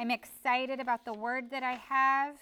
I'm 0.00 0.10
excited 0.10 0.80
about 0.80 1.04
the 1.04 1.12
word 1.12 1.50
that 1.50 1.62
I 1.62 1.74
have, 1.74 2.36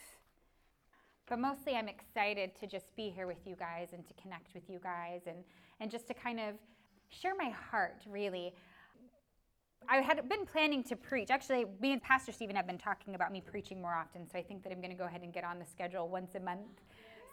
but 1.29 1.41
mostly 1.41 1.75
I'm 1.75 1.89
excited 1.89 2.53
to 2.61 2.69
just 2.69 2.95
be 2.95 3.11
here 3.11 3.27
with 3.27 3.45
you 3.45 3.57
guys 3.57 3.89
and 3.93 4.07
to 4.07 4.15
connect 4.15 4.55
with 4.55 4.63
you 4.71 4.79
guys 4.81 5.23
and, 5.27 5.39
and 5.81 5.91
just 5.91 6.07
to 6.07 6.15
kind 6.15 6.39
of 6.39 6.55
share 7.09 7.35
my 7.35 7.51
heart, 7.51 8.05
really. 8.09 8.55
I 9.89 9.97
had 9.97 10.29
been 10.29 10.47
planning 10.47 10.85
to 10.85 10.95
preach. 10.95 11.33
Actually, 11.33 11.65
me 11.81 11.91
and 11.91 12.01
Pastor 12.01 12.31
Stephen 12.31 12.55
have 12.55 12.69
been 12.69 12.79
talking 12.79 13.17
about 13.17 13.33
me 13.33 13.41
preaching 13.41 13.83
more 13.83 13.93
often, 13.93 14.31
so 14.31 14.39
I 14.39 14.43
think 14.43 14.63
that 14.63 14.71
I'm 14.71 14.81
going 14.81 14.93
to 14.93 14.97
go 14.97 15.07
ahead 15.07 15.23
and 15.23 15.33
get 15.33 15.43
on 15.43 15.59
the 15.59 15.67
schedule 15.67 16.09
once 16.09 16.37
a 16.37 16.41
month. 16.41 16.61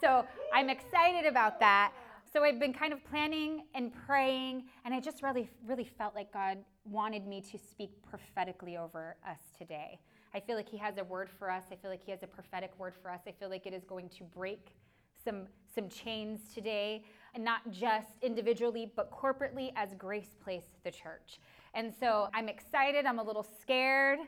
So 0.02 0.26
I'm 0.52 0.71
excited 0.71 1.28
about 1.28 1.60
that. 1.60 1.92
So 2.34 2.44
I've 2.44 2.60
been 2.60 2.73
kind 2.73 2.94
of 2.94 3.05
planning 3.05 3.66
and 3.76 3.92
praying, 4.07 4.64
and 4.86 4.94
I 4.94 5.00
just 5.00 5.21
really, 5.21 5.52
really 5.68 5.88
felt 6.00 6.16
like 6.16 6.34
God 6.34 6.57
wanted 6.84 7.28
me 7.28 7.42
to 7.42 7.60
speak 7.60 7.92
prophetically 8.10 8.76
over 8.76 9.18
us 9.23 9.38
today. 9.55 10.00
I 10.36 10.41
feel 10.41 10.57
like 10.57 10.67
He 10.67 10.77
has 10.77 10.97
a 10.97 11.04
word 11.05 11.29
for 11.39 11.49
us. 11.49 11.63
I 11.71 11.75
feel 11.75 11.89
like 11.89 12.03
He 12.03 12.12
has 12.12 12.21
a 12.21 12.27
prophetic 12.27 12.77
word 12.77 12.93
for 13.02 13.09
us. 13.09 13.21
I 13.26 13.31
feel 13.31 13.49
like 13.49 13.66
it 13.66 13.73
is 13.73 13.85
going 13.85 14.09
to 14.09 14.23
break 14.23 14.76
some 15.23 15.48
some 15.73 15.89
chains 15.89 16.53
today, 16.53 17.03
and 17.34 17.43
not 17.43 17.70
just 17.71 18.09
individually, 18.21 18.91
but 18.95 19.12
corporately 19.12 19.71
as 19.76 19.93
Grace 19.98 20.35
Place, 20.43 20.66
the 20.84 20.91
church. 20.91 21.40
And 21.73 21.93
so 21.99 22.29
I'm 22.34 22.48
excited. 22.48 23.05
I'm 23.05 23.20
a 23.20 23.23
little 23.23 23.45
scared. 23.62 24.20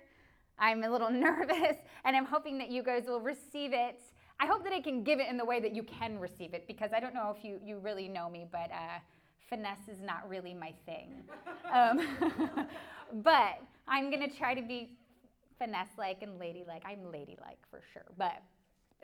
I'm 0.59 0.83
a 0.83 0.89
little 0.89 1.09
nervous, 1.27 1.77
and 2.05 2.15
I'm 2.15 2.25
hoping 2.25 2.57
that 2.57 2.69
you 2.69 2.83
guys 2.83 3.03
will 3.07 3.21
receive 3.21 3.73
it. 3.73 4.01
I 4.39 4.45
hope 4.45 4.63
that 4.63 4.73
I 4.73 4.79
can 4.79 5.03
give 5.03 5.19
it 5.19 5.27
in 5.27 5.35
the 5.35 5.45
way 5.45 5.59
that 5.59 5.75
you 5.75 5.83
can 5.83 6.19
receive 6.19 6.53
it 6.53 6.67
because 6.67 6.91
I 6.95 6.99
don't 6.99 7.13
know 7.13 7.33
if 7.35 7.43
you, 7.43 7.59
you 7.63 7.79
really 7.79 8.07
know 8.07 8.29
me, 8.29 8.45
but 8.51 8.71
uh, 8.71 8.99
finesse 9.49 9.87
is 9.87 9.99
not 9.99 10.29
really 10.29 10.53
my 10.53 10.73
thing. 10.85 11.23
Um, 11.73 11.99
but 13.23 13.61
I'm 13.89 14.09
going 14.09 14.21
to 14.21 14.33
try 14.33 14.53
to 14.53 14.61
be 14.61 14.91
finesse 15.57 15.97
like 15.97 16.21
and 16.21 16.39
ladylike. 16.39 16.83
I'm 16.85 17.05
ladylike 17.05 17.59
for 17.69 17.81
sure. 17.93 18.05
But 18.17 18.41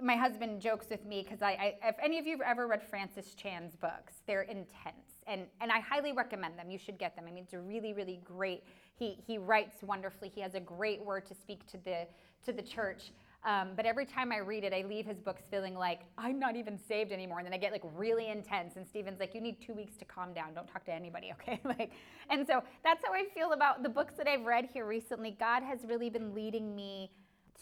my 0.01 0.15
husband 0.15 0.59
jokes 0.59 0.87
with 0.89 1.05
me 1.05 1.21
because 1.23 1.41
I, 1.41 1.51
I, 1.51 1.89
if 1.89 1.95
any 2.01 2.17
of 2.17 2.25
you 2.25 2.37
have 2.37 2.47
ever 2.47 2.67
read 2.67 2.81
Francis 2.81 3.35
Chan's 3.35 3.75
books, 3.75 4.13
they're 4.25 4.43
intense, 4.43 5.23
and 5.27 5.43
and 5.61 5.71
I 5.71 5.79
highly 5.79 6.13
recommend 6.13 6.57
them. 6.57 6.71
You 6.71 6.79
should 6.79 6.97
get 6.97 7.15
them. 7.15 7.25
I 7.27 7.31
mean, 7.31 7.43
it's 7.43 7.53
really, 7.53 7.93
really 7.93 8.19
great. 8.23 8.63
He 8.95 9.17
he 9.25 9.37
writes 9.37 9.83
wonderfully. 9.83 10.29
He 10.33 10.41
has 10.41 10.55
a 10.55 10.59
great 10.59 11.03
word 11.03 11.25
to 11.27 11.35
speak 11.35 11.67
to 11.67 11.77
the 11.77 12.07
to 12.45 12.53
the 12.53 12.61
church. 12.61 13.11
Um, 13.45 13.69
but 13.75 13.85
every 13.85 14.05
time 14.05 14.31
I 14.31 14.37
read 14.37 14.63
it, 14.63 14.73
I 14.73 14.85
leave 14.87 15.05
his 15.05 15.19
books 15.19 15.43
feeling 15.51 15.75
like 15.75 16.01
I'm 16.17 16.39
not 16.39 16.55
even 16.55 16.77
saved 16.77 17.11
anymore. 17.11 17.39
And 17.39 17.45
then 17.45 17.53
I 17.53 17.57
get 17.57 17.71
like 17.71 17.83
really 17.95 18.29
intense. 18.29 18.77
And 18.77 18.87
Stephen's 18.87 19.19
like, 19.19 19.35
you 19.35 19.41
need 19.41 19.57
two 19.61 19.73
weeks 19.73 19.97
to 19.97 20.05
calm 20.05 20.33
down. 20.33 20.53
Don't 20.53 20.67
talk 20.67 20.85
to 20.85 20.93
anybody, 20.93 21.33
okay? 21.41 21.59
like, 21.65 21.91
and 22.29 22.47
so 22.47 22.63
that's 22.83 23.03
how 23.05 23.13
I 23.13 23.25
feel 23.33 23.51
about 23.51 23.83
the 23.83 23.89
books 23.89 24.13
that 24.17 24.27
I've 24.27 24.45
read 24.45 24.69
here 24.71 24.85
recently. 24.85 25.35
God 25.37 25.61
has 25.63 25.79
really 25.85 26.09
been 26.09 26.33
leading 26.33 26.75
me 26.75 27.11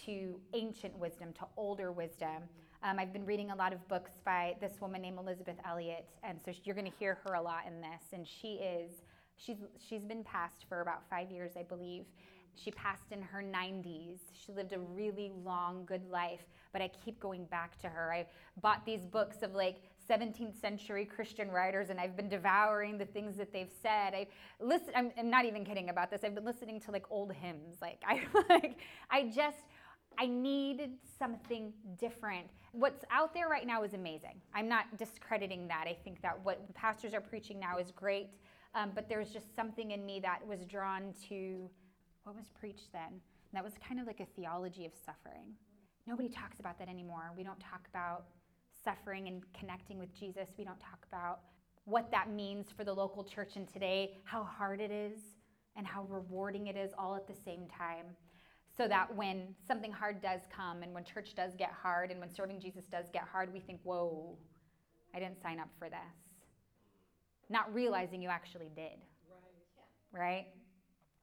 to 0.06 0.40
ancient 0.54 0.98
wisdom, 0.98 1.34
to 1.34 1.46
older 1.58 1.92
wisdom. 1.92 2.44
Um, 2.84 2.98
I've 2.98 3.14
been 3.14 3.26
reading 3.26 3.52
a 3.52 3.56
lot 3.56 3.74
of 3.74 3.88
books 3.88 4.12
by 4.26 4.56
this 4.60 4.74
woman 4.82 5.02
named 5.02 5.20
Elisabeth 5.20 5.58
Elliot, 5.68 6.06
and 6.24 6.40
so 6.44 6.52
you're 6.64 6.76
going 6.76 6.90
to 6.90 6.98
hear 6.98 7.20
her 7.26 7.36
a 7.36 7.42
lot 7.42 7.62
in 7.68 7.80
this. 7.80 8.02
And 8.12 8.28
she 8.28 8.54
is 8.54 8.92
she's 9.36 9.58
she's 9.78 10.04
been 10.04 10.24
passed 10.24 10.66
for 10.68 10.82
about 10.82 11.04
five 11.10 11.32
years, 11.32 11.52
I 11.58 11.64
believe. 11.64 12.06
She 12.56 12.72
passed 12.72 13.12
in 13.12 13.22
her 13.22 13.42
90s. 13.42 14.20
She 14.34 14.52
lived 14.52 14.74
a 14.74 14.80
really 14.80 15.32
long, 15.44 15.86
good 15.86 16.08
life, 16.10 16.46
but 16.74 16.82
I 16.82 16.90
keep 17.04 17.20
going 17.20 17.46
back 17.46 17.80
to 17.82 17.88
her. 17.88 18.14
I 18.14 18.28
bought 18.62 18.86
these 18.86 19.06
books 19.06 19.42
of 19.42 19.54
like 19.54 19.82
17th 20.10 20.60
century 20.60 21.06
Christian 21.06 21.50
writers, 21.50 21.90
and 21.90 22.00
I've 22.00 22.16
been 22.16 22.30
devouring 22.30 22.98
the 22.98 23.06
things 23.06 23.38
that 23.38 23.54
they've 23.54 23.72
said. 23.82 24.14
I 24.14 24.28
listen. 24.60 24.90
I'm, 24.96 25.12
I'm 25.18 25.30
not 25.30 25.46
even 25.46 25.64
kidding 25.64 25.90
about 25.90 26.12
this. 26.12 26.24
I've 26.24 26.36
been 26.36 26.46
listening 26.46 26.80
to 26.82 26.92
like 26.92 27.06
old 27.10 27.34
hymns. 27.34 27.78
Like 27.82 28.02
I 28.08 28.22
like 28.50 28.78
I 29.10 29.24
just 29.24 29.64
I 30.20 30.28
needed 30.28 30.92
something 31.18 31.74
different. 31.98 32.48
What's 32.74 33.04
out 33.12 33.34
there 33.34 33.48
right 33.48 33.66
now 33.66 33.84
is 33.84 33.94
amazing. 33.94 34.42
I'm 34.54 34.68
not 34.68 34.98
discrediting 34.98 35.68
that. 35.68 35.86
I 35.88 35.98
think 36.04 36.22
that 36.22 36.40
what 36.44 36.74
pastors 36.74 37.14
are 37.14 37.22
preaching 37.22 37.60
now 37.60 37.78
is 37.78 37.92
great, 37.92 38.30
um, 38.76 38.92
but 38.94 39.10
there's 39.10 39.30
just 39.30 39.56
something 39.56 39.92
in 39.92 40.06
me 40.06 40.20
that 40.22 40.46
was 40.46 40.66
drawn 40.66 41.14
to 41.30 41.70
what 42.24 42.36
was 42.36 42.46
preached 42.60 42.92
then. 42.92 43.10
And 43.12 43.54
that 43.54 43.64
was 43.64 43.74
kind 43.86 44.00
of 44.00 44.08
like 44.08 44.20
a 44.20 44.26
theology 44.36 44.86
of 44.86 44.92
suffering. 45.06 45.54
Nobody 46.08 46.30
talks 46.30 46.60
about 46.60 46.80
that 46.80 46.90
anymore. 46.90 47.32
We 47.36 47.44
don't 47.44 47.60
talk 47.60 47.88
about 47.90 48.26
suffering 48.84 49.28
and 49.28 49.44
connecting 49.54 50.00
with 50.00 50.14
Jesus. 50.18 50.50
We 50.58 50.64
don't 50.64 50.80
talk 50.80 51.06
about 51.08 51.42
what 51.86 52.12
that 52.12 52.32
means 52.32 52.68
for 52.76 52.84
the 52.84 52.94
local 52.94 53.24
church 53.24 53.56
in 53.56 53.66
today, 53.66 54.18
how 54.24 54.44
hard 54.44 54.80
it 54.82 54.92
is, 54.92 55.20
and 55.76 55.86
how 55.86 56.04
rewarding 56.10 56.68
it 56.68 56.76
is 56.76 56.92
all 56.98 57.16
at 57.16 57.28
the 57.28 57.36
same 57.46 57.68
time 57.68 58.06
so 58.76 58.88
that 58.88 59.14
when 59.16 59.54
something 59.68 59.92
hard 59.92 60.22
does 60.22 60.42
come 60.56 60.82
and 60.82 60.94
when 60.94 61.04
church 61.04 61.36
does 61.36 61.54
get 61.58 61.72
hard 61.72 62.10
and 62.10 62.20
when 62.20 62.34
serving 62.34 62.60
Jesus 62.60 62.86
does 62.86 63.06
get 63.12 63.24
hard, 63.24 63.52
we 63.54 63.60
think, 63.60 63.80
whoa, 63.84 64.38
I 65.14 65.20
didn't 65.20 65.42
sign 65.42 65.60
up 65.60 65.68
for 65.78 65.90
this. 65.90 66.00
Not 67.50 67.74
realizing 67.74 68.22
you 68.22 68.30
actually 68.30 68.70
did. 68.76 68.98
Right? 70.14 70.22
right? 70.22 70.46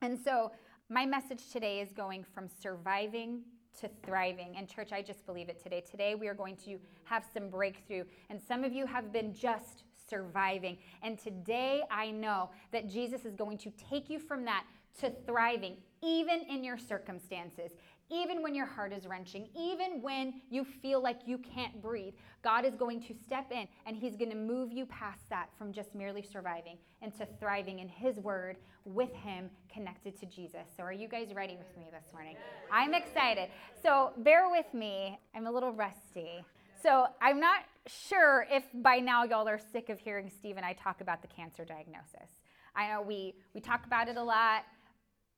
And 0.03 0.19
so 0.19 0.53
my 0.91 1.04
message 1.04 1.50
today 1.53 1.81
is 1.81 1.93
going 1.93 2.25
from 2.34 2.49
surviving 2.49 3.43
to 3.81 3.91
thriving. 4.04 4.54
And, 4.56 4.66
church, 4.66 4.91
I 4.93 5.03
just 5.03 5.26
believe 5.26 5.49
it 5.49 5.62
today. 5.62 5.82
Today, 5.88 6.15
we 6.15 6.28
are 6.28 6.34
going 6.34 6.56
to 6.65 6.78
have 7.04 7.25
some 7.32 7.50
breakthrough. 7.50 8.04
And 8.31 8.41
some 8.41 8.65
of 8.65 8.72
you 8.72 8.87
have 8.87 9.12
been 9.12 9.34
just 9.34 9.84
surviving. 10.09 10.78
And 11.03 11.19
today, 11.19 11.82
I 11.91 12.10
know 12.10 12.50
that 12.72 12.88
Jesus 12.88 13.27
is 13.27 13.34
going 13.34 13.59
to 13.59 13.72
take 13.91 14.09
you 14.09 14.19
from 14.19 14.44
that 14.47 14.65
to 15.00 15.12
thriving, 15.27 15.77
even 16.03 16.41
in 16.48 16.65
your 16.65 16.78
circumstances, 16.78 17.72
even 18.11 18.43
when 18.43 18.55
your 18.55 18.67
heart 18.67 18.93
is 18.93 19.07
wrenching, 19.07 19.49
even 19.57 20.01
when 20.03 20.35
you 20.51 20.65
feel 20.65 21.03
like 21.03 21.21
you 21.27 21.39
can't 21.39 21.81
breathe. 21.83 22.15
God 22.43 22.65
is 22.65 22.75
going 22.75 23.03
to 23.03 23.15
step 23.25 23.51
in 23.51 23.67
and 23.87 23.97
He's 23.97 24.17
going 24.17 24.31
to 24.31 24.37
move 24.37 24.73
you 24.73 24.87
past 24.87 25.29
that 25.31 25.49
from 25.59 25.73
just 25.73 25.95
merely 25.95 26.23
surviving 26.23 26.79
into 27.03 27.27
thriving 27.39 27.81
in 27.81 27.89
His 27.89 28.19
Word 28.19 28.57
with 28.85 29.13
Him 29.15 29.51
connected 29.73 30.19
to 30.21 30.27
Jesus. 30.27 30.67
So, 30.77 30.83
are 30.83 30.93
you 30.93 31.09
guys 31.09 31.35
ready 31.35 31.57
with 31.57 31.77
me 31.77 31.89
this 31.91 32.13
morning? 32.13 32.37
I'm 32.73 32.95
excited. 32.95 33.51
So, 33.83 34.13
bear 34.19 34.49
with 34.51 34.73
me. 34.73 35.19
I'm 35.35 35.47
a 35.47 35.53
little 35.53 35.73
rusty. 35.73 36.45
So, 36.83 37.07
I'm 37.21 37.41
not 37.41 37.61
sure 37.87 38.47
if 38.51 38.65
by 38.75 38.99
now 38.99 39.25
y'all 39.25 39.49
are 39.49 39.61
sick 39.73 39.89
of 39.89 39.99
hearing 39.99 40.31
Steve 40.31 40.57
and 40.57 40.65
I 40.65 40.73
talk 40.75 41.01
about 41.01 41.23
the 41.23 41.29
cancer 41.29 41.65
diagnosis. 41.65 42.31
I 42.75 42.93
know 42.93 43.03
we, 43.03 43.35
we 43.55 43.61
talk 43.61 43.87
about 43.87 44.09
it 44.09 44.17
a 44.17 44.23
lot. 44.23 44.65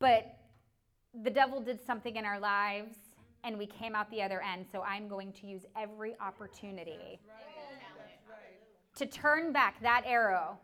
But 0.00 0.34
the 1.14 1.30
devil 1.30 1.60
did 1.60 1.84
something 1.84 2.16
in 2.16 2.24
our 2.24 2.38
lives 2.38 2.96
and 3.44 3.56
we 3.56 3.66
came 3.66 3.94
out 3.94 4.10
the 4.10 4.22
other 4.22 4.42
end. 4.42 4.66
So 4.70 4.82
I'm 4.82 5.08
going 5.08 5.32
to 5.32 5.46
use 5.46 5.62
every 5.76 6.14
opportunity 6.20 7.18
to 8.96 9.06
turn 9.06 9.52
back 9.52 9.80
that 9.82 10.02
arrow 10.06 10.58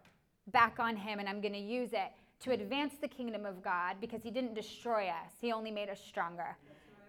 back 0.49 0.79
on 0.79 0.97
him 0.97 1.19
and 1.19 1.29
I'm 1.29 1.41
going 1.41 1.55
to 1.55 1.59
use 1.59 1.93
it 1.93 2.13
to 2.41 2.53
advance 2.53 2.95
the 3.01 3.09
kingdom 3.09 3.47
of 3.47 3.63
God 3.63 3.97
because 4.01 4.23
he 4.23 4.31
didn't 4.31 4.55
destroy 4.55 5.07
us, 5.09 5.33
he 5.41 5.53
only 5.53 5.71
made 5.71 5.89
us 5.89 6.01
stronger. 6.07 6.57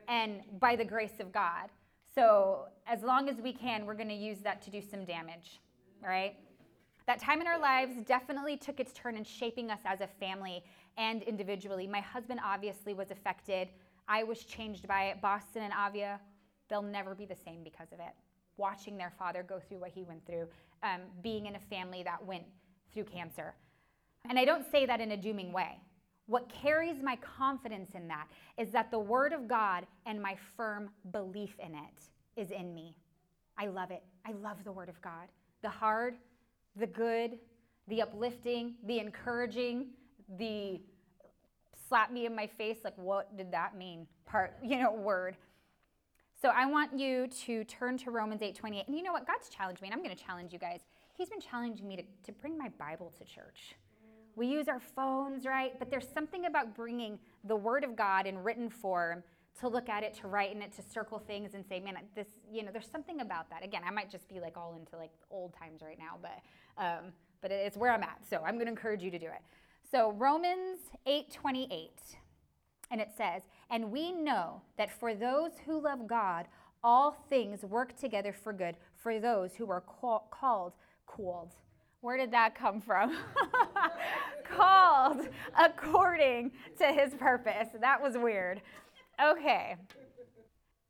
And 0.08 0.42
by 0.60 0.76
the 0.76 0.86
grace 0.86 1.20
of 1.20 1.34
God. 1.34 1.70
So, 2.16 2.68
as 2.88 3.04
long 3.04 3.28
as 3.28 3.42
we 3.42 3.52
can, 3.52 3.86
we're 3.86 3.94
going 3.94 4.08
to 4.08 4.16
use 4.16 4.40
that 4.40 4.62
to 4.64 4.72
do 4.72 4.82
some 4.82 5.04
damage, 5.04 5.60
right? 6.02 6.36
That 7.08 7.20
time 7.20 7.40
in 7.40 7.48
our 7.48 7.58
lives 7.58 7.96
definitely 8.06 8.58
took 8.58 8.82
its 8.82 8.92
turn 8.92 9.16
in 9.16 9.24
shaping 9.24 9.72
us 9.72 9.80
as 9.86 10.02
a 10.02 10.08
family 10.08 10.62
and 10.98 11.24
individually. 11.24 11.88
My 11.88 12.02
husband 12.02 12.42
obviously 12.44 12.94
was 12.94 13.12
affected. 13.12 13.70
I 14.10 14.24
was 14.24 14.44
changed 14.44 14.88
by 14.90 15.06
it. 15.06 15.22
Boston 15.22 15.64
and 15.64 15.74
Avia, 15.74 16.20
they'll 16.70 16.82
never 16.82 17.16
be 17.16 17.26
the 17.26 17.36
same 17.46 17.64
because 17.64 17.94
of 17.94 18.00
it. 18.00 18.14
Watching 18.58 18.98
their 18.98 19.14
father 19.18 19.42
go 19.42 19.58
through 19.58 19.80
what 19.80 19.92
he 19.92 20.04
went 20.04 20.26
through, 20.26 20.48
um, 20.84 21.02
being 21.24 21.46
in 21.46 21.56
a 21.56 21.60
family 21.60 22.04
that 22.04 22.24
went 22.26 22.44
through 22.94 23.06
cancer. 23.06 23.56
And 24.30 24.38
I 24.38 24.44
don't 24.44 24.70
say 24.70 24.86
that 24.86 25.00
in 25.00 25.12
a 25.12 25.18
dooming 25.18 25.54
way. 25.54 25.80
What 26.26 26.50
carries 26.50 27.02
my 27.02 27.16
confidence 27.18 27.92
in 27.96 28.10
that 28.10 28.28
is 28.58 28.70
that 28.72 28.92
the 28.92 29.00
Word 29.00 29.32
of 29.32 29.48
God 29.48 29.88
and 30.06 30.22
my 30.22 30.36
firm 30.58 30.90
belief 31.12 31.56
in 31.64 31.74
it 31.74 32.02
is 32.36 32.52
in 32.52 32.74
me. 32.74 32.98
I 33.58 33.68
love 33.68 33.92
it. 33.92 34.04
I 34.26 34.34
love 34.34 34.58
the 34.66 34.74
Word 34.74 34.90
of 34.90 35.02
God. 35.02 35.30
The 35.62 35.70
hard, 35.70 36.16
the 36.80 36.88
good, 36.88 37.38
the 37.88 38.02
uplifting, 38.02 38.76
the 38.86 39.00
encouraging, 39.00 39.88
the 40.38 40.82
slap 41.88 42.12
me 42.12 42.26
in 42.26 42.36
my 42.36 42.48
face, 42.48 42.78
like, 42.84 42.98
what 42.98 43.36
did 43.38 43.52
that 43.52 43.78
mean? 43.78 44.08
Part, 44.26 44.58
you 44.64 44.78
know, 44.80 44.92
word. 44.92 45.38
So 46.40 46.50
I 46.50 46.66
want 46.66 46.98
you 46.98 47.28
to 47.46 47.64
turn 47.64 47.98
to 48.00 48.12
Romans 48.12 48.42
8 48.42 48.56
28. 48.56 48.88
And 48.88 48.96
you 48.96 49.04
know 49.04 49.12
what? 49.12 49.26
God's 49.26 49.50
challenged 49.50 49.82
me, 49.82 49.88
and 49.88 49.96
I'm 49.96 50.04
going 50.04 50.16
to 50.16 50.24
challenge 50.24 50.54
you 50.54 50.60
guys. 50.60 50.82
He's 51.18 51.30
been 51.30 51.42
challenging 51.42 51.88
me 51.88 51.96
to, 51.96 52.04
to 52.26 52.32
bring 52.32 52.58
my 52.58 52.70
Bible 52.78 53.12
to 53.18 53.24
church. 53.24 53.76
We 54.36 54.46
use 54.46 54.68
our 54.68 54.80
phones, 54.80 55.48
right? 55.48 55.78
But 55.80 55.90
there's 55.90 56.08
something 56.14 56.46
about 56.46 56.76
bringing 56.76 57.18
the 57.44 57.56
Word 57.56 57.84
of 57.84 57.96
God 57.96 58.28
in 58.28 58.38
written 58.38 58.70
form 58.70 59.24
to 59.60 59.68
look 59.68 59.90
at 59.90 60.04
it, 60.04 60.14
to 60.22 60.28
write 60.28 60.54
in 60.54 60.62
it, 60.62 60.72
to 60.74 60.82
circle 60.82 61.20
things 61.20 61.54
and 61.54 61.66
say, 61.68 61.80
man, 61.80 61.98
this, 62.16 62.28
you 62.52 62.64
know, 62.64 62.70
there's 62.72 62.90
something 62.90 63.22
about 63.22 63.50
that. 63.50 63.64
Again, 63.64 63.82
I 63.86 63.92
might 63.92 64.10
just 64.10 64.28
be 64.30 64.40
like 64.40 64.58
all 64.58 64.76
into 64.76 64.96
like 64.98 65.12
old 65.32 65.54
times 65.54 65.82
right 65.82 65.98
now, 65.98 66.18
but, 66.22 66.84
um, 66.84 67.12
but 67.42 67.52
it's 67.52 67.78
where 67.78 67.92
I'm 67.92 68.04
at. 68.04 68.20
So 68.30 68.42
I'm 68.46 68.56
going 68.56 68.66
to 68.66 68.72
encourage 68.72 69.02
you 69.02 69.12
to 69.12 69.20
do 69.20 69.28
it. 69.28 69.42
So 69.90 70.12
Romans 70.12 70.80
8:28. 71.08 71.90
And 72.90 73.02
it 73.02 73.10
says, 73.18 73.42
And 73.70 73.92
we 73.92 74.12
know 74.12 74.62
that 74.78 74.90
for 74.90 75.14
those 75.14 75.52
who 75.66 75.82
love 75.82 76.08
God, 76.08 76.46
all 76.84 77.12
things 77.30 77.64
work 77.64 77.98
together 77.98 78.34
for 78.34 78.54
good 78.54 78.78
for 78.96 79.20
those 79.20 79.56
who 79.56 79.70
are 79.70 79.82
call- 79.82 80.28
called, 80.32 80.74
called. 81.06 81.54
Where 82.02 82.18
did 82.18 82.32
that 82.32 82.56
come 82.56 82.80
from? 82.80 83.18
called 84.44 85.28
according 85.60 86.52
to 86.78 86.86
his 86.86 87.14
purpose. 87.16 87.70
That 87.82 88.02
was 88.02 88.18
weird. 88.18 88.62
Okay. 89.24 89.76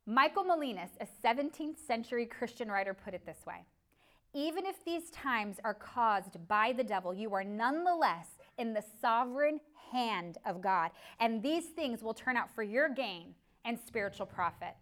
Michael 0.06 0.44
Molinos, 0.44 0.90
a 1.02 1.08
17th 1.26 1.78
century 1.86 2.26
Christian 2.26 2.70
writer, 2.70 2.94
put 2.94 3.14
it 3.14 3.26
this 3.26 3.46
way 3.46 3.66
Even 4.34 4.66
if 4.66 4.84
these 4.84 5.10
times 5.12 5.58
are 5.64 5.74
caused 5.74 6.46
by 6.48 6.74
the 6.74 6.84
devil, 6.84 7.14
you 7.14 7.34
are 7.34 7.44
nonetheless 7.44 8.28
in 8.58 8.74
the 8.74 8.84
sovereign 9.02 9.60
hand 9.92 10.38
of 10.46 10.62
God, 10.62 10.92
and 11.20 11.42
these 11.42 11.68
things 11.68 12.02
will 12.02 12.14
turn 12.14 12.36
out 12.36 12.54
for 12.54 12.64
your 12.64 12.90
gain 12.90 13.36
and 13.64 13.80
spiritual 13.80 14.26
profit. 14.26 14.76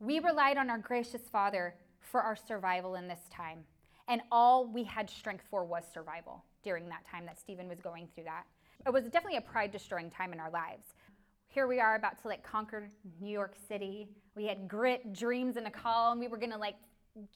We 0.00 0.18
relied 0.20 0.56
on 0.56 0.70
our 0.70 0.78
gracious 0.78 1.28
Father 1.30 1.74
for 2.00 2.22
our 2.22 2.36
survival 2.36 2.94
in 2.94 3.08
this 3.08 3.28
time, 3.30 3.64
and 4.06 4.22
all 4.32 4.66
we 4.66 4.84
had 4.84 5.10
strength 5.10 5.44
for 5.50 5.64
was 5.64 5.84
survival 5.92 6.44
during 6.62 6.88
that 6.88 7.06
time 7.10 7.26
that 7.26 7.38
Stephen 7.38 7.68
was 7.68 7.80
going 7.80 8.08
through 8.14 8.24
that. 8.24 8.44
It 8.86 8.92
was 8.92 9.04
definitely 9.04 9.38
a 9.38 9.42
pride 9.42 9.72
destroying 9.72 10.10
time 10.10 10.32
in 10.32 10.40
our 10.40 10.50
lives. 10.50 10.84
Here 11.48 11.66
we 11.66 11.80
are 11.80 11.96
about 11.96 12.20
to 12.22 12.28
like 12.28 12.42
conquer 12.42 12.90
New 13.20 13.32
York 13.32 13.54
City. 13.68 14.08
We 14.36 14.46
had 14.46 14.68
grit, 14.68 15.12
dreams, 15.12 15.56
and 15.56 15.66
a 15.66 15.70
call, 15.70 16.12
and 16.12 16.20
we 16.20 16.28
were 16.28 16.36
gonna 16.36 16.58
like, 16.58 16.76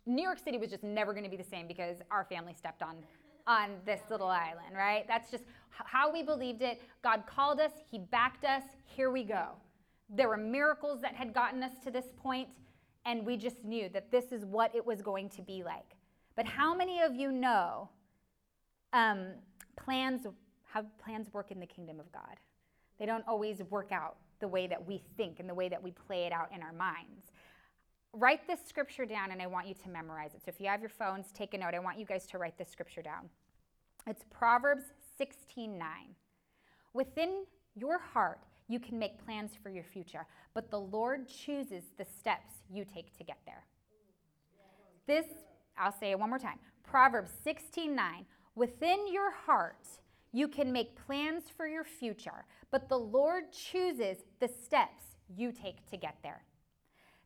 New 0.06 0.22
York 0.22 0.38
City 0.38 0.58
was 0.58 0.70
just 0.70 0.84
never 0.84 1.14
gonna 1.14 1.30
be 1.30 1.36
the 1.36 1.42
same 1.42 1.66
because 1.66 1.96
our 2.10 2.24
family 2.24 2.54
stepped 2.56 2.82
on 2.82 2.96
on 3.46 3.70
this 3.84 4.00
little 4.08 4.28
island, 4.28 4.76
right? 4.76 5.04
That's 5.08 5.30
just 5.30 5.44
how 5.70 6.12
we 6.12 6.22
believed 6.22 6.62
it. 6.62 6.80
God 7.02 7.24
called 7.26 7.58
us, 7.58 7.72
He 7.90 7.98
backed 7.98 8.44
us. 8.44 8.62
Here 8.84 9.10
we 9.10 9.24
go. 9.24 9.48
There 10.08 10.28
were 10.28 10.36
miracles 10.36 11.00
that 11.00 11.14
had 11.14 11.32
gotten 11.32 11.62
us 11.62 11.72
to 11.84 11.90
this 11.90 12.06
point, 12.22 12.48
and 13.06 13.26
we 13.26 13.36
just 13.36 13.64
knew 13.64 13.88
that 13.88 14.10
this 14.10 14.30
is 14.30 14.44
what 14.44 14.74
it 14.74 14.84
was 14.84 15.02
going 15.02 15.30
to 15.30 15.42
be 15.42 15.64
like. 15.64 15.96
But 16.36 16.46
how 16.46 16.74
many 16.74 17.00
of 17.00 17.14
you 17.14 17.32
know 17.32 17.88
um, 18.92 19.28
plans, 19.76 20.26
how 20.66 20.84
plans 21.02 21.32
work 21.32 21.50
in 21.50 21.58
the 21.58 21.66
kingdom 21.66 21.98
of 21.98 22.12
God? 22.12 22.36
They 23.02 23.06
don't 23.06 23.25
always 23.26 23.60
work 23.69 23.90
out 23.90 24.14
the 24.38 24.46
way 24.46 24.69
that 24.69 24.87
we 24.87 25.02
think 25.16 25.40
and 25.40 25.49
the 25.49 25.54
way 25.54 25.69
that 25.69 25.82
we 25.82 25.90
play 25.90 26.22
it 26.22 26.32
out 26.32 26.50
in 26.54 26.62
our 26.62 26.72
minds. 26.72 27.32
Write 28.12 28.46
this 28.46 28.60
scripture 28.64 29.04
down, 29.04 29.32
and 29.32 29.43
I 29.43 29.49
want 29.49 29.66
you 29.66 29.75
to 29.75 29.88
memorize 29.88 30.34
it. 30.34 30.43
So 30.44 30.50
if 30.50 30.60
you 30.60 30.69
have 30.69 30.78
your 30.78 30.88
phones, 30.88 31.32
take 31.32 31.52
a 31.52 31.58
note. 31.58 31.75
I 31.75 31.81
want 31.81 31.99
you 31.99 32.06
guys 32.06 32.26
to 32.28 32.38
write 32.38 32.56
this 32.56 32.69
scripture 32.70 33.02
down. 33.02 33.28
It's 34.06 34.22
Proverbs 34.31 34.84
16 35.19 35.76
9. 35.76 35.88
Within 36.94 37.44
your 37.75 37.99
heart, 37.99 38.38
you 38.69 38.78
can 38.78 39.00
make 39.00 39.25
plans 39.25 39.50
for 39.60 39.70
your 39.70 39.82
future, 39.82 40.25
but 40.55 40.70
the 40.70 40.78
Lord 40.78 41.26
chooses 41.26 41.82
the 41.98 42.05
steps 42.05 42.52
you 42.72 42.84
take 42.84 43.19
to 43.19 43.25
get 43.25 43.38
there. 43.46 43.64
This, 45.08 45.26
I'll 45.76 45.90
say 45.90 46.12
it 46.12 46.20
one 46.20 46.31
more 46.31 46.38
time 46.38 46.60
Proverbs 46.84 47.32
16 47.43 47.96
9. 47.96 48.26
Within 48.55 49.12
your 49.12 49.32
heart, 49.32 49.88
you 50.32 50.49
can 50.49 50.73
make 50.73 50.96
plans 51.06 51.44
for 51.55 51.67
your 51.67 51.84
future, 51.84 52.44
but 52.70 52.88
the 52.88 52.99
Lord 52.99 53.52
chooses 53.52 54.19
the 54.40 54.49
steps 54.49 55.02
you 55.37 55.52
take 55.52 55.88
to 55.90 55.96
get 55.96 56.17
there. 56.23 56.43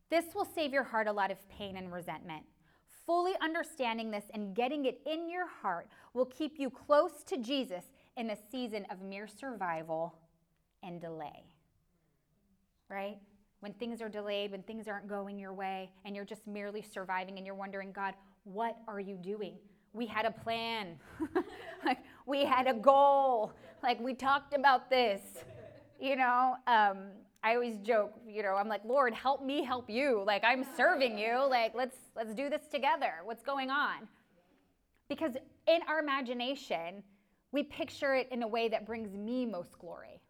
This 0.09 0.25
will 0.35 0.45
save 0.45 0.73
your 0.73 0.83
heart 0.83 1.07
a 1.07 1.11
lot 1.11 1.31
of 1.31 1.49
pain 1.49 1.77
and 1.77 1.91
resentment. 1.91 2.43
Fully 3.05 3.33
understanding 3.41 4.11
this 4.11 4.25
and 4.33 4.55
getting 4.55 4.85
it 4.85 4.99
in 5.05 5.29
your 5.29 5.47
heart 5.47 5.87
will 6.13 6.25
keep 6.25 6.59
you 6.59 6.69
close 6.69 7.23
to 7.27 7.37
Jesus 7.37 7.85
in 8.17 8.29
a 8.29 8.37
season 8.51 8.85
of 8.91 9.01
mere 9.01 9.27
survival 9.27 10.15
and 10.83 10.99
delay. 10.99 11.45
Right? 12.89 13.17
When 13.59 13.73
things 13.73 14.01
are 14.01 14.09
delayed, 14.09 14.51
when 14.51 14.63
things 14.63 14.87
aren't 14.87 15.07
going 15.07 15.39
your 15.39 15.53
way, 15.53 15.89
and 16.05 16.15
you're 16.15 16.25
just 16.25 16.45
merely 16.47 16.81
surviving 16.81 17.37
and 17.37 17.45
you're 17.45 17.55
wondering, 17.55 17.91
God, 17.91 18.13
what 18.43 18.77
are 18.87 18.99
you 18.99 19.15
doing? 19.17 19.55
We 19.93 20.05
had 20.05 20.25
a 20.25 20.31
plan. 20.31 20.97
like 21.85 21.99
we 22.27 22.45
had 22.45 22.67
a 22.67 22.73
goal. 22.73 23.53
Like 23.81 23.99
we 23.99 24.13
talked 24.13 24.53
about 24.53 24.91
this. 24.91 25.21
You 25.99 26.15
know, 26.17 26.55
um, 26.67 27.07
I 27.43 27.55
always 27.55 27.77
joke, 27.79 28.13
you 28.27 28.43
know, 28.43 28.55
I'm 28.55 28.67
like, 28.67 28.81
Lord, 28.85 29.13
help 29.13 29.43
me 29.43 29.63
help 29.63 29.89
you. 29.89 30.23
Like 30.27 30.43
I'm 30.43 30.63
serving 30.75 31.17
you. 31.17 31.47
Like 31.49 31.73
let's 31.73 31.95
let's 32.15 32.35
do 32.35 32.49
this 32.49 32.67
together. 32.69 33.13
What's 33.23 33.41
going 33.41 33.71
on? 33.71 34.07
Because 35.09 35.33
in 35.67 35.79
our 35.87 35.99
imagination, 35.99 37.01
we 37.51 37.63
picture 37.63 38.13
it 38.13 38.27
in 38.31 38.43
a 38.43 38.47
way 38.47 38.67
that 38.67 38.85
brings 38.85 39.15
me 39.15 39.45
most 39.45 39.79
glory. 39.79 40.21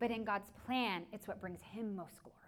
But 0.00 0.10
in 0.10 0.24
God's 0.24 0.50
plan, 0.66 1.04
it's 1.12 1.28
what 1.28 1.40
brings 1.40 1.60
him 1.62 1.94
most 1.94 2.20
glory. 2.24 2.38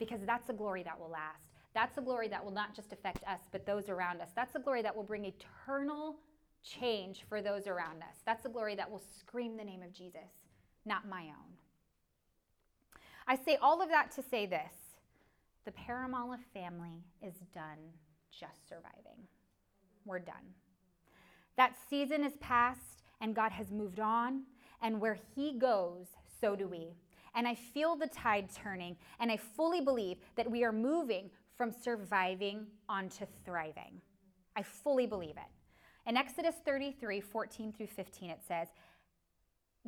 Because 0.00 0.20
that's 0.26 0.48
a 0.48 0.52
glory 0.52 0.82
that 0.82 0.98
will 0.98 1.10
last. 1.10 1.44
That's 1.72 1.96
a 1.98 2.00
glory 2.00 2.26
that 2.28 2.44
will 2.44 2.52
not 2.52 2.74
just 2.74 2.92
affect 2.92 3.22
us, 3.28 3.40
but 3.52 3.64
those 3.64 3.88
around 3.88 4.20
us. 4.20 4.30
That's 4.34 4.56
a 4.56 4.58
glory 4.58 4.82
that 4.82 4.94
will 4.94 5.04
bring 5.04 5.24
eternal 5.24 6.16
change 6.62 7.24
for 7.28 7.42
those 7.42 7.66
around 7.66 8.02
us. 8.02 8.16
That's 8.24 8.44
a 8.44 8.48
glory 8.48 8.74
that 8.76 8.90
will 8.90 9.02
scream 9.18 9.56
the 9.56 9.64
name 9.64 9.82
of 9.82 9.92
Jesus, 9.92 10.30
not 10.84 11.08
my 11.08 11.22
own. 11.22 11.52
I 13.26 13.36
say 13.36 13.56
all 13.60 13.82
of 13.82 13.88
that 13.88 14.10
to 14.12 14.22
say 14.22 14.46
this 14.46 14.72
the 15.64 15.72
Perumalla 15.72 16.38
family 16.52 17.04
is 17.22 17.34
done 17.54 17.78
just 18.30 18.68
surviving. 18.68 19.28
We're 20.04 20.18
done. 20.18 20.54
That 21.56 21.74
season 21.88 22.24
is 22.24 22.32
past, 22.40 23.02
and 23.20 23.36
God 23.36 23.52
has 23.52 23.70
moved 23.70 24.00
on, 24.00 24.42
and 24.80 25.00
where 25.00 25.18
He 25.34 25.52
goes, 25.52 26.06
so 26.40 26.56
do 26.56 26.66
we. 26.66 26.94
And 27.34 27.46
I 27.46 27.54
feel 27.54 27.94
the 27.94 28.08
tide 28.08 28.48
turning, 28.52 28.96
and 29.20 29.30
I 29.30 29.36
fully 29.36 29.80
believe 29.80 30.18
that 30.36 30.50
we 30.50 30.64
are 30.64 30.72
moving 30.72 31.30
from 31.56 31.70
surviving 31.70 32.66
onto 32.88 33.26
thriving. 33.44 34.00
I 34.56 34.62
fully 34.62 35.06
believe 35.06 35.36
it. 35.36 35.61
In 36.06 36.16
Exodus 36.16 36.56
33 36.64 37.20
14 37.20 37.72
through 37.72 37.86
15, 37.86 38.30
it 38.30 38.40
says, 38.46 38.68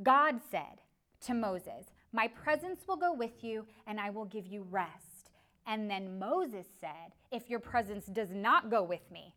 God 0.03 0.41
said 0.51 0.81
to 1.27 1.35
Moses, 1.35 1.87
My 2.13 2.29
presence 2.29 2.81
will 2.87 2.97
go 2.97 3.13
with 3.13 3.43
you, 3.43 3.67
and 3.87 4.01
I 4.01 4.11
will 4.11 4.25
give 4.25 4.47
you 4.47 4.67
rest. 4.71 5.31
And 5.67 5.91
then 5.91 6.19
Moses 6.19 6.67
said, 6.81 7.15
If 7.33 7.49
your 7.49 7.61
presence 7.61 8.07
does 8.07 8.31
not 8.31 8.71
go 8.71 8.83
with 8.83 9.11
me, 9.11 9.35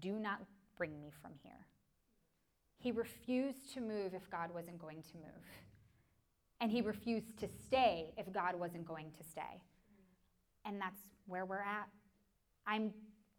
do 0.00 0.12
not 0.14 0.40
bring 0.76 1.00
me 1.00 1.10
from 1.22 1.32
here. 1.42 1.66
He 2.78 2.92
refused 2.92 3.72
to 3.74 3.80
move 3.80 4.14
if 4.14 4.30
God 4.30 4.50
wasn't 4.54 4.78
going 4.78 5.02
to 5.02 5.16
move. 5.16 5.44
And 6.60 6.70
he 6.70 6.80
refused 6.80 7.38
to 7.38 7.48
stay 7.66 8.12
if 8.16 8.32
God 8.32 8.56
wasn't 8.56 8.86
going 8.86 9.12
to 9.16 9.24
stay. 9.24 9.62
And 10.64 10.80
that's 10.80 11.00
where 11.26 11.44
we're 11.44 11.60
at. 11.60 11.88
I'm 12.66 12.92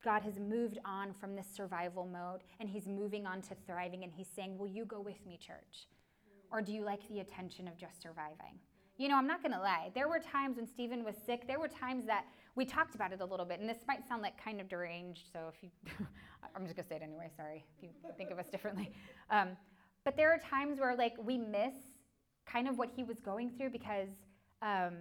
God 0.04 0.22
has 0.24 0.40
moved 0.40 0.80
on 0.86 1.14
from 1.14 1.36
this 1.36 1.48
survival 1.54 2.06
mode 2.06 2.42
and 2.60 2.70
he's 2.70 2.88
moving 2.88 3.26
on 3.26 3.42
to 3.44 3.56
thriving 3.66 4.04
and 4.04 4.12
he's 4.14 4.28
saying, 4.28 4.58
"Will 4.58 4.68
you 4.68 4.86
go 4.86 5.02
with 5.02 5.26
me, 5.26 5.38
church?" 5.38 5.88
Or 6.52 6.62
do 6.62 6.72
you 6.72 6.84
like 6.84 7.08
the 7.10 7.20
attention 7.20 7.68
of 7.68 7.78
just 7.78 8.02
surviving? 8.02 8.60
You 8.98 9.08
know, 9.08 9.16
I'm 9.16 9.28
not 9.28 9.42
going 9.42 9.54
to 9.54 9.60
lie. 9.60 9.92
There 9.96 10.10
were 10.10 10.20
times 10.20 10.58
when 10.58 10.68
Stephen 10.68 11.06
was 11.06 11.16
sick. 11.26 11.48
There 11.48 11.60
were 11.60 11.70
times 11.70 12.06
that 12.06 12.26
we 12.56 12.66
talked 12.66 12.96
about 12.96 13.14
it 13.14 13.22
a 13.22 13.26
little 13.26 13.46
bit, 13.46 13.62
and 13.62 13.70
this 13.70 13.78
might 13.88 14.06
sound 14.06 14.22
like 14.22 14.42
kind 14.44 14.60
of 14.60 14.68
deranged. 14.68 15.30
So 15.32 15.50
if 15.54 15.64
you, 15.64 15.70
I'm 16.56 16.64
just 16.64 16.76
going 16.76 16.84
to 16.84 16.90
say 16.90 16.96
it 16.98 17.02
anyway. 17.02 17.30
Sorry 17.38 17.64
if 17.78 17.84
you 17.84 17.90
think 18.18 18.32
of 18.32 18.40
us 18.40 18.50
differently. 18.50 18.92
Um, 19.30 19.50
but 20.04 20.18
there 20.18 20.34
are 20.34 20.38
times 20.38 20.80
where 20.80 20.96
like 20.96 21.14
we 21.24 21.38
miss 21.38 21.74
kind 22.46 22.68
of 22.68 22.78
what 22.78 22.90
he 22.94 23.04
was 23.04 23.20
going 23.20 23.52
through 23.52 23.70
because 23.70 24.10
um, 24.62 24.96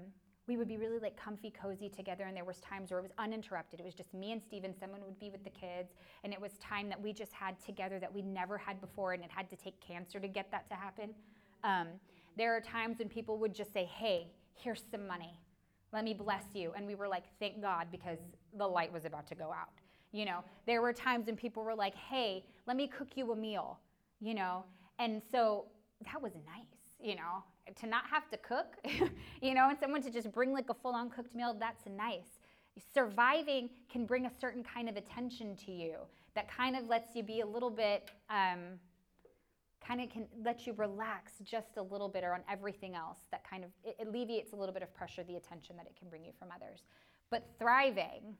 we 0.48 0.56
would 0.56 0.66
be 0.66 0.78
really 0.78 0.98
like 0.98 1.14
comfy 1.16 1.50
cozy 1.50 1.90
together 1.90 2.24
and 2.24 2.34
there 2.34 2.44
was 2.44 2.58
times 2.60 2.90
where 2.90 2.98
it 2.98 3.02
was 3.02 3.12
uninterrupted. 3.18 3.78
It 3.78 3.84
was 3.84 3.94
just 3.94 4.14
me 4.14 4.32
and 4.32 4.42
Stephen 4.42 4.74
someone 4.80 5.02
would 5.04 5.20
be 5.20 5.30
with 5.30 5.44
the 5.44 5.50
kids 5.50 5.92
and 6.24 6.32
it 6.32 6.40
was 6.40 6.52
time 6.58 6.88
that 6.88 7.00
we 7.00 7.12
just 7.12 7.32
had 7.32 7.60
together 7.60 7.98
that 8.00 8.12
we 8.12 8.22
never 8.22 8.56
had 8.56 8.80
before 8.80 9.12
and 9.12 9.22
it 9.22 9.30
had 9.30 9.48
to 9.50 9.56
take 9.56 9.78
cancer 9.80 10.18
to 10.18 10.26
get 10.26 10.50
that 10.50 10.68
to 10.70 10.74
happen. 10.74 11.10
Um, 11.62 11.88
there 12.36 12.56
are 12.56 12.60
times 12.60 12.98
when 12.98 13.08
people 13.08 13.36
would 13.38 13.54
just 13.54 13.72
say 13.72 13.84
hey 13.84 14.28
here's 14.54 14.82
some 14.90 15.06
money. 15.06 15.38
Let 15.92 16.04
me 16.04 16.14
bless 16.14 16.44
you. 16.54 16.72
And 16.76 16.86
we 16.86 16.94
were 16.94 17.08
like 17.08 17.24
thank 17.38 17.60
god 17.60 17.88
because 17.92 18.18
the 18.56 18.66
light 18.66 18.92
was 18.92 19.04
about 19.04 19.26
to 19.28 19.34
go 19.34 19.52
out. 19.52 19.68
You 20.12 20.24
know 20.24 20.44
there 20.66 20.80
were 20.80 20.94
times 20.94 21.26
when 21.26 21.36
people 21.36 21.62
were 21.62 21.74
like 21.74 21.94
hey 21.94 22.42
let 22.66 22.76
me 22.76 22.88
cook 22.88 23.08
you 23.16 23.30
a 23.32 23.36
meal 23.36 23.78
you 24.20 24.34
know? 24.34 24.64
And 24.98 25.22
so 25.30 25.66
that 26.06 26.20
was 26.20 26.32
nice 26.46 26.78
you 27.00 27.14
know, 27.14 27.44
to 27.76 27.86
not 27.86 28.04
have 28.10 28.28
to 28.30 28.36
cook, 28.36 28.76
you 29.42 29.54
know, 29.54 29.68
and 29.68 29.78
someone 29.78 30.02
to 30.02 30.10
just 30.10 30.32
bring 30.32 30.52
like 30.52 30.70
a 30.70 30.74
full 30.74 30.94
on 30.94 31.10
cooked 31.10 31.34
meal, 31.34 31.56
that's 31.58 31.84
nice. 31.86 32.40
Surviving 32.94 33.70
can 33.90 34.06
bring 34.06 34.26
a 34.26 34.30
certain 34.40 34.62
kind 34.62 34.88
of 34.88 34.96
attention 34.96 35.56
to 35.56 35.72
you 35.72 35.96
that 36.34 36.48
kind 36.48 36.76
of 36.76 36.86
lets 36.86 37.16
you 37.16 37.22
be 37.22 37.40
a 37.40 37.46
little 37.46 37.70
bit, 37.70 38.10
um, 38.30 38.78
kind 39.84 40.00
of 40.00 40.10
can 40.10 40.26
let 40.44 40.66
you 40.66 40.72
relax 40.74 41.32
just 41.44 41.76
a 41.76 41.82
little 41.82 42.08
bit 42.08 42.22
or 42.22 42.34
on 42.34 42.40
everything 42.50 42.94
else 42.94 43.18
that 43.30 43.48
kind 43.48 43.64
of 43.64 43.70
it 43.84 43.96
alleviates 44.06 44.52
a 44.52 44.56
little 44.56 44.72
bit 44.72 44.82
of 44.82 44.92
pressure, 44.94 45.24
the 45.24 45.36
attention 45.36 45.76
that 45.76 45.86
it 45.86 45.96
can 45.98 46.08
bring 46.08 46.24
you 46.24 46.32
from 46.38 46.48
others. 46.54 46.82
But 47.30 47.48
thriving, 47.58 48.36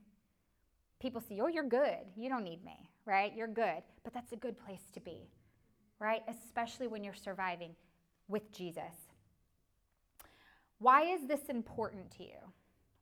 people 1.01 1.21
see, 1.21 1.41
oh, 1.41 1.47
you're 1.47 1.69
good. 1.69 2.07
You 2.17 2.29
don't 2.29 2.45
need 2.45 2.65
me, 2.65 2.91
right? 3.05 3.33
You're 3.35 3.49
good. 3.49 3.83
But 4.05 4.15
that's 4.15 4.33
a 4.33 4.37
good 4.37 4.57
place 4.59 4.91
to 4.95 5.01
be, 5.01 5.29
right? 5.99 6.23
Especially 6.29 6.87
when 6.87 7.05
you're 7.05 7.15
surviving 7.15 7.75
with 8.29 8.53
Jesus. 8.53 9.08
Why 10.79 11.03
is 11.03 11.27
this 11.27 11.49
important 11.49 12.11
to 12.19 12.23
you? 12.23 12.39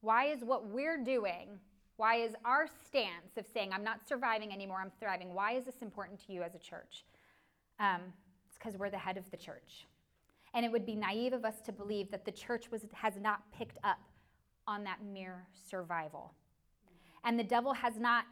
Why 0.01 0.27
is 0.27 0.43
what 0.43 0.67
we're 0.67 1.03
doing, 1.03 1.59
why 1.97 2.17
is 2.17 2.35
our 2.45 2.67
stance 2.87 3.37
of 3.37 3.47
saying, 3.53 3.73
I'm 3.73 3.85
not 3.85 4.07
surviving 4.07 4.53
anymore, 4.53 4.79
I'm 4.81 4.93
thriving, 5.01 5.33
why 5.35 5.53
is 5.53 5.65
this 5.65 5.83
important 5.83 6.25
to 6.27 6.33
you 6.33 6.43
as 6.43 6.55
a 6.55 6.59
church? 6.59 7.05
Um, 7.81 8.01
it's 8.47 8.59
because 8.59 8.79
we're 8.79 8.91
the 8.91 8.99
head 8.99 9.17
of 9.17 9.31
the 9.31 9.37
church. 9.37 9.87
And 10.55 10.65
it 10.65 10.73
would 10.73 10.87
be 10.87 10.95
naive 10.95 11.33
of 11.33 11.45
us 11.45 11.61
to 11.65 11.73
believe 11.73 12.11
that 12.11 12.25
the 12.25 12.33
church 12.33 12.71
was, 12.71 12.83
has 12.93 13.15
not 13.21 13.41
picked 13.53 13.79
up 13.83 13.99
on 14.67 14.85
that 14.85 14.99
mere 15.13 15.47
survival. 15.69 16.33
And 17.25 17.39
the 17.39 17.45
devil 17.45 17.73
has 17.73 17.99
not, 17.99 18.25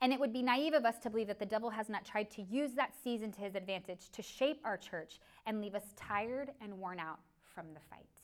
and 0.00 0.12
it 0.12 0.20
would 0.20 0.32
be 0.32 0.42
naive 0.42 0.74
of 0.74 0.84
us 0.84 0.98
to 1.00 1.10
believe 1.10 1.28
that 1.28 1.38
the 1.38 1.46
devil 1.46 1.70
has 1.70 1.88
not 1.88 2.04
tried 2.04 2.30
to 2.32 2.42
use 2.42 2.72
that 2.72 2.94
season 3.02 3.32
to 3.32 3.40
his 3.40 3.54
advantage 3.54 4.10
to 4.12 4.22
shape 4.22 4.60
our 4.64 4.76
church 4.76 5.20
and 5.46 5.60
leave 5.60 5.74
us 5.74 5.94
tired 5.96 6.50
and 6.60 6.76
worn 6.78 6.98
out 6.98 7.20
from 7.54 7.66
the 7.74 7.80
fight. 7.88 8.19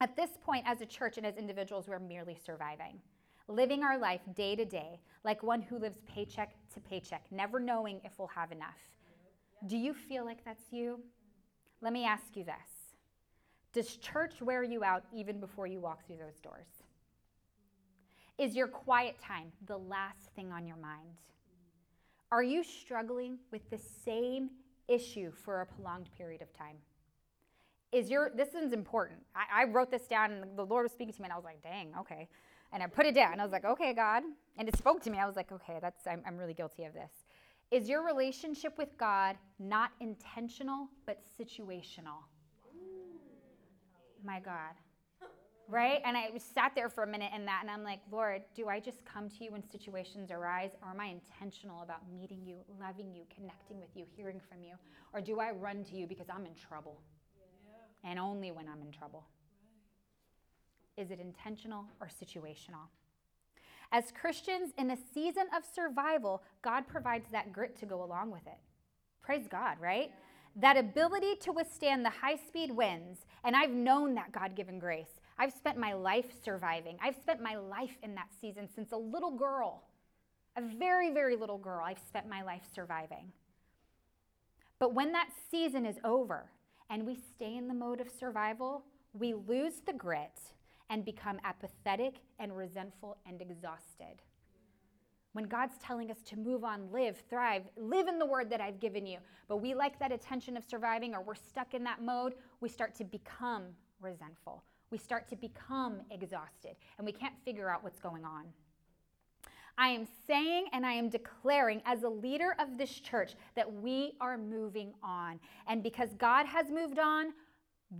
At 0.00 0.14
this 0.14 0.30
point, 0.44 0.64
as 0.66 0.80
a 0.80 0.86
church 0.86 1.16
and 1.16 1.26
as 1.26 1.36
individuals, 1.36 1.88
we're 1.88 1.98
merely 1.98 2.36
surviving, 2.36 3.00
living 3.48 3.82
our 3.82 3.98
life 3.98 4.20
day 4.34 4.54
to 4.54 4.64
day 4.64 5.00
like 5.24 5.42
one 5.42 5.62
who 5.62 5.78
lives 5.78 5.98
paycheck 6.06 6.54
to 6.74 6.80
paycheck, 6.80 7.24
never 7.30 7.58
knowing 7.58 8.00
if 8.04 8.18
we'll 8.18 8.28
have 8.28 8.52
enough. 8.52 8.78
Do 9.66 9.76
you 9.76 9.94
feel 9.94 10.24
like 10.24 10.44
that's 10.44 10.70
you? 10.70 11.00
Let 11.80 11.92
me 11.92 12.04
ask 12.04 12.36
you 12.36 12.44
this 12.44 12.94
Does 13.72 13.96
church 13.96 14.42
wear 14.42 14.62
you 14.62 14.84
out 14.84 15.04
even 15.14 15.40
before 15.40 15.66
you 15.66 15.80
walk 15.80 16.06
through 16.06 16.18
those 16.18 16.40
doors? 16.40 16.66
Is 18.38 18.54
your 18.54 18.68
quiet 18.68 19.18
time 19.18 19.50
the 19.66 19.78
last 19.78 20.28
thing 20.34 20.52
on 20.52 20.66
your 20.66 20.76
mind? 20.76 21.16
Are 22.30 22.42
you 22.42 22.62
struggling 22.62 23.38
with 23.50 23.68
the 23.70 23.78
same 23.78 24.50
issue 24.88 25.32
for 25.32 25.62
a 25.62 25.66
prolonged 25.66 26.10
period 26.18 26.42
of 26.42 26.52
time? 26.52 26.76
Is 27.96 28.10
your 28.10 28.30
this 28.36 28.52
is 28.52 28.74
important. 28.74 29.20
I, 29.34 29.62
I 29.62 29.64
wrote 29.64 29.90
this 29.90 30.06
down 30.06 30.30
and 30.30 30.58
the 30.58 30.66
Lord 30.66 30.82
was 30.82 30.92
speaking 30.92 31.14
to 31.14 31.22
me 31.22 31.26
and 31.26 31.32
I 31.32 31.36
was 31.36 31.46
like, 31.46 31.62
dang, 31.62 31.94
okay. 31.98 32.28
And 32.70 32.82
I 32.82 32.88
put 32.88 33.06
it 33.06 33.14
down. 33.14 33.40
I 33.40 33.42
was 33.42 33.52
like, 33.52 33.64
okay, 33.64 33.94
God. 33.94 34.22
And 34.58 34.68
it 34.68 34.76
spoke 34.76 35.02
to 35.04 35.10
me. 35.10 35.18
I 35.18 35.24
was 35.24 35.34
like, 35.34 35.50
okay, 35.50 35.78
that's 35.80 36.06
I'm, 36.06 36.22
I'm 36.26 36.36
really 36.36 36.52
guilty 36.52 36.84
of 36.84 36.92
this. 36.92 37.10
Is 37.70 37.88
your 37.88 38.04
relationship 38.04 38.76
with 38.76 38.98
God 38.98 39.36
not 39.58 39.92
intentional 40.00 40.88
but 41.06 41.22
situational? 41.40 42.20
My 44.22 44.40
God. 44.40 44.74
Right? 45.66 46.02
And 46.04 46.18
I 46.18 46.32
sat 46.36 46.72
there 46.74 46.90
for 46.90 47.02
a 47.02 47.06
minute 47.06 47.32
in 47.34 47.46
that 47.46 47.60
and 47.62 47.70
I'm 47.70 47.82
like, 47.82 48.00
Lord, 48.12 48.42
do 48.54 48.68
I 48.68 48.78
just 48.78 49.06
come 49.06 49.30
to 49.30 49.42
you 49.42 49.52
when 49.52 49.66
situations 49.66 50.30
arise 50.30 50.72
or 50.82 50.90
am 50.90 51.00
I 51.00 51.06
intentional 51.06 51.80
about 51.80 52.00
meeting 52.14 52.42
you, 52.44 52.56
loving 52.78 53.14
you, 53.14 53.22
connecting 53.34 53.80
with 53.80 53.88
you, 53.94 54.04
hearing 54.14 54.38
from 54.50 54.62
you? 54.62 54.74
Or 55.14 55.22
do 55.22 55.40
I 55.40 55.52
run 55.52 55.82
to 55.84 55.96
you 55.96 56.06
because 56.06 56.26
I'm 56.28 56.44
in 56.44 56.54
trouble? 56.54 57.00
And 58.04 58.18
only 58.18 58.52
when 58.52 58.68
I'm 58.68 58.82
in 58.82 58.92
trouble. 58.92 59.24
Is 60.96 61.10
it 61.10 61.20
intentional 61.20 61.84
or 62.00 62.08
situational? 62.08 62.88
As 63.92 64.12
Christians 64.12 64.72
in 64.78 64.90
a 64.90 64.98
season 65.14 65.46
of 65.56 65.62
survival, 65.64 66.42
God 66.62 66.88
provides 66.88 67.26
that 67.32 67.52
grit 67.52 67.78
to 67.80 67.86
go 67.86 68.02
along 68.02 68.30
with 68.30 68.46
it. 68.46 68.58
Praise 69.22 69.46
God, 69.50 69.76
right? 69.80 70.10
That 70.56 70.76
ability 70.76 71.36
to 71.42 71.52
withstand 71.52 72.04
the 72.04 72.10
high 72.10 72.36
speed 72.36 72.70
winds. 72.70 73.26
And 73.44 73.54
I've 73.54 73.70
known 73.70 74.14
that 74.14 74.32
God 74.32 74.56
given 74.56 74.78
grace. 74.78 75.20
I've 75.38 75.52
spent 75.52 75.76
my 75.76 75.92
life 75.92 76.26
surviving. 76.44 76.98
I've 77.02 77.16
spent 77.16 77.42
my 77.42 77.56
life 77.56 77.96
in 78.02 78.14
that 78.14 78.28
season 78.40 78.68
since 78.74 78.92
a 78.92 78.96
little 78.96 79.32
girl, 79.32 79.82
a 80.56 80.62
very, 80.62 81.12
very 81.12 81.36
little 81.36 81.58
girl. 81.58 81.84
I've 81.84 81.98
spent 81.98 82.28
my 82.28 82.42
life 82.42 82.62
surviving. 82.74 83.32
But 84.78 84.94
when 84.94 85.12
that 85.12 85.28
season 85.50 85.84
is 85.84 85.96
over 86.04 86.46
and 86.90 87.06
we 87.06 87.16
stay 87.34 87.56
in 87.56 87.68
the 87.68 87.74
mode 87.74 88.00
of 88.00 88.08
survival, 88.08 88.84
we 89.12 89.34
lose 89.34 89.80
the 89.84 89.92
grit 89.92 90.40
and 90.90 91.04
become 91.04 91.38
apathetic 91.44 92.16
and 92.38 92.56
resentful 92.56 93.16
and 93.26 93.40
exhausted. 93.40 94.22
When 95.32 95.44
God's 95.44 95.76
telling 95.78 96.10
us 96.10 96.22
to 96.26 96.36
move 96.38 96.64
on, 96.64 96.90
live, 96.90 97.22
thrive, 97.28 97.64
live 97.76 98.08
in 98.08 98.18
the 98.18 98.24
word 98.24 98.48
that 98.50 98.60
I've 98.60 98.80
given 98.80 99.04
you, 99.04 99.18
but 99.48 99.58
we 99.58 99.74
like 99.74 99.98
that 99.98 100.12
attention 100.12 100.56
of 100.56 100.64
surviving 100.64 101.14
or 101.14 101.22
we're 101.22 101.34
stuck 101.34 101.74
in 101.74 101.84
that 101.84 102.02
mode, 102.02 102.34
we 102.60 102.68
start 102.68 102.94
to 102.94 103.04
become 103.04 103.64
resentful. 104.00 104.62
We 104.90 104.98
start 104.98 105.28
to 105.28 105.36
become 105.36 106.00
exhausted 106.10 106.76
and 106.96 107.04
we 107.04 107.12
can't 107.12 107.34
figure 107.44 107.68
out 107.68 107.84
what's 107.84 107.98
going 107.98 108.24
on. 108.24 108.46
I 109.78 109.88
am 109.88 110.06
saying 110.26 110.66
and 110.72 110.86
I 110.86 110.92
am 110.92 111.08
declaring 111.10 111.82
as 111.84 112.02
a 112.02 112.08
leader 112.08 112.56
of 112.58 112.78
this 112.78 112.98
church 112.98 113.34
that 113.54 113.70
we 113.70 114.14
are 114.20 114.38
moving 114.38 114.94
on. 115.02 115.38
And 115.68 115.82
because 115.82 116.14
God 116.14 116.46
has 116.46 116.70
moved 116.70 116.98
on, 116.98 117.34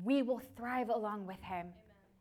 we 0.03 0.23
will 0.23 0.41
thrive 0.57 0.89
along 0.89 1.27
with 1.27 1.41
Him. 1.43 1.67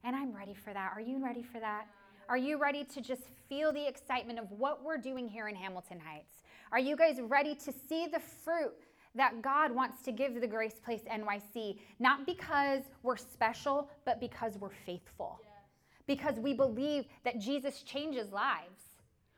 And 0.04 0.16
I'm 0.16 0.34
ready 0.34 0.54
for 0.54 0.74
that. 0.74 0.92
Are 0.94 1.02
you 1.02 1.24
ready 1.24 1.42
for 1.42 1.60
that? 1.60 1.88
Are 2.28 2.38
you 2.38 2.58
ready 2.58 2.84
to 2.84 3.02
just 3.02 3.24
feel 3.48 3.72
the 3.72 3.88
excitement 3.88 4.40
of 4.40 4.52
what 4.52 4.84
we're 4.84 4.98
doing 4.98 5.28
here 5.28 5.48
in 5.48 5.56
Hamilton 5.56 6.00
Heights? 6.00 6.44
Are 6.72 6.80
you 6.80 6.96
guys 6.96 7.20
ready 7.22 7.56
to 7.56 7.72
see 7.72 8.08
the 8.08 8.20
fruit 8.20 8.74
that 9.14 9.42
God 9.42 9.72
wants 9.72 10.02
to 10.04 10.12
give 10.12 10.42
the 10.42 10.48
Grace 10.48 10.82
Place 10.84 11.02
NYC, 11.10 11.80
not 12.00 12.26
because 12.26 12.82
we're 13.04 13.16
special, 13.16 13.90
but 14.06 14.20
because 14.20 14.58
we're 14.58 14.70
faithful? 14.86 15.40
Yes. 15.44 15.52
Because 16.08 16.40
we 16.40 16.54
believe 16.54 17.06
that 17.24 17.40
Jesus 17.40 17.84
changes 17.84 18.32
lives. 18.32 18.85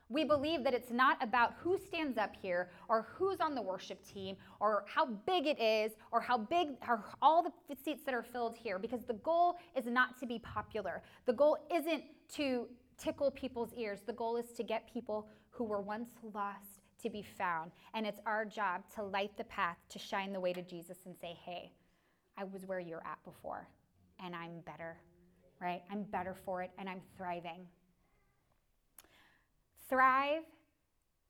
We 0.09 0.23
believe 0.23 0.63
that 0.63 0.73
it's 0.73 0.91
not 0.91 1.21
about 1.21 1.55
who 1.59 1.77
stands 1.77 2.17
up 2.17 2.33
here 2.41 2.69
or 2.87 3.07
who's 3.13 3.41
on 3.41 3.55
the 3.55 3.61
worship 3.61 4.05
team 4.05 4.37
or 4.59 4.85
how 4.87 5.05
big 5.05 5.45
it 5.47 5.59
is 5.59 5.93
or 6.11 6.21
how 6.21 6.37
big 6.37 6.69
or 6.87 7.03
all 7.21 7.43
the 7.43 7.75
seats 7.83 8.03
that 8.05 8.13
are 8.13 8.23
filled 8.23 8.55
here 8.55 8.79
because 8.79 9.03
the 9.03 9.13
goal 9.15 9.57
is 9.75 9.85
not 9.85 10.17
to 10.19 10.25
be 10.25 10.39
popular. 10.39 11.03
The 11.25 11.33
goal 11.33 11.57
isn't 11.73 12.03
to 12.35 12.67
tickle 12.97 13.31
people's 13.31 13.73
ears. 13.77 13.99
The 14.05 14.13
goal 14.13 14.37
is 14.37 14.51
to 14.53 14.63
get 14.63 14.91
people 14.91 15.27
who 15.49 15.65
were 15.65 15.81
once 15.81 16.11
lost 16.33 16.79
to 17.03 17.09
be 17.09 17.21
found. 17.37 17.71
And 17.93 18.05
it's 18.05 18.19
our 18.25 18.45
job 18.45 18.83
to 18.95 19.03
light 19.03 19.35
the 19.37 19.43
path, 19.43 19.77
to 19.89 19.99
shine 19.99 20.31
the 20.31 20.39
way 20.39 20.53
to 20.53 20.61
Jesus 20.61 20.97
and 21.05 21.15
say, 21.19 21.37
hey, 21.45 21.71
I 22.37 22.45
was 22.45 22.65
where 22.65 22.79
you're 22.79 23.05
at 23.05 23.23
before 23.25 23.67
and 24.23 24.35
I'm 24.35 24.61
better, 24.65 24.97
right? 25.61 25.81
I'm 25.91 26.03
better 26.03 26.35
for 26.45 26.61
it 26.61 26.71
and 26.77 26.87
I'm 26.87 27.01
thriving. 27.17 27.67
Thrive 29.89 30.43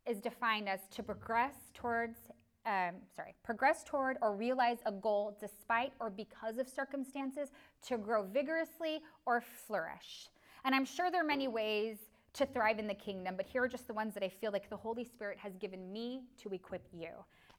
is 0.08 0.20
defined 0.20 0.68
as 0.70 0.80
to 0.92 1.04
progress 1.04 1.54
towards, 1.74 2.18
um, 2.66 2.96
sorry, 3.16 3.36
progress 3.44 3.84
toward 3.84 4.18
or 4.22 4.36
realize 4.36 4.78
a 4.86 4.92
goal 4.92 5.38
despite 5.40 5.94
or 6.00 6.10
because 6.10 6.58
of 6.58 6.68
circumstances, 6.68 7.50
to 7.84 7.98
grow 7.98 8.24
vigorously 8.24 9.02
or 9.26 9.42
flourish. 9.42 10.30
And 10.66 10.74
I'm 10.74 10.86
sure 10.86 11.12
there 11.12 11.22
are 11.22 11.28
many 11.28 11.48
ways 11.48 11.98
to 12.34 12.46
thrive 12.46 12.80
in 12.80 12.88
the 12.88 12.94
kingdom, 12.94 13.36
but 13.36 13.46
here 13.46 13.64
are 13.64 13.68
just 13.68 13.88
the 13.88 13.94
ones 13.94 14.14
that 14.14 14.24
I 14.24 14.30
feel 14.30 14.52
like 14.52 14.70
the 14.70 14.78
Holy 14.78 15.04
Spirit 15.04 15.38
has 15.40 15.56
given 15.58 15.92
me 15.92 16.24
to 16.42 16.50
equip 16.50 16.88
you. 16.92 17.10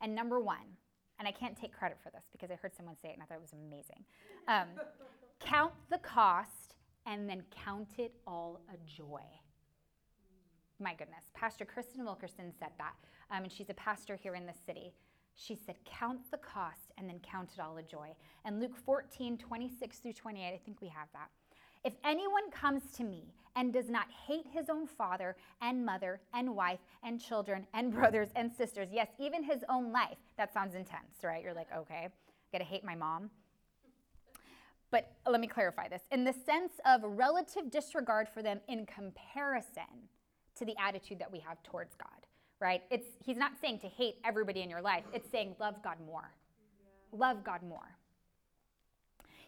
And 0.01 0.15
number 0.15 0.41
one, 0.41 0.77
and 1.19 1.27
I 1.27 1.33
can't 1.33 1.57
take 1.57 1.73
credit 1.73 1.99
for 2.03 2.11
this 2.11 2.25
because 2.33 2.51
I 2.51 2.55
heard 2.55 2.75
someone 2.77 2.97
say 3.01 3.09
it 3.09 3.15
and 3.15 3.23
I 3.23 3.27
thought 3.27 3.39
it 3.39 3.41
was 3.41 3.53
amazing. 3.53 4.05
Um, 4.47 4.69
count 5.41 5.73
the 5.91 5.99
cost 5.99 6.77
and 7.07 7.29
then 7.29 7.43
count 7.51 7.89
it 7.99 8.15
all 8.27 8.61
a 8.73 8.77
joy 8.87 9.23
my 10.81 10.95
goodness, 10.95 11.25
Pastor 11.35 11.65
Kristen 11.65 12.05
Wilkerson 12.05 12.53
said 12.59 12.71
that, 12.79 12.95
um, 13.31 13.45
and 13.45 13.53
she's 13.53 13.71
a 13.71 13.75
pastor 13.75 14.17
here 14.17 14.35
in 14.35 14.47
the 14.47 14.55
city. 14.67 14.93
She 15.35 15.55
said, 15.55 15.77
Count 15.85 16.31
the 16.31 16.39
cost 16.39 16.93
and 16.97 17.09
then 17.09 17.21
count 17.21 17.51
it 17.55 17.61
all 17.61 17.77
a 17.77 17.83
joy. 17.83 18.15
And 18.45 18.61
Luke 18.61 18.77
14, 18.77 19.39
26 19.39 19.99
through 19.99 20.13
28, 20.13 20.47
I 20.47 20.61
think 20.65 20.81
we 20.81 20.89
have 20.89 21.09
that. 21.13 21.31
If 21.85 21.95
anyone 22.05 22.51
comes 22.51 22.83
to 22.97 23.05
me 23.05 23.33
and 23.55 23.73
does 23.73 23.89
not 23.89 24.07
hate 24.27 24.47
his 24.53 24.69
own 24.69 24.87
father 24.87 25.37
and 25.63 25.85
mother 25.85 26.21
and 26.35 26.55
wife 26.55 26.81
and 27.03 27.21
children 27.21 27.67
and 27.73 27.93
brothers 27.95 28.29
and 28.35 28.53
sisters, 28.53 28.89
yes, 28.93 29.09
even 29.19 29.43
his 29.43 29.65
own 29.69 29.93
life, 29.93 30.19
that 30.37 30.53
sounds 30.53 30.75
intense, 30.75 31.23
right? 31.23 31.43
You're 31.43 31.55
like, 31.55 31.69
okay, 31.77 32.09
gotta 32.53 32.65
hate 32.65 32.85
my 32.85 32.95
mom. 32.95 33.31
But 34.91 35.13
let 35.27 35.41
me 35.41 35.47
clarify 35.47 35.89
this 35.89 36.03
in 36.11 36.25
the 36.25 36.33
sense 36.33 36.73
of 36.87 37.03
relative 37.05 37.71
disregard 37.71 38.29
for 38.29 38.43
them 38.43 38.61
in 38.69 38.87
comparison 38.87 40.09
to 40.59 40.65
the 40.65 40.75
attitude 40.81 41.19
that 41.19 41.31
we 41.31 41.41
have 41.41 41.63
towards 41.63 41.95
God, 41.97 42.27
right? 42.61 42.83
It's 42.91 43.07
he's 43.25 43.37
not 43.37 43.53
saying 43.61 43.81
to 43.81 43.89
hate 43.89 44.17
everybody 44.25 44.63
in 44.63 44.71
your 44.71 44.83
life. 44.83 45.05
It's 45.13 45.31
saying 45.31 45.57
love 45.59 45.83
God 45.83 45.97
more. 46.07 46.31
Love 47.13 47.45
God 47.45 47.63
more. 47.63 47.98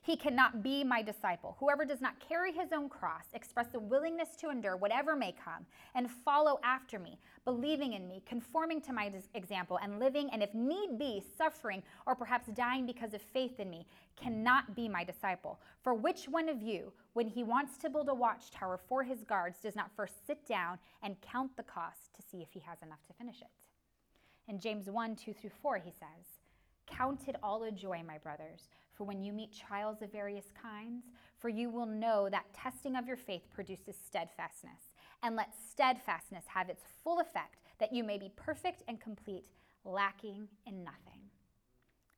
He 0.02 0.16
cannot 0.16 0.62
be 0.62 0.83
my 0.83 1.02
disciple. 1.02 1.57
Whoever 1.61 1.85
does 1.85 2.00
not 2.00 2.19
carry 2.26 2.52
his 2.52 2.73
own 2.73 2.88
cross, 2.88 3.26
express 3.35 3.75
a 3.75 3.78
willingness 3.78 4.30
to 4.37 4.49
endure 4.49 4.76
whatever 4.76 5.14
may 5.14 5.33
come, 5.33 5.66
and 5.95 6.11
follow 6.11 6.59
after 6.64 6.99
me, 6.99 7.19
believing 7.45 7.92
in 7.92 8.09
me, 8.09 8.23
conforming 8.25 8.80
to 8.83 8.95
my 8.95 9.12
example, 9.35 9.78
and 9.83 9.99
living, 9.99 10.30
and 10.30 10.42
if 10.42 10.54
need 10.54 10.99
be, 10.99 11.23
suffering 11.37 11.83
or 12.07 12.14
perhaps 12.14 12.49
dying 12.49 12.87
because 12.87 13.12
of 13.12 13.21
faith 13.21 13.61
in 13.61 13.69
me, 13.69 13.87
cannot 14.16 14.75
be 14.75 14.88
my 14.88 15.04
disciple. 15.04 15.61
For 15.83 15.92
which 15.92 16.25
one 16.28 16.49
of 16.49 16.62
you, 16.62 16.95
when 17.12 17.28
he 17.28 17.42
wants 17.42 17.76
to 17.78 17.90
build 17.90 18.09
a 18.09 18.14
watchtower 18.14 18.80
for 18.88 19.02
his 19.02 19.23
guards, 19.25 19.59
does 19.61 19.76
not 19.76 19.95
first 19.95 20.26
sit 20.26 20.47
down 20.47 20.78
and 21.02 21.21
count 21.21 21.54
the 21.59 21.62
cost 21.62 22.14
to 22.14 22.23
see 22.23 22.40
if 22.40 22.49
he 22.52 22.61
has 22.61 22.78
enough 22.83 23.04
to 23.07 23.12
finish 23.12 23.42
it? 23.42 23.49
In 24.49 24.59
James 24.59 24.88
1 24.88 25.16
2 25.16 25.35
through 25.35 25.50
4, 25.61 25.76
he 25.76 25.90
says, 25.90 26.40
Count 26.87 27.28
it 27.28 27.37
all 27.42 27.62
a 27.64 27.71
joy, 27.71 28.02
my 28.04 28.16
brothers 28.16 28.62
for 29.00 29.04
when 29.04 29.25
you 29.25 29.33
meet 29.33 29.50
trials 29.50 30.02
of 30.02 30.12
various 30.12 30.52
kinds, 30.62 31.04
for 31.38 31.49
you 31.49 31.71
will 31.71 31.87
know 31.87 32.28
that 32.28 32.52
testing 32.52 32.97
of 32.97 33.07
your 33.07 33.16
faith 33.16 33.49
produces 33.50 33.97
steadfastness. 33.97 34.92
And 35.23 35.35
let 35.35 35.54
steadfastness 35.71 36.45
have 36.49 36.69
its 36.69 36.83
full 37.02 37.19
effect, 37.19 37.62
that 37.78 37.95
you 37.95 38.04
may 38.04 38.19
be 38.19 38.30
perfect 38.37 38.83
and 38.88 39.00
complete, 39.00 39.47
lacking 39.87 40.49
in 40.66 40.85
nothing. 40.85 41.23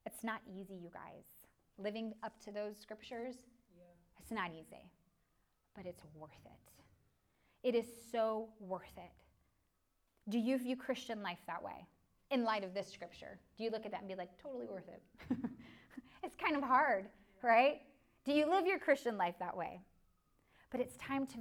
It's 0.06 0.24
not 0.24 0.40
easy, 0.52 0.74
you 0.74 0.90
guys. 0.92 1.22
Living 1.78 2.14
up 2.24 2.32
to 2.46 2.50
those 2.50 2.76
scriptures, 2.76 3.36
yeah. 3.76 3.84
it's 4.20 4.32
not 4.32 4.50
easy, 4.50 4.90
but 5.76 5.86
it's 5.86 6.02
worth 6.16 6.32
it. 6.46 7.68
It 7.68 7.76
is 7.76 7.86
so 8.10 8.48
worth 8.58 8.96
it. 8.96 9.12
Do 10.28 10.36
you 10.36 10.58
view 10.58 10.74
Christian 10.74 11.22
life 11.22 11.42
that 11.46 11.62
way 11.62 11.86
in 12.32 12.42
light 12.42 12.64
of 12.64 12.74
this 12.74 12.90
scripture? 12.90 13.38
Do 13.56 13.62
you 13.62 13.70
look 13.70 13.86
at 13.86 13.92
that 13.92 14.00
and 14.00 14.08
be 14.08 14.16
like, 14.16 14.36
totally 14.42 14.66
worth 14.66 14.88
it? 14.88 15.02
kind 16.42 16.56
of 16.56 16.62
hard, 16.62 17.06
right? 17.42 17.80
Do 18.24 18.32
you 18.32 18.48
live 18.48 18.66
your 18.66 18.78
Christian 18.78 19.16
life 19.16 19.34
that 19.38 19.56
way? 19.56 19.80
But 20.70 20.80
it's 20.80 20.96
time 20.96 21.26
to 21.28 21.36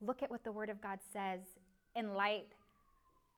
look 0.00 0.22
at 0.22 0.30
what 0.30 0.44
the 0.44 0.52
Word 0.52 0.70
of 0.70 0.80
God 0.80 0.98
says 1.12 1.40
in 1.94 2.14
light 2.14 2.46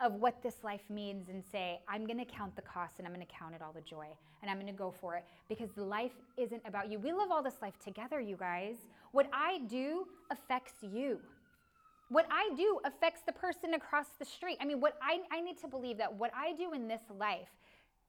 of 0.01 0.15
what 0.15 0.43
this 0.43 0.57
life 0.65 0.83
means 0.91 1.29
and 1.29 1.43
say, 1.53 1.81
I'm 1.89 2.07
going 2.07 2.19
to 2.19 2.25
count 2.25 2.57
the 2.57 2.63
cost 2.63 2.95
and 2.99 3.07
I'm 3.07 3.15
going 3.15 3.25
to 3.25 3.33
count 3.33 3.55
it 3.55 3.63
all 3.63 3.73
the 3.73 3.81
joy 3.81 4.07
and 4.43 4.51
I'm 4.51 4.59
going 4.59 4.73
to 4.73 4.79
go 4.79 4.93
for 5.01 5.17
it 5.17 5.25
because 5.49 5.71
life 5.77 6.13
isn't 6.37 6.63
about 6.67 6.91
you. 6.91 6.99
We 6.99 7.13
live 7.13 7.31
all 7.31 7.43
this 7.43 7.63
life 7.63 7.79
together, 7.83 8.21
you 8.21 8.37
guys. 8.37 8.75
What 9.13 9.29
I 9.33 9.61
do 9.69 10.07
affects 10.31 10.75
you. 10.83 11.21
What 12.09 12.27
I 12.31 12.55
do 12.57 12.81
affects 12.85 13.23
the 13.25 13.33
person 13.33 13.75
across 13.75 14.07
the 14.19 14.25
street. 14.25 14.59
I 14.61 14.65
mean, 14.65 14.81
what 14.81 14.99
I, 15.03 15.21
I 15.31 15.41
need 15.41 15.59
to 15.61 15.69
believe 15.69 15.99
that 15.99 16.13
what 16.13 16.33
I 16.37 16.53
do 16.53 16.73
in 16.73 16.87
this 16.89 17.01
life 17.19 17.49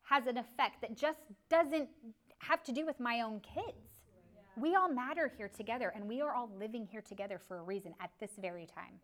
has 0.03 0.27
an 0.27 0.37
effect 0.37 0.81
that 0.81 0.97
just 0.97 1.19
doesn't 1.49 1.87
have 2.39 2.63
to 2.63 2.71
do 2.71 2.85
with 2.85 2.99
my 2.99 3.21
own 3.21 3.39
kids. 3.41 3.77
We 4.57 4.75
all 4.75 4.89
matter 4.89 5.31
here 5.37 5.49
together, 5.49 5.91
and 5.93 6.07
we 6.07 6.21
are 6.21 6.33
all 6.33 6.49
living 6.57 6.87
here 6.89 7.01
together 7.01 7.39
for 7.39 7.59
a 7.59 7.63
reason 7.63 7.93
at 7.99 8.11
this 8.19 8.31
very 8.39 8.65
time. 8.65 8.99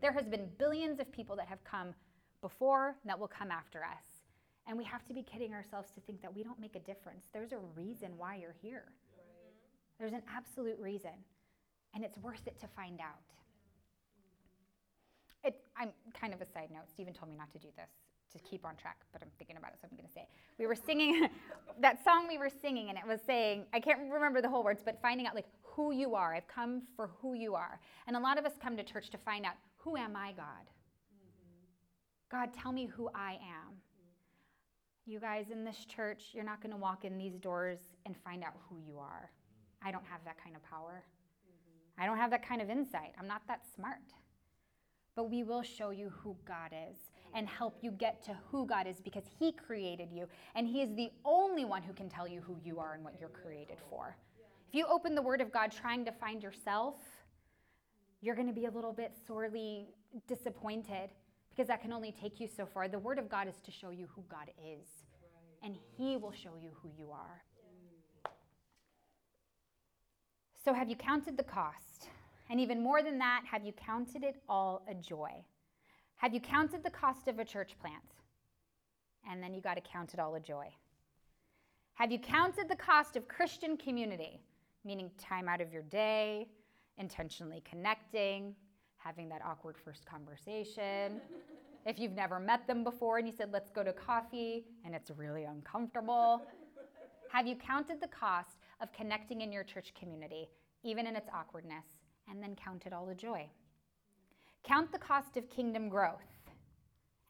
There 0.00 0.12
has 0.12 0.26
been 0.26 0.48
billions 0.58 0.98
of 0.98 1.10
people 1.12 1.36
that 1.36 1.46
have 1.46 1.62
come 1.64 1.94
before 2.40 2.96
that 3.04 3.18
will 3.18 3.28
come 3.28 3.50
after 3.50 3.84
us. 3.84 4.04
And 4.66 4.76
we 4.76 4.84
have 4.84 5.04
to 5.06 5.14
be 5.14 5.22
kidding 5.22 5.54
ourselves 5.54 5.90
to 5.92 6.00
think 6.00 6.20
that 6.22 6.34
we 6.34 6.42
don't 6.42 6.60
make 6.60 6.74
a 6.74 6.80
difference. 6.80 7.26
There's 7.32 7.52
a 7.52 7.58
reason 7.76 8.10
why 8.16 8.36
you're 8.36 8.56
here. 8.60 8.86
There's 9.98 10.12
an 10.12 10.22
absolute 10.34 10.78
reason. 10.80 11.12
And 11.94 12.04
it's 12.04 12.18
worth 12.18 12.46
it 12.46 12.58
to 12.60 12.66
find 12.66 13.00
out. 13.00 13.22
It, 15.44 15.60
I'm 15.76 15.90
kind 16.20 16.34
of 16.34 16.40
a 16.40 16.46
side 16.46 16.70
note. 16.72 16.90
Stephen 16.90 17.14
told 17.14 17.30
me 17.30 17.36
not 17.36 17.52
to 17.52 17.58
do 17.58 17.68
this 17.76 17.90
to 18.36 18.44
keep 18.44 18.64
on 18.64 18.76
track, 18.76 18.98
but 19.12 19.22
I'm 19.22 19.30
thinking 19.38 19.56
about 19.56 19.72
it, 19.72 19.78
so 19.80 19.88
I'm 19.90 19.96
going 19.96 20.06
to 20.06 20.12
say 20.12 20.22
it. 20.22 20.28
We 20.58 20.66
were 20.66 20.74
singing 20.74 21.28
that 21.80 22.02
song 22.04 22.26
we 22.28 22.38
were 22.38 22.50
singing, 22.50 22.88
and 22.88 22.98
it 22.98 23.06
was 23.06 23.20
saying, 23.26 23.64
I 23.72 23.80
can't 23.80 24.10
remember 24.10 24.40
the 24.40 24.48
whole 24.48 24.64
words, 24.64 24.82
but 24.84 25.00
finding 25.02 25.26
out 25.26 25.34
like 25.34 25.46
who 25.76 25.92
you 25.92 26.14
are. 26.14 26.34
I've 26.34 26.48
come 26.48 26.82
for 26.96 27.10
who 27.20 27.34
you 27.34 27.54
are. 27.54 27.78
And 28.06 28.16
a 28.16 28.20
lot 28.20 28.38
of 28.38 28.46
us 28.46 28.52
come 28.60 28.76
to 28.78 28.82
church 28.82 29.10
to 29.10 29.18
find 29.18 29.44
out 29.44 29.54
who 29.76 29.96
am 29.96 30.16
I, 30.16 30.32
God? 30.32 30.64
Mm-hmm. 31.14 32.36
God, 32.36 32.50
tell 32.54 32.72
me 32.72 32.86
who 32.86 33.10
I 33.14 33.32
am. 33.32 33.74
You 35.04 35.20
guys 35.20 35.46
in 35.52 35.64
this 35.64 35.84
church, 35.84 36.30
you're 36.32 36.44
not 36.44 36.62
going 36.62 36.72
to 36.72 36.78
walk 36.78 37.04
in 37.04 37.18
these 37.18 37.38
doors 37.38 37.78
and 38.06 38.16
find 38.24 38.42
out 38.42 38.54
who 38.68 38.78
you 38.78 38.98
are. 38.98 39.30
I 39.82 39.92
don't 39.92 40.04
have 40.06 40.20
that 40.24 40.42
kind 40.42 40.56
of 40.56 40.62
power. 40.64 41.04
Mm-hmm. 41.46 42.02
I 42.02 42.06
don't 42.06 42.16
have 42.16 42.30
that 42.30 42.46
kind 42.46 42.62
of 42.62 42.70
insight. 42.70 43.12
I'm 43.20 43.28
not 43.28 43.42
that 43.46 43.60
smart. 43.76 44.14
But 45.14 45.30
we 45.30 45.44
will 45.44 45.62
show 45.62 45.90
you 45.90 46.10
who 46.22 46.36
God 46.46 46.72
is 46.90 46.96
and 47.34 47.48
help 47.48 47.78
you 47.82 47.90
get 47.90 48.22
to 48.24 48.36
who 48.50 48.66
God 48.66 48.86
is 48.86 49.00
because 49.00 49.24
He 49.38 49.52
created 49.52 50.08
you. 50.12 50.26
And 50.54 50.66
He 50.66 50.82
is 50.82 50.94
the 50.94 51.10
only 51.24 51.64
one 51.64 51.82
who 51.82 51.92
can 51.92 52.08
tell 52.08 52.26
you 52.26 52.40
who 52.40 52.56
you 52.64 52.78
are 52.78 52.94
and 52.94 53.04
what 53.04 53.14
you're 53.20 53.28
created 53.28 53.78
for. 53.90 54.16
If 54.68 54.74
you 54.74 54.86
open 54.86 55.14
the 55.14 55.22
Word 55.22 55.40
of 55.40 55.52
God 55.52 55.70
trying 55.72 56.04
to 56.04 56.12
find 56.12 56.42
yourself, 56.42 56.96
you're 58.20 58.34
going 58.34 58.48
to 58.48 58.52
be 58.52 58.66
a 58.66 58.70
little 58.70 58.92
bit 58.92 59.12
sorely 59.26 59.86
disappointed 60.26 61.10
because 61.50 61.68
that 61.68 61.80
can 61.80 61.92
only 61.92 62.12
take 62.12 62.40
you 62.40 62.48
so 62.48 62.66
far. 62.66 62.88
The 62.88 62.98
Word 62.98 63.18
of 63.18 63.28
God 63.28 63.48
is 63.48 63.54
to 63.64 63.70
show 63.70 63.90
you 63.90 64.08
who 64.14 64.24
God 64.28 64.50
is, 64.58 64.86
and 65.62 65.76
He 65.96 66.16
will 66.16 66.32
show 66.32 66.54
you 66.60 66.70
who 66.82 66.90
you 66.98 67.10
are. 67.10 67.42
So, 70.64 70.74
have 70.74 70.88
you 70.88 70.96
counted 70.96 71.36
the 71.36 71.44
cost? 71.44 72.08
And 72.50 72.60
even 72.60 72.82
more 72.82 73.02
than 73.02 73.18
that, 73.18 73.42
have 73.50 73.64
you 73.64 73.72
counted 73.72 74.22
it 74.22 74.36
all 74.48 74.82
a 74.88 74.94
joy? 74.94 75.44
Have 76.16 76.32
you 76.32 76.40
counted 76.40 76.82
the 76.82 76.90
cost 76.90 77.28
of 77.28 77.38
a 77.38 77.44
church 77.44 77.76
plant? 77.78 78.02
And 79.30 79.42
then 79.42 79.52
you 79.52 79.60
got 79.60 79.74
to 79.74 79.80
count 79.80 80.14
it 80.14 80.20
all 80.20 80.34
a 80.34 80.40
joy. 80.40 80.68
Have 81.94 82.10
you 82.10 82.18
counted 82.18 82.68
the 82.68 82.76
cost 82.76 83.16
of 83.16 83.28
Christian 83.28 83.76
community, 83.76 84.40
meaning 84.84 85.10
time 85.18 85.48
out 85.48 85.60
of 85.60 85.72
your 85.72 85.82
day, 85.82 86.48
intentionally 86.98 87.62
connecting, 87.68 88.54
having 88.96 89.28
that 89.28 89.42
awkward 89.44 89.76
first 89.76 90.06
conversation? 90.06 91.20
if 91.86 91.98
you've 91.98 92.12
never 92.12 92.40
met 92.40 92.66
them 92.66 92.82
before 92.82 93.18
and 93.18 93.26
you 93.26 93.32
said, 93.36 93.52
let's 93.52 93.70
go 93.70 93.82
to 93.82 93.92
coffee, 93.92 94.64
and 94.84 94.94
it's 94.94 95.10
really 95.10 95.44
uncomfortable. 95.44 96.42
Have 97.32 97.46
you 97.46 97.56
counted 97.56 98.00
the 98.00 98.08
cost 98.08 98.58
of 98.80 98.92
connecting 98.92 99.42
in 99.42 99.52
your 99.52 99.64
church 99.64 99.92
community, 99.98 100.48
even 100.82 101.06
in 101.06 101.14
its 101.14 101.28
awkwardness, 101.34 101.86
and 102.30 102.42
then 102.42 102.56
counted 102.56 102.92
all 102.92 103.06
the 103.06 103.14
joy? 103.14 103.48
Count 104.66 104.90
the 104.90 104.98
cost 104.98 105.36
of 105.36 105.48
kingdom 105.48 105.88
growth 105.88 106.18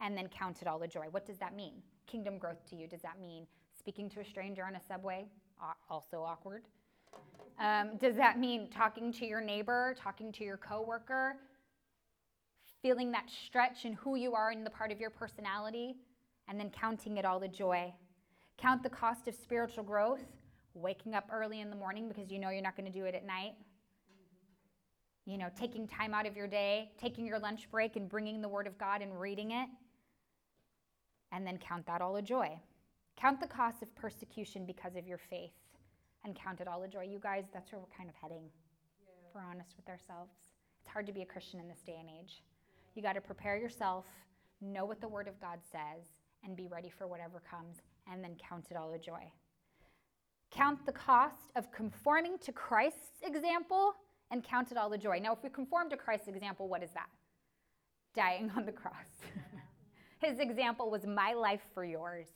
and 0.01 0.17
then 0.17 0.27
count 0.27 0.61
it 0.61 0.67
all 0.67 0.79
the 0.79 0.87
joy. 0.87 1.05
What 1.11 1.25
does 1.25 1.37
that 1.37 1.55
mean? 1.55 1.73
Kingdom 2.07 2.39
growth 2.39 2.65
to 2.69 2.75
you, 2.75 2.87
does 2.87 3.01
that 3.01 3.19
mean 3.19 3.45
speaking 3.77 4.09
to 4.11 4.21
a 4.21 4.25
stranger 4.25 4.65
on 4.65 4.75
a 4.75 4.81
subway? 4.87 5.27
Also 5.89 6.21
awkward. 6.21 6.63
Um, 7.59 7.97
does 7.97 8.15
that 8.15 8.39
mean 8.39 8.69
talking 8.69 9.11
to 9.13 9.25
your 9.25 9.41
neighbor, 9.41 9.95
talking 9.99 10.31
to 10.33 10.43
your 10.43 10.57
coworker, 10.57 11.35
feeling 12.81 13.11
that 13.11 13.29
stretch 13.29 13.85
in 13.85 13.93
who 13.93 14.15
you 14.15 14.33
are 14.33 14.51
in 14.51 14.63
the 14.63 14.69
part 14.69 14.91
of 14.91 14.99
your 14.99 15.09
personality, 15.09 15.95
and 16.47 16.59
then 16.59 16.69
counting 16.69 17.17
it 17.17 17.25
all 17.25 17.39
the 17.39 17.47
joy? 17.47 17.93
Count 18.57 18.81
the 18.83 18.89
cost 18.89 19.27
of 19.27 19.35
spiritual 19.35 19.83
growth, 19.83 20.25
waking 20.73 21.13
up 21.15 21.29
early 21.31 21.61
in 21.61 21.69
the 21.69 21.75
morning 21.75 22.07
because 22.07 22.31
you 22.31 22.39
know 22.39 22.49
you're 22.49 22.61
not 22.61 22.75
going 22.75 22.91
to 22.91 22.99
do 22.99 23.05
it 23.05 23.15
at 23.15 23.25
night, 23.25 23.53
you 25.27 25.37
know, 25.37 25.49
taking 25.59 25.85
time 25.85 26.13
out 26.13 26.25
of 26.25 26.37
your 26.37 26.47
day, 26.47 26.89
taking 26.97 27.27
your 27.27 27.37
lunch 27.37 27.69
break 27.69 27.97
and 27.97 28.07
bringing 28.07 28.41
the 28.41 28.47
Word 28.47 28.65
of 28.65 28.77
God 28.77 29.01
and 29.01 29.19
reading 29.19 29.51
it, 29.51 29.67
and 31.33 31.45
then 31.45 31.57
count 31.57 31.85
that 31.85 32.01
all 32.01 32.15
a 32.15 32.21
joy. 32.21 32.57
Count 33.17 33.41
the 33.41 33.47
cost 33.47 33.81
of 33.83 33.93
persecution 33.93 34.65
because 34.65 34.95
of 34.95 35.05
your 35.05 35.17
faith 35.17 35.51
and 36.23 36.33
count 36.33 36.61
it 36.61 36.67
all 36.67 36.81
a 36.83 36.87
joy. 36.87 37.03
You 37.03 37.19
guys, 37.19 37.43
that's 37.53 37.73
where 37.73 37.81
we're 37.81 37.97
kind 37.97 38.09
of 38.09 38.15
heading, 38.15 38.43
yeah. 39.01 39.27
if 39.27 39.35
we're 39.35 39.41
honest 39.41 39.75
with 39.75 39.89
ourselves. 39.89 40.31
It's 40.79 40.89
hard 40.89 41.05
to 41.07 41.13
be 41.13 41.23
a 41.23 41.25
Christian 41.25 41.59
in 41.59 41.67
this 41.67 41.81
day 41.85 41.97
and 41.99 42.09
age. 42.09 42.41
You 42.95 43.01
got 43.01 43.13
to 43.13 43.21
prepare 43.21 43.57
yourself, 43.57 44.05
know 44.61 44.85
what 44.85 45.01
the 45.01 45.09
Word 45.09 45.27
of 45.27 45.39
God 45.41 45.59
says, 45.69 46.05
and 46.45 46.55
be 46.55 46.67
ready 46.67 46.89
for 46.89 47.05
whatever 47.05 47.41
comes, 47.51 47.81
and 48.09 48.23
then 48.23 48.37
count 48.39 48.67
it 48.71 48.77
all 48.77 48.93
a 48.93 48.97
joy. 48.97 49.29
Count 50.51 50.85
the 50.85 50.93
cost 50.93 51.51
of 51.57 51.69
conforming 51.73 52.37
to 52.39 52.53
Christ's 52.53 53.21
example 53.23 53.93
and 54.31 54.43
counted 54.43 54.77
all 54.77 54.89
the 54.89 54.97
joy. 54.97 55.19
Now, 55.21 55.33
if 55.33 55.43
we 55.43 55.49
conform 55.49 55.89
to 55.89 55.97
Christ's 55.97 56.27
example, 56.27 56.67
what 56.67 56.83
is 56.83 56.91
that? 56.91 57.09
Dying 58.15 58.51
on 58.55 58.65
the 58.65 58.71
cross. 58.71 58.93
His 60.19 60.39
example 60.39 60.89
was 60.89 61.05
my 61.05 61.33
life 61.33 61.61
for 61.73 61.85
yours. 61.85 62.27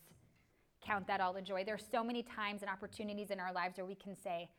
Count 0.86 1.08
that 1.08 1.22
all 1.22 1.34
the 1.34 1.42
joy. 1.42 1.64
There's 1.64 1.86
so 1.92 2.04
many 2.04 2.24
times 2.24 2.62
and 2.62 2.70
opportunities 2.70 3.32
in 3.32 3.40
our 3.40 3.54
lives 3.54 3.78
where 3.78 3.86
we 3.86 3.96
can 3.96 4.16
say, 4.16 4.50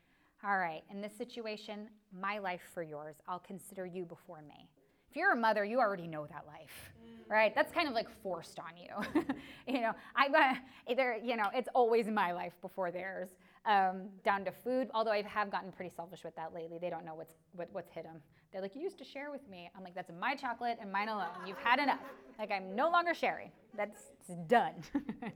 all 0.45 0.59
right, 0.59 0.83
in 0.91 1.01
this 1.01 1.17
situation, 1.17 1.89
my 2.13 2.39
life 2.39 2.63
for 2.75 2.83
yours. 2.83 3.17
I'll 3.29 3.39
consider 3.39 3.87
you 3.87 4.05
before 4.05 4.43
me. 4.43 4.69
If 5.09 5.17
you're 5.17 5.33
a 5.33 5.37
mother, 5.37 5.65
you 5.65 5.79
already 5.79 6.07
know 6.07 6.27
that 6.27 6.45
life, 6.47 6.93
mm. 6.99 7.31
right? 7.31 7.55
That's 7.55 7.71
kind 7.71 7.87
of 7.87 7.95
like 7.95 8.09
forced 8.23 8.59
on 8.59 8.77
you. 8.77 9.23
you 9.73 9.81
know, 9.81 9.93
I 10.17 10.57
either, 10.89 11.19
you 11.23 11.37
know, 11.37 11.49
it's 11.55 11.69
always 11.75 12.09
my 12.09 12.33
life 12.33 12.55
before 12.63 12.91
theirs 12.91 13.29
um, 13.67 14.09
down 14.25 14.45
to 14.45 14.53
food. 14.53 14.89
Although 14.95 15.13
I 15.13 15.23
have 15.23 15.51
gotten 15.51 15.73
pretty 15.73 15.93
selfish 15.95 16.25
with 16.25 16.35
that 16.37 16.55
lately. 16.55 16.79
They 16.79 16.91
don't 16.91 17.05
know 17.05 17.15
what's 17.15 17.35
what, 17.53 17.69
what's 17.73 17.91
hit 17.93 18.05
them. 18.05 18.21
They're 18.53 18.61
like, 18.61 18.75
you 18.75 18.83
used 18.83 18.99
to 18.99 19.05
share 19.05 19.31
with 19.31 19.49
me. 19.49 19.71
I'm 19.77 19.83
like, 19.83 19.95
that's 19.95 20.11
my 20.21 20.35
chocolate 20.35 20.79
and 20.81 20.91
mine 20.93 21.09
alone. 21.09 21.29
You've 21.47 21.59
had 21.59 21.79
enough. 21.79 22.01
Like 22.39 22.51
I'm 22.51 22.75
no 22.75 22.91
longer 22.91 23.15
sharing. 23.15 23.51
That's 23.77 24.11
done. 24.47 24.75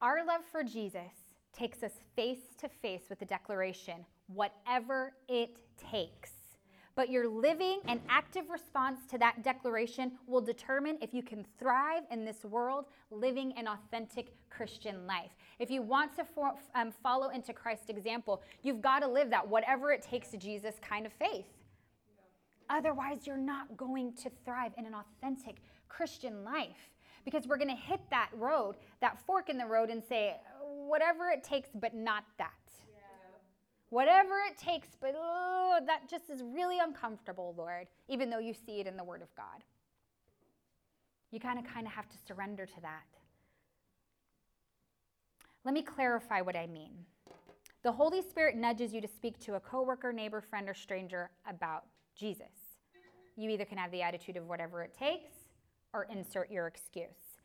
Our 0.00 0.24
love 0.24 0.42
for 0.50 0.62
Jesus 0.62 1.12
takes 1.52 1.82
us 1.82 1.92
face 2.14 2.54
to 2.58 2.68
face 2.68 3.02
with 3.10 3.18
the 3.18 3.24
declaration, 3.24 4.06
whatever 4.28 5.14
it 5.28 5.56
takes 5.90 6.30
but 6.98 7.12
your 7.12 7.28
living 7.28 7.78
and 7.86 8.00
active 8.08 8.50
response 8.50 9.06
to 9.08 9.16
that 9.18 9.44
declaration 9.44 10.10
will 10.26 10.40
determine 10.40 10.98
if 11.00 11.14
you 11.14 11.22
can 11.22 11.46
thrive 11.56 12.02
in 12.10 12.24
this 12.24 12.44
world 12.44 12.86
living 13.12 13.52
an 13.56 13.68
authentic 13.68 14.34
Christian 14.50 15.06
life. 15.06 15.30
If 15.60 15.70
you 15.70 15.80
want 15.80 16.16
to 16.16 16.24
for, 16.24 16.54
um, 16.74 16.90
follow 17.00 17.28
into 17.28 17.52
Christ's 17.52 17.88
example, 17.88 18.42
you've 18.64 18.80
got 18.80 18.98
to 18.98 19.06
live 19.06 19.30
that 19.30 19.46
whatever 19.46 19.92
it 19.92 20.02
takes 20.02 20.30
to 20.32 20.38
Jesus 20.38 20.74
kind 20.82 21.06
of 21.06 21.12
faith. 21.12 21.46
Otherwise, 22.68 23.28
you're 23.28 23.36
not 23.36 23.76
going 23.76 24.12
to 24.14 24.28
thrive 24.44 24.72
in 24.76 24.84
an 24.84 24.94
authentic 24.94 25.58
Christian 25.88 26.42
life 26.42 26.90
because 27.24 27.46
we're 27.46 27.58
going 27.58 27.68
to 27.68 27.80
hit 27.80 28.00
that 28.10 28.30
road, 28.34 28.74
that 29.00 29.24
fork 29.24 29.50
in 29.50 29.56
the 29.56 29.66
road, 29.66 29.90
and 29.90 30.02
say, 30.02 30.34
whatever 30.88 31.28
it 31.30 31.44
takes, 31.44 31.68
but 31.76 31.94
not 31.94 32.24
that. 32.38 32.57
Whatever 33.90 34.34
it 34.50 34.58
takes, 34.58 34.88
but 35.00 35.14
oh, 35.16 35.78
that 35.86 36.08
just 36.08 36.28
is 36.28 36.42
really 36.42 36.78
uncomfortable, 36.78 37.54
Lord, 37.56 37.86
even 38.08 38.28
though 38.28 38.38
you 38.38 38.52
see 38.52 38.80
it 38.80 38.86
in 38.86 38.96
the 38.96 39.04
Word 39.04 39.22
of 39.22 39.34
God. 39.34 39.64
You 41.30 41.40
kind 41.40 41.58
of 41.58 41.64
kind 41.66 41.86
of 41.86 41.92
have 41.92 42.08
to 42.08 42.16
surrender 42.26 42.66
to 42.66 42.80
that. 42.82 43.04
Let 45.64 45.74
me 45.74 45.82
clarify 45.82 46.40
what 46.40 46.56
I 46.56 46.66
mean. 46.66 46.92
The 47.82 47.92
Holy 47.92 48.22
Spirit 48.22 48.56
nudges 48.56 48.92
you 48.92 49.00
to 49.00 49.08
speak 49.08 49.38
to 49.40 49.54
a 49.54 49.60
coworker, 49.60 50.12
neighbor, 50.12 50.40
friend, 50.40 50.68
or 50.68 50.74
stranger 50.74 51.30
about 51.48 51.84
Jesus. 52.14 52.46
You 53.36 53.50
either 53.50 53.64
can 53.64 53.78
have 53.78 53.90
the 53.90 54.02
attitude 54.02 54.36
of 54.36 54.46
whatever 54.46 54.82
it 54.82 54.94
takes 54.98 55.32
or 55.94 56.06
insert 56.10 56.50
your 56.50 56.66
excuse. 56.66 57.38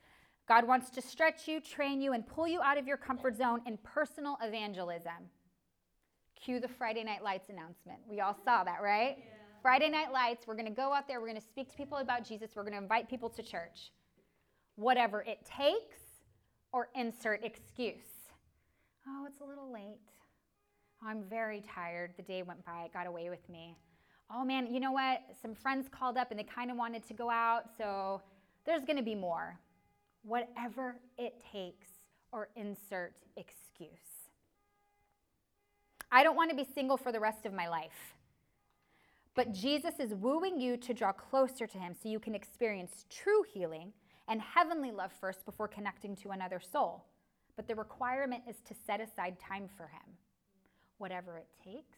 God 0.47 0.67
wants 0.67 0.89
to 0.91 1.01
stretch 1.01 1.47
you, 1.47 1.61
train 1.61 2.01
you, 2.01 2.13
and 2.13 2.25
pull 2.25 2.47
you 2.47 2.61
out 2.61 2.77
of 2.77 2.87
your 2.87 2.97
comfort 2.97 3.37
zone 3.37 3.61
in 3.65 3.77
personal 3.83 4.37
evangelism. 4.41 5.29
Cue 6.43 6.59
the 6.59 6.67
Friday 6.67 7.03
Night 7.03 7.23
Lights 7.23 7.49
announcement. 7.49 7.99
We 8.05 8.19
all 8.19 8.35
saw 8.43 8.63
that, 8.65 8.81
right? 8.81 9.15
Yeah. 9.17 9.25
Friday 9.61 9.89
Night 9.89 10.11
Lights, 10.11 10.45
we're 10.45 10.55
going 10.55 10.67
to 10.67 10.73
go 10.73 10.91
out 10.93 11.07
there, 11.07 11.21
we're 11.21 11.27
going 11.27 11.39
to 11.39 11.47
speak 11.47 11.71
to 11.71 11.77
people 11.77 11.99
about 11.99 12.27
Jesus, 12.27 12.51
we're 12.55 12.63
going 12.63 12.73
to 12.73 12.79
invite 12.79 13.09
people 13.09 13.29
to 13.29 13.41
church. 13.41 13.93
Whatever 14.75 15.21
it 15.21 15.39
takes, 15.45 15.99
or 16.73 16.89
insert 16.95 17.45
excuse. 17.45 18.31
Oh, 19.07 19.25
it's 19.25 19.39
a 19.39 19.45
little 19.45 19.71
late. 19.71 19.99
Oh, 21.01 21.07
I'm 21.07 21.23
very 21.29 21.61
tired. 21.61 22.11
The 22.17 22.23
day 22.23 22.43
went 22.43 22.65
by, 22.65 22.83
it 22.85 22.93
got 22.93 23.07
away 23.07 23.29
with 23.29 23.47
me. 23.47 23.77
Oh 24.33 24.43
man, 24.43 24.73
you 24.73 24.79
know 24.79 24.91
what? 24.91 25.21
Some 25.41 25.55
friends 25.55 25.87
called 25.89 26.17
up 26.17 26.31
and 26.31 26.39
they 26.39 26.43
kind 26.43 26.71
of 26.71 26.77
wanted 26.77 27.07
to 27.07 27.13
go 27.13 27.29
out, 27.29 27.69
so 27.77 28.21
there's 28.65 28.83
going 28.83 28.97
to 28.97 29.03
be 29.03 29.15
more. 29.15 29.57
Whatever 30.23 30.97
it 31.17 31.41
takes, 31.51 31.87
or 32.31 32.49
insert 32.55 33.13
excuse. 33.37 34.12
I 36.13 36.23
don't 36.23 36.35
want 36.35 36.51
to 36.51 36.55
be 36.55 36.63
single 36.75 36.95
for 36.95 37.11
the 37.11 37.19
rest 37.19 37.47
of 37.47 37.53
my 37.53 37.67
life. 37.67 38.13
But 39.33 39.51
Jesus 39.51 39.95
is 39.99 40.13
wooing 40.13 40.61
you 40.61 40.77
to 40.77 40.93
draw 40.93 41.11
closer 41.11 41.65
to 41.65 41.77
him 41.79 41.95
so 41.95 42.07
you 42.07 42.19
can 42.19 42.35
experience 42.35 43.05
true 43.09 43.43
healing 43.51 43.91
and 44.27 44.39
heavenly 44.39 44.91
love 44.91 45.11
first 45.19 45.43
before 45.43 45.67
connecting 45.67 46.15
to 46.17 46.29
another 46.29 46.59
soul. 46.59 47.05
But 47.55 47.67
the 47.67 47.73
requirement 47.73 48.43
is 48.47 48.57
to 48.67 48.75
set 48.85 49.01
aside 49.01 49.39
time 49.39 49.67
for 49.75 49.87
him, 49.87 50.17
whatever 50.99 51.39
it 51.39 51.47
takes, 51.63 51.97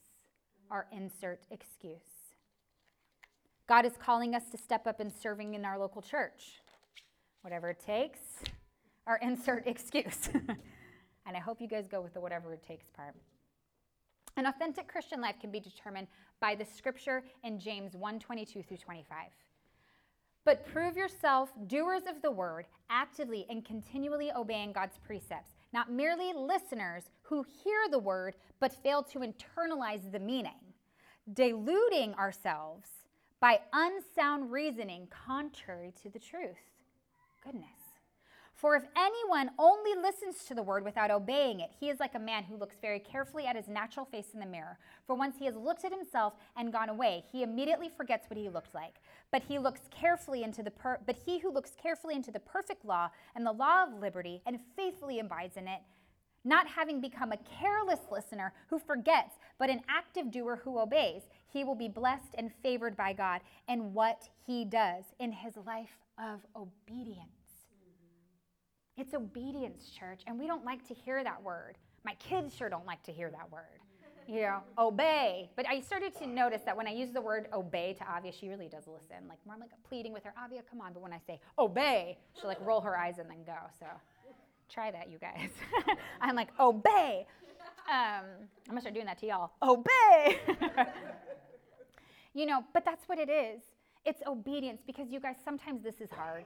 or 0.71 0.88
insert 0.93 1.41
excuse. 1.51 1.99
God 3.67 3.86
is 3.86 3.97
calling 3.99 4.34
us 4.34 4.43
to 4.51 4.58
step 4.58 4.88
up 4.88 5.01
in 5.01 5.12
serving 5.12 5.56
in 5.56 5.65
our 5.65 5.78
local 5.78 6.01
church, 6.01 6.62
whatever 7.41 7.69
it 7.69 7.82
takes, 7.86 8.19
or 9.06 9.17
insert 9.21 9.67
excuse. 9.67 10.30
and 10.34 11.36
I 11.36 11.39
hope 11.41 11.60
you 11.60 11.67
guys 11.67 11.89
go 11.89 11.99
with 11.99 12.13
the 12.13 12.21
whatever 12.21 12.54
it 12.54 12.63
takes 12.65 12.86
part. 12.95 13.13
An 14.37 14.45
authentic 14.45 14.87
Christian 14.87 15.21
life 15.21 15.39
can 15.39 15.51
be 15.51 15.59
determined 15.59 16.07
by 16.41 16.55
the 16.55 16.65
scripture 16.65 17.23
in 17.43 17.59
James 17.59 17.95
1:22 17.95 18.63
through 18.63 18.77
25. 18.77 19.31
But 20.43 20.65
prove 20.67 20.95
yourself 20.95 21.51
doers 21.67 22.05
of 22.05 22.21
the 22.21 22.31
word, 22.31 22.67
actively 22.89 23.45
and 23.49 23.65
continually 23.65 24.31
obeying 24.31 24.73
God's 24.73 24.97
precepts, 24.97 25.55
not 25.73 25.91
merely 25.91 26.33
listeners 26.33 27.09
who 27.23 27.43
hear 27.43 27.89
the 27.89 27.99
word 27.99 28.35
but 28.59 28.71
fail 28.71 29.01
to 29.03 29.19
internalize 29.19 30.11
the 30.11 30.19
meaning, 30.19 30.73
deluding 31.33 32.13
ourselves 32.15 32.89
by 33.39 33.61
unsound 33.73 34.51
reasoning 34.51 35.07
contrary 35.07 35.93
to 36.01 36.09
the 36.09 36.19
truth. 36.19 36.57
Goodness. 37.43 37.74
For 38.55 38.77
if 38.77 38.85
anyone 38.95 39.51
only 39.59 39.95
listens 40.01 40.45
to 40.45 40.53
the 40.53 40.63
word 40.63 40.85
without 40.85 41.11
obeying 41.11 41.59
it, 41.59 41.71
he 41.77 41.89
is 41.89 41.99
like 41.99 42.15
a 42.15 42.19
man 42.19 42.45
who 42.45 42.55
looks 42.55 42.77
very 42.81 42.99
carefully 42.99 43.45
at 43.45 43.57
his 43.57 43.67
natural 43.67 44.05
face 44.05 44.29
in 44.33 44.39
the 44.39 44.45
mirror. 44.45 44.79
For 45.05 45.13
once 45.13 45.35
he 45.37 45.45
has 45.45 45.57
looked 45.57 45.83
at 45.83 45.91
himself 45.91 46.35
and 46.55 46.71
gone 46.71 46.87
away, 46.87 47.25
he 47.29 47.43
immediately 47.43 47.89
forgets 47.89 48.29
what 48.29 48.39
he 48.39 48.47
looked 48.47 48.73
like. 48.73 49.01
But 49.29 49.43
he 49.43 49.59
looks 49.59 49.81
carefully 49.91 50.41
into 50.43 50.63
the 50.63 50.71
per- 50.71 51.01
but 51.05 51.17
he 51.25 51.39
who 51.39 51.51
looks 51.51 51.75
carefully 51.81 52.15
into 52.15 52.31
the 52.31 52.39
perfect 52.39 52.85
law 52.85 53.09
and 53.35 53.45
the 53.45 53.51
law 53.51 53.83
of 53.83 53.99
liberty 53.99 54.41
and 54.45 54.61
faithfully 54.77 55.19
abides 55.19 55.57
in 55.57 55.67
it, 55.67 55.81
not 56.45 56.65
having 56.65 57.01
become 57.01 57.33
a 57.33 57.59
careless 57.59 58.01
listener 58.09 58.53
who 58.69 58.79
forgets, 58.79 59.35
but 59.59 59.69
an 59.69 59.81
active 59.89 60.31
doer 60.31 60.61
who 60.63 60.79
obeys, 60.79 61.23
he 61.51 61.65
will 61.65 61.75
be 61.75 61.89
blessed 61.89 62.35
and 62.37 62.53
favored 62.63 62.95
by 62.95 63.11
God 63.11 63.41
in 63.67 63.93
what 63.93 64.29
he 64.47 64.63
does 64.63 65.03
in 65.19 65.33
his 65.33 65.57
life 65.57 65.97
of 66.17 66.39
obedience. 66.55 67.34
It's 68.97 69.13
obedience, 69.13 69.89
church, 69.89 70.21
and 70.25 70.39
we 70.39 70.47
don't 70.47 70.63
like 70.63 70.88
to 70.88 70.93
hear 70.93 71.23
that 71.23 71.41
word. 71.43 71.77
My 72.05 72.13
kids 72.15 72.55
sure 72.55 72.69
don't 72.69 72.86
like 72.86 73.03
to 73.03 73.12
hear 73.12 73.29
that 73.29 73.51
word. 73.51 73.79
You 74.27 74.41
know, 74.41 74.60
obey. 74.77 75.49
But 75.55 75.67
I 75.67 75.81
started 75.81 76.15
to 76.19 76.27
notice 76.27 76.62
that 76.65 76.77
when 76.77 76.88
I 76.88 76.91
use 76.91 77.12
the 77.12 77.21
word 77.21 77.47
obey 77.53 77.93
to 77.99 78.05
Avia, 78.10 78.31
she 78.31 78.47
really 78.47 78.69
does 78.69 78.88
listen. 78.88 79.27
Like, 79.27 79.39
more 79.45 79.58
like 79.60 79.71
pleading 79.88 80.13
with 80.13 80.23
her, 80.23 80.34
Avia, 80.43 80.62
come 80.69 80.79
on. 80.79 80.93
But 80.93 81.03
when 81.03 81.12
I 81.12 81.19
say 81.27 81.41
obey, 81.60 82.17
she'll 82.39 82.47
like 82.47 82.62
roll 82.62 82.79
her 82.81 82.97
eyes 82.97 83.17
and 83.19 83.29
then 83.29 83.43
go. 83.45 83.58
So 83.79 83.86
try 84.69 84.91
that, 84.91 85.10
you 85.10 85.17
guys. 85.17 85.49
I'm 86.21 86.36
like, 86.36 86.49
obey. 86.60 87.27
Um, 87.89 88.25
I'm 88.67 88.69
gonna 88.69 88.81
start 88.81 88.93
doing 88.93 89.05
that 89.08 89.19
to 89.19 89.27
y'all. 89.27 89.51
Obey. 89.62 90.39
you 92.34 92.45
know, 92.45 92.63
but 92.73 92.86
that's 92.86 93.08
what 93.08 93.19
it 93.19 93.29
is. 93.29 93.62
It's 94.05 94.21
obedience 94.25 94.81
because 94.86 95.10
you 95.12 95.19
guys, 95.19 95.36
sometimes 95.43 95.84
this 95.84 95.99
is 95.99 96.10
hard. 96.12 96.45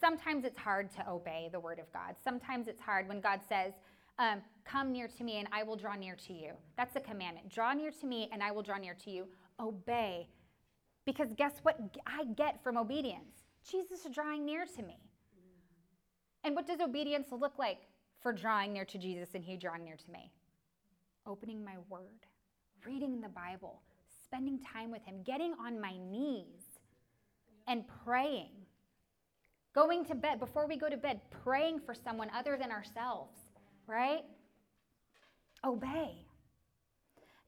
Sometimes 0.00 0.44
it's 0.44 0.58
hard 0.58 0.90
to 0.92 1.08
obey 1.08 1.48
the 1.50 1.60
word 1.60 1.78
of 1.78 1.92
God. 1.92 2.14
Sometimes 2.22 2.68
it's 2.68 2.80
hard 2.80 3.08
when 3.08 3.20
God 3.20 3.40
says, 3.48 3.72
um, 4.18 4.42
Come 4.64 4.92
near 4.92 5.08
to 5.08 5.24
me 5.24 5.38
and 5.38 5.48
I 5.50 5.62
will 5.62 5.76
draw 5.76 5.94
near 5.94 6.14
to 6.26 6.32
you. 6.32 6.52
That's 6.76 6.94
a 6.96 7.00
commandment. 7.00 7.48
Draw 7.48 7.72
near 7.74 7.90
to 7.90 8.06
me 8.06 8.28
and 8.32 8.42
I 8.42 8.50
will 8.50 8.62
draw 8.62 8.76
near 8.76 8.94
to 9.04 9.10
you. 9.10 9.26
Obey. 9.58 10.28
Because 11.06 11.28
guess 11.36 11.54
what 11.62 11.78
I 12.06 12.24
get 12.36 12.62
from 12.62 12.76
obedience? 12.76 13.44
Jesus 13.68 14.04
is 14.04 14.14
drawing 14.14 14.44
near 14.44 14.66
to 14.66 14.82
me. 14.82 14.98
And 16.44 16.54
what 16.54 16.66
does 16.66 16.80
obedience 16.80 17.28
look 17.32 17.58
like 17.58 17.88
for 18.20 18.32
drawing 18.32 18.72
near 18.72 18.84
to 18.84 18.98
Jesus 18.98 19.30
and 19.34 19.44
He 19.44 19.56
drawing 19.56 19.84
near 19.84 19.96
to 19.96 20.10
me? 20.10 20.30
Opening 21.26 21.64
my 21.64 21.76
word, 21.88 22.26
reading 22.86 23.20
the 23.20 23.28
Bible, 23.28 23.82
spending 24.24 24.60
time 24.60 24.90
with 24.90 25.04
Him, 25.04 25.22
getting 25.24 25.54
on 25.54 25.80
my 25.80 25.96
knees, 25.96 26.78
and 27.66 27.84
praying 28.04 28.57
Going 29.78 30.04
to 30.06 30.16
bed, 30.16 30.40
before 30.40 30.66
we 30.66 30.76
go 30.76 30.88
to 30.88 30.96
bed, 30.96 31.20
praying 31.44 31.78
for 31.78 31.94
someone 31.94 32.28
other 32.36 32.56
than 32.60 32.72
ourselves, 32.72 33.36
right? 33.86 34.24
Obey. 35.64 36.16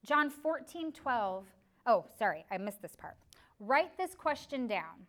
John 0.05 0.29
14, 0.29 0.93
12. 0.93 1.45
Oh, 1.87 2.05
sorry, 2.17 2.45
I 2.49 2.57
missed 2.57 2.81
this 2.81 2.95
part. 2.95 3.17
Write 3.59 3.97
this 3.97 4.15
question 4.15 4.65
down 4.65 5.05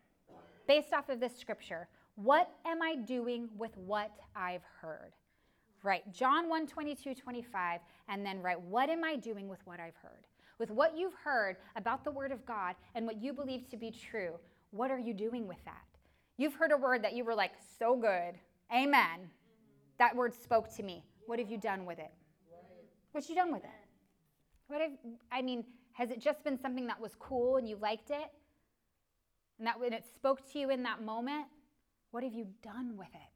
based 0.67 0.93
off 0.93 1.11
of 1.11 1.21
this 1.21 1.39
scripture. 1.39 1.87
What 2.17 2.51
am 2.67 2.83
I 2.83 2.97
doing 2.97 3.49
with 3.57 3.77
what 3.77 4.11
I've 4.35 4.65
heard? 4.81 5.13
Right, 5.85 6.03
John 6.13 6.49
1 6.49 6.67
22, 6.67 7.15
25, 7.15 7.81
and 8.09 8.27
then 8.27 8.43
write, 8.43 8.61
What 8.61 8.91
am 8.91 9.05
I 9.05 9.15
doing 9.15 9.49
with 9.49 9.61
what 9.65 9.79
I've 9.79 9.95
heard? 10.03 10.27
With 10.59 10.73
what 10.73 10.99
you've 10.99 11.15
heard 11.15 11.59
about 11.77 12.03
the 12.03 12.11
Word 12.11 12.33
of 12.33 12.45
God 12.45 12.75
and 12.97 13.07
what 13.07 13.23
you 13.23 13.33
believe 13.33 13.69
to 13.69 13.77
be 13.77 13.93
true, 13.93 14.33
what 14.73 14.91
are 14.91 14.99
you 14.99 15.15
doing 15.15 15.47
with 15.47 15.65
that? 15.67 15.92
You've 16.37 16.55
heard 16.55 16.73
a 16.73 16.77
word 16.77 17.03
that 17.05 17.14
you 17.14 17.25
were 17.25 17.35
like, 17.35 17.53
so 17.79 17.97
good. 17.97 18.38
Amen. 18.75 19.31
That 19.99 20.16
word 20.16 20.35
spoke 20.35 20.75
to 20.77 20.83
me. 20.83 21.05
What 21.27 21.38
have 21.38 21.51
you 21.51 21.59
done 21.59 21.85
with 21.85 21.99
it? 21.99 22.11
What 23.12 23.29
you 23.29 23.35
done 23.35 23.53
with 23.53 23.64
it? 23.64 23.71
What 24.68 24.81
have, 24.81 24.92
I 25.31 25.42
mean, 25.42 25.64
has 25.92 26.11
it 26.11 26.21
just 26.21 26.42
been 26.42 26.59
something 26.59 26.87
that 26.87 27.01
was 27.01 27.12
cool 27.18 27.57
and 27.57 27.68
you 27.68 27.77
liked 27.77 28.11
it? 28.11 28.31
And 29.59 29.66
that 29.66 29.79
when 29.79 29.92
it 29.92 30.05
spoke 30.14 30.51
to 30.53 30.59
you 30.59 30.71
in 30.71 30.83
that 30.85 31.03
moment, 31.03 31.47
what 32.11 32.25
have 32.25 32.33
you 32.33 32.47
done 32.62 32.97
with 32.97 33.14
it? 33.14 33.33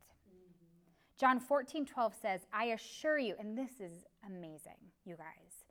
John 1.18 1.40
14, 1.40 1.86
12 1.86 2.14
says, 2.20 2.40
I 2.52 2.66
assure 2.66 3.18
you, 3.18 3.34
and 3.38 3.56
this 3.56 3.80
is 3.80 4.04
amazing, 4.26 4.76
you 5.06 5.16
guys, 5.16 5.64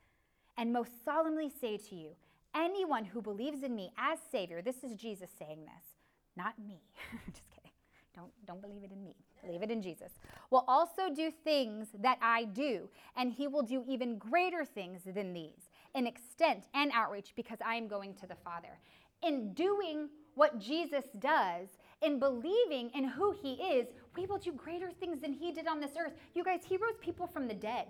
and 0.58 0.74
most 0.74 0.92
solemnly 1.04 1.52
say 1.62 1.78
to 1.78 1.96
you, 1.96 2.12
anyone 2.56 3.06
who 3.06 3.22
believes 3.22 3.62
in 3.62 3.76
me 3.76 3.92
as 3.96 4.18
Savior, 4.32 4.64
this 4.64 4.84
is 4.84 4.96
Jesus 4.96 5.30
saying 5.38 5.66
this, 5.66 5.95
not 6.36 6.54
me. 6.60 6.82
Just 7.34 7.50
kidding. 7.50 7.72
Don't, 8.16 8.32
don't 8.46 8.62
believe 8.62 8.84
it 8.84 8.92
in 8.92 9.04
me. 9.04 9.16
Believe 9.44 9.62
it 9.62 9.72
in 9.72 9.82
Jesus. 9.82 10.12
Will 10.50 10.66
also 10.68 11.14
do 11.14 11.32
things 11.32 11.88
that 12.00 12.18
I 12.22 12.46
do, 12.46 12.90
and 13.16 13.32
he 13.32 13.48
will 13.48 13.62
do 13.62 13.84
even 13.88 14.18
greater 14.18 14.66
things 14.66 15.02
than 15.06 15.34
these 15.34 15.70
in 15.94 16.08
extent 16.08 16.66
and 16.74 16.92
outreach 16.94 17.34
because 17.36 17.60
I 17.66 17.76
am 17.76 17.88
going 17.88 18.14
to 18.16 18.28
the 18.28 18.36
Father. 18.36 18.80
In 19.24 19.54
doing 19.54 20.10
what 20.36 20.60
Jesus 20.60 21.06
does, 21.20 21.68
in 22.02 22.20
believing 22.20 22.92
in 22.94 23.06
who 23.06 23.32
he 23.32 23.54
is, 23.54 23.88
we 24.16 24.26
will 24.26 24.38
do 24.38 24.52
greater 24.52 24.92
things 24.92 25.22
than 25.22 25.34
he 25.34 25.52
did 25.52 25.68
on 25.68 25.80
this 25.80 25.92
earth. 26.00 26.14
You 26.34 26.44
guys, 26.44 26.62
he 26.68 26.78
rose 26.78 26.98
people 27.02 27.28
from 27.28 27.48
the 27.48 27.54
dead. 27.54 27.88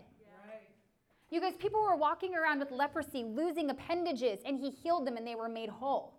You 1.31 1.41
guys, 1.41 1.55
people 1.57 1.81
were 1.81 1.95
walking 1.95 2.35
around 2.35 2.59
with 2.59 2.71
leprosy, 2.71 3.23
losing 3.23 3.71
appendages, 3.71 4.39
and 4.45 4.59
he 4.59 4.69
healed 4.69 5.07
them 5.07 5.17
and 5.17 5.25
they 5.25 5.35
were 5.35 5.49
made 5.49 5.69
whole. 5.69 6.13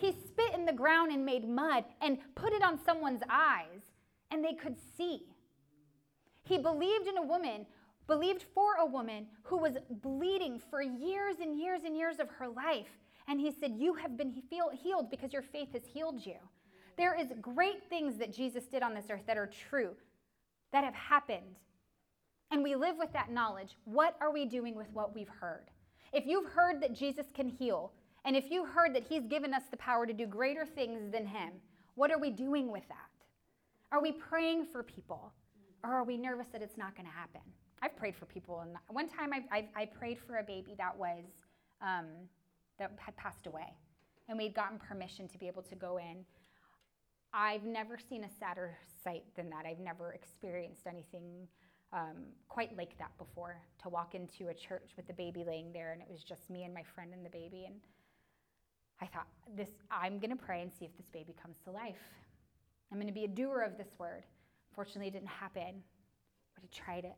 He 0.00 0.12
spit 0.12 0.54
in 0.54 0.64
the 0.64 0.72
ground 0.72 1.12
and 1.12 1.26
made 1.26 1.46
mud 1.46 1.84
and 2.00 2.16
put 2.34 2.54
it 2.54 2.62
on 2.62 2.82
someone's 2.82 3.20
eyes, 3.28 3.82
and 4.30 4.42
they 4.42 4.54
could 4.54 4.76
see. 4.96 5.26
He 6.42 6.56
believed 6.56 7.06
in 7.06 7.18
a 7.18 7.22
woman, 7.22 7.66
believed 8.06 8.44
for 8.54 8.76
a 8.76 8.86
woman 8.86 9.26
who 9.42 9.58
was 9.58 9.76
bleeding 10.02 10.58
for 10.70 10.80
years 10.80 11.36
and 11.42 11.60
years 11.60 11.82
and 11.84 11.94
years 11.94 12.18
of 12.18 12.30
her 12.30 12.48
life. 12.48 12.88
And 13.28 13.38
he 13.38 13.52
said, 13.52 13.74
You 13.76 13.92
have 13.94 14.16
been 14.16 14.30
healed 14.30 15.10
because 15.10 15.34
your 15.34 15.42
faith 15.42 15.74
has 15.74 15.82
healed 15.84 16.24
you. 16.24 16.36
There 16.96 17.14
is 17.14 17.32
great 17.42 17.88
things 17.90 18.16
that 18.16 18.32
Jesus 18.32 18.64
did 18.64 18.82
on 18.82 18.94
this 18.94 19.10
earth 19.10 19.26
that 19.26 19.36
are 19.36 19.50
true, 19.68 19.90
that 20.72 20.82
have 20.82 20.94
happened. 20.94 21.58
And 22.50 22.62
we 22.62 22.74
live 22.74 22.96
with 22.98 23.12
that 23.12 23.30
knowledge. 23.30 23.76
What 23.84 24.16
are 24.20 24.32
we 24.32 24.46
doing 24.46 24.74
with 24.74 24.88
what 24.94 25.14
we've 25.14 25.28
heard? 25.28 25.66
If 26.12 26.26
you've 26.26 26.50
heard 26.50 26.82
that 26.82 26.94
Jesus 26.94 27.26
can 27.34 27.48
heal, 27.48 27.92
and 28.24 28.36
if 28.36 28.50
you 28.50 28.64
heard 28.64 28.94
that 28.94 29.04
he's 29.08 29.26
given 29.26 29.54
us 29.54 29.62
the 29.70 29.76
power 29.76 30.06
to 30.06 30.12
do 30.12 30.26
greater 30.26 30.66
things 30.66 31.10
than 31.12 31.26
him, 31.26 31.52
what 31.94 32.10
are 32.10 32.18
we 32.18 32.30
doing 32.30 32.70
with 32.70 32.86
that? 32.88 32.96
Are 33.92 34.00
we 34.00 34.12
praying 34.12 34.66
for 34.66 34.82
people? 34.82 35.32
Or 35.82 35.90
are 35.90 36.04
we 36.04 36.16
nervous 36.16 36.46
that 36.52 36.62
it's 36.62 36.76
not 36.76 36.94
going 36.94 37.06
to 37.06 37.12
happen? 37.12 37.40
I've 37.82 37.96
prayed 37.96 38.14
for 38.14 38.26
people, 38.26 38.60
and 38.60 38.76
one 38.88 39.08
time 39.08 39.32
I, 39.32 39.44
I, 39.50 39.68
I 39.74 39.84
prayed 39.86 40.18
for 40.18 40.36
a 40.36 40.42
baby 40.42 40.74
that 40.76 40.96
was 40.96 41.24
um, 41.80 42.06
that 42.78 42.92
had 42.98 43.16
passed 43.16 43.46
away, 43.46 43.72
and 44.28 44.36
we'd 44.36 44.54
gotten 44.54 44.78
permission 44.78 45.28
to 45.28 45.38
be 45.38 45.46
able 45.46 45.62
to 45.62 45.74
go 45.74 45.96
in. 45.96 46.24
I've 47.32 47.64
never 47.64 47.98
seen 47.98 48.24
a 48.24 48.28
sadder 48.38 48.76
sight 49.02 49.24
than 49.36 49.48
that. 49.50 49.64
I've 49.64 49.78
never 49.78 50.12
experienced 50.12 50.86
anything 50.86 51.48
um, 51.92 52.16
quite 52.48 52.76
like 52.76 52.98
that 52.98 53.16
before. 53.16 53.56
To 53.82 53.88
walk 53.88 54.14
into 54.14 54.48
a 54.48 54.54
church 54.54 54.90
with 54.96 55.06
the 55.06 55.14
baby 55.14 55.42
laying 55.46 55.72
there, 55.72 55.92
and 55.92 56.02
it 56.02 56.08
was 56.10 56.22
just 56.22 56.50
me 56.50 56.64
and 56.64 56.74
my 56.74 56.82
friend 56.94 57.14
and 57.14 57.24
the 57.24 57.30
baby, 57.30 57.64
and 57.66 57.76
I 59.00 59.06
thought, 59.06 59.26
this, 59.56 59.68
I'm 59.90 60.18
going 60.18 60.30
to 60.30 60.36
pray 60.36 60.62
and 60.62 60.70
see 60.72 60.84
if 60.84 60.96
this 60.96 61.08
baby 61.08 61.34
comes 61.40 61.56
to 61.64 61.70
life. 61.70 61.96
I'm 62.92 62.98
going 62.98 63.08
to 63.08 63.14
be 63.14 63.24
a 63.24 63.28
doer 63.28 63.60
of 63.60 63.78
this 63.78 63.88
word. 63.98 64.24
Fortunately, 64.74 65.08
it 65.08 65.12
didn't 65.12 65.28
happen, 65.28 65.82
but 66.54 66.64
I 66.64 66.84
tried 66.84 67.04
it. 67.04 67.16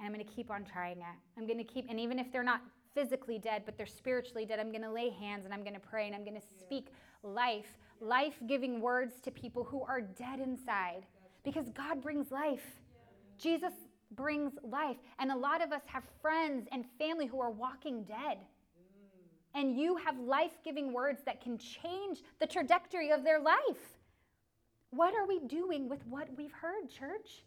And 0.00 0.06
I'm 0.06 0.12
going 0.12 0.26
to 0.26 0.32
keep 0.32 0.50
on 0.50 0.64
trying 0.64 0.98
it. 0.98 1.04
I'm 1.38 1.46
going 1.46 1.58
to 1.58 1.64
keep, 1.64 1.86
and 1.88 2.00
even 2.00 2.18
if 2.18 2.32
they're 2.32 2.42
not 2.42 2.62
physically 2.94 3.38
dead, 3.38 3.62
but 3.64 3.76
they're 3.76 3.86
spiritually 3.86 4.44
dead, 4.44 4.58
I'm 4.58 4.70
going 4.70 4.82
to 4.82 4.90
lay 4.90 5.10
hands 5.10 5.44
and 5.44 5.54
I'm 5.54 5.62
going 5.62 5.74
to 5.74 5.80
pray 5.80 6.06
and 6.06 6.14
I'm 6.14 6.24
going 6.24 6.40
to 6.40 6.46
speak 6.60 6.88
life, 7.22 7.78
life 8.00 8.34
giving 8.46 8.80
words 8.80 9.20
to 9.22 9.30
people 9.30 9.64
who 9.64 9.82
are 9.82 10.00
dead 10.00 10.40
inside 10.40 11.06
because 11.44 11.68
God 11.70 12.02
brings 12.02 12.30
life. 12.30 12.64
Jesus 13.38 13.72
brings 14.12 14.52
life. 14.62 14.96
And 15.18 15.30
a 15.30 15.36
lot 15.36 15.62
of 15.62 15.72
us 15.72 15.82
have 15.86 16.04
friends 16.20 16.68
and 16.72 16.84
family 16.98 17.26
who 17.26 17.40
are 17.40 17.50
walking 17.50 18.04
dead 18.04 18.38
and 19.54 19.78
you 19.78 19.96
have 19.96 20.18
life 20.18 20.52
giving 20.64 20.92
words 20.92 21.22
that 21.24 21.40
can 21.40 21.58
change 21.58 22.22
the 22.40 22.46
trajectory 22.46 23.10
of 23.10 23.24
their 23.24 23.40
life. 23.40 23.98
What 24.90 25.14
are 25.14 25.26
we 25.26 25.40
doing 25.40 25.88
with 25.88 26.06
what 26.06 26.28
we've 26.36 26.52
heard, 26.52 26.88
church? 26.88 27.44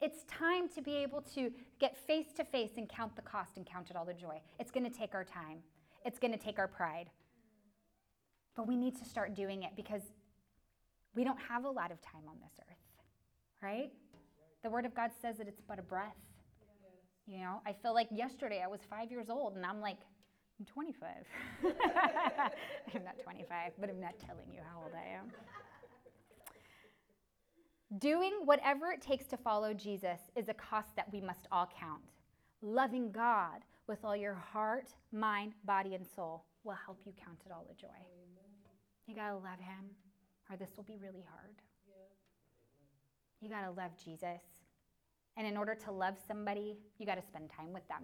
It's 0.00 0.24
time 0.24 0.68
to 0.70 0.82
be 0.82 0.96
able 0.96 1.22
to 1.34 1.50
get 1.80 1.96
face 1.96 2.32
to 2.36 2.44
face 2.44 2.72
and 2.76 2.88
count 2.88 3.16
the 3.16 3.22
cost 3.22 3.56
and 3.56 3.66
count 3.66 3.90
it 3.90 3.96
all 3.96 4.04
the 4.04 4.14
joy. 4.14 4.40
It's 4.60 4.70
going 4.70 4.88
to 4.88 4.96
take 4.96 5.14
our 5.14 5.24
time, 5.24 5.58
it's 6.04 6.18
going 6.18 6.32
to 6.32 6.38
take 6.38 6.58
our 6.58 6.68
pride. 6.68 7.10
But 8.56 8.66
we 8.66 8.76
need 8.76 8.96
to 8.98 9.04
start 9.04 9.34
doing 9.34 9.62
it 9.62 9.70
because 9.76 10.02
we 11.14 11.24
don't 11.24 11.38
have 11.48 11.64
a 11.64 11.70
lot 11.70 11.90
of 11.90 12.00
time 12.02 12.22
on 12.28 12.36
this 12.40 12.52
earth, 12.60 12.76
right? 13.62 13.90
The 14.62 14.70
Word 14.70 14.84
of 14.84 14.94
God 14.94 15.10
says 15.20 15.38
that 15.38 15.48
it's 15.48 15.60
but 15.60 15.78
a 15.78 15.82
breath. 15.82 16.16
You 17.26 17.38
know, 17.38 17.60
I 17.66 17.72
feel 17.72 17.94
like 17.94 18.08
yesterday 18.10 18.62
I 18.64 18.68
was 18.68 18.80
five 18.88 19.10
years 19.10 19.28
old 19.28 19.54
and 19.56 19.64
I'm 19.64 19.80
like, 19.80 19.98
I'm 20.58 20.66
25. 20.66 21.08
I'm 22.94 23.04
not 23.04 23.18
25, 23.22 23.72
but 23.78 23.90
I'm 23.90 24.00
not 24.00 24.18
telling 24.18 24.50
you 24.52 24.60
how 24.68 24.82
old 24.82 24.92
I 24.92 25.18
am. 25.18 25.30
Doing 27.98 28.32
whatever 28.44 28.90
it 28.90 29.00
takes 29.00 29.26
to 29.26 29.36
follow 29.36 29.72
Jesus 29.72 30.18
is 30.34 30.48
a 30.48 30.54
cost 30.54 30.96
that 30.96 31.10
we 31.12 31.20
must 31.20 31.46
all 31.52 31.68
count. 31.78 32.02
Loving 32.60 33.12
God 33.12 33.62
with 33.86 34.04
all 34.04 34.16
your 34.16 34.34
heart, 34.34 34.88
mind, 35.12 35.54
body, 35.64 35.94
and 35.94 36.04
soul 36.06 36.44
will 36.64 36.76
help 36.84 36.98
you 37.06 37.12
count 37.24 37.38
it 37.46 37.52
all 37.52 37.66
a 37.70 37.74
joy. 37.80 37.88
You 39.06 39.14
got 39.14 39.28
to 39.30 39.36
love 39.36 39.60
Him, 39.60 39.86
or 40.50 40.56
this 40.56 40.70
will 40.76 40.84
be 40.84 40.98
really 41.00 41.24
hard. 41.30 41.54
You 43.40 43.48
got 43.48 43.62
to 43.62 43.70
love 43.70 43.92
Jesus. 43.96 44.42
And 45.36 45.46
in 45.46 45.56
order 45.56 45.76
to 45.76 45.92
love 45.92 46.16
somebody, 46.26 46.76
you 46.98 47.06
got 47.06 47.14
to 47.14 47.26
spend 47.26 47.48
time 47.48 47.72
with 47.72 47.86
them. 47.88 48.02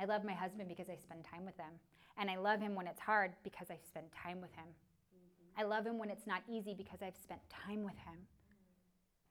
I 0.00 0.04
love 0.04 0.24
my 0.24 0.32
husband 0.32 0.68
because 0.68 0.88
I 0.88 0.96
spend 0.96 1.24
time 1.24 1.44
with 1.44 1.56
him. 1.56 1.72
And 2.18 2.30
I 2.30 2.36
love 2.36 2.60
him 2.60 2.74
when 2.74 2.86
it's 2.86 3.00
hard 3.00 3.32
because 3.42 3.68
I 3.70 3.76
spend 3.86 4.06
time 4.12 4.40
with 4.40 4.52
him. 4.52 4.66
Mm-hmm. 4.66 5.60
I 5.60 5.64
love 5.64 5.86
him 5.86 5.98
when 5.98 6.10
it's 6.10 6.26
not 6.26 6.42
easy 6.48 6.74
because 6.74 7.00
I've 7.02 7.16
spent 7.16 7.40
time 7.48 7.84
with 7.84 7.96
him 8.04 8.16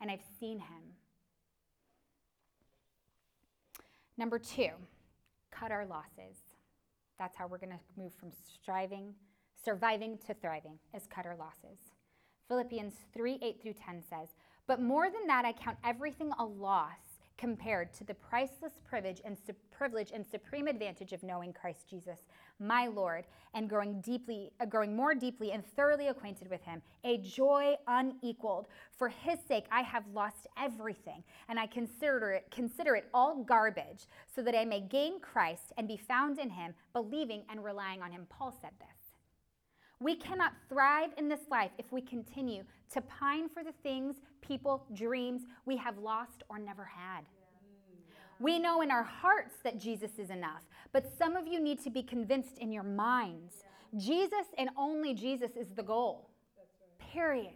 and 0.02 0.10
I've 0.10 0.24
seen 0.40 0.60
him. 0.60 0.96
Number 4.18 4.40
two, 4.40 4.70
cut 5.52 5.72
our 5.72 5.86
losses. 5.86 6.38
That's 7.18 7.38
how 7.38 7.48
we're 7.48 7.60
going 7.60 7.72
to 7.72 8.02
move 8.02 8.14
from 8.14 8.32
striving, 8.32 9.14
surviving 9.64 10.18
to 10.26 10.34
thriving, 10.34 10.80
is 10.96 11.08
cut 11.08 11.26
our 11.26 11.36
losses. 11.36 11.78
Philippians 12.48 12.94
3 13.14 13.40
8 13.42 13.62
through 13.62 13.74
10 13.74 14.04
says, 14.10 14.30
But 14.68 14.82
more 14.82 15.10
than 15.10 15.28
that, 15.28 15.46
I 15.46 15.54
count 15.54 15.78
everything 15.84 16.32
a 16.38 16.44
loss 16.44 17.11
compared 17.42 17.92
to 17.92 18.04
the 18.04 18.14
priceless 18.14 18.74
privilege 18.88 19.20
and, 19.26 19.36
su- 19.36 19.56
privilege 19.72 20.12
and 20.14 20.24
supreme 20.24 20.68
advantage 20.68 21.12
of 21.12 21.24
knowing 21.24 21.52
Christ 21.52 21.90
Jesus, 21.90 22.20
my 22.60 22.86
Lord, 22.86 23.26
and 23.56 23.68
growing 23.68 24.00
deeply, 24.02 24.52
uh, 24.60 24.66
growing 24.66 24.96
more 24.96 25.16
deeply 25.16 25.52
and 25.52 25.66
thoroughly 25.76 26.10
acquainted 26.10 26.52
with 26.52 26.62
him, 26.62 26.84
a 27.04 27.18
joy 27.18 27.74
unequaled. 27.88 28.68
For 28.96 29.10
his 29.10 29.40
sake 29.48 29.66
I 29.72 29.82
have 29.82 30.04
lost 30.14 30.46
everything, 30.56 31.24
and 31.50 31.60
I 31.60 31.66
consider 31.66 32.30
it, 32.34 32.46
consider 32.52 32.94
it 32.96 33.10
all 33.12 33.44
garbage, 33.44 34.06
so 34.36 34.44
that 34.44 34.56
I 34.56 34.64
may 34.64 34.82
gain 34.82 35.20
Christ 35.20 35.74
and 35.80 35.88
be 35.88 35.98
found 35.98 36.38
in 36.38 36.52
him, 36.52 36.76
believing 36.94 37.42
and 37.50 37.64
relying 37.64 38.04
on 38.04 38.12
him. 38.12 38.28
Paul 38.30 38.56
said 38.62 38.74
this. 38.78 39.01
We 40.02 40.16
cannot 40.16 40.54
thrive 40.68 41.12
in 41.18 41.30
this 41.30 41.42
life 41.52 41.70
if 41.78 41.92
we 41.92 42.02
continue 42.02 42.64
to 42.92 43.02
pine 43.02 43.48
for 43.48 43.64
the 43.64 43.74
things, 43.84 44.16
people, 44.42 44.84
dreams 44.94 45.44
we 45.68 45.78
have 45.78 46.00
lost 46.00 46.42
or 46.50 46.58
never 46.58 46.84
had. 46.84 47.24
We 48.40 48.58
know 48.58 48.82
in 48.82 48.90
our 48.90 49.04
hearts 49.04 49.58
that 49.64 49.80
Jesus 49.80 50.18
is 50.18 50.32
enough, 50.32 50.64
but 50.92 51.06
some 51.20 51.36
of 51.36 51.46
you 51.46 51.60
need 51.60 51.84
to 51.84 51.92
be 51.92 52.02
convinced 52.02 52.58
in 52.58 52.72
your 52.72 52.82
minds. 52.82 53.58
Jesus 53.96 54.48
and 54.58 54.72
only 54.76 55.14
Jesus 55.14 55.52
is 55.56 55.68
the 55.76 55.84
goal. 55.84 56.32
Period. 56.98 57.54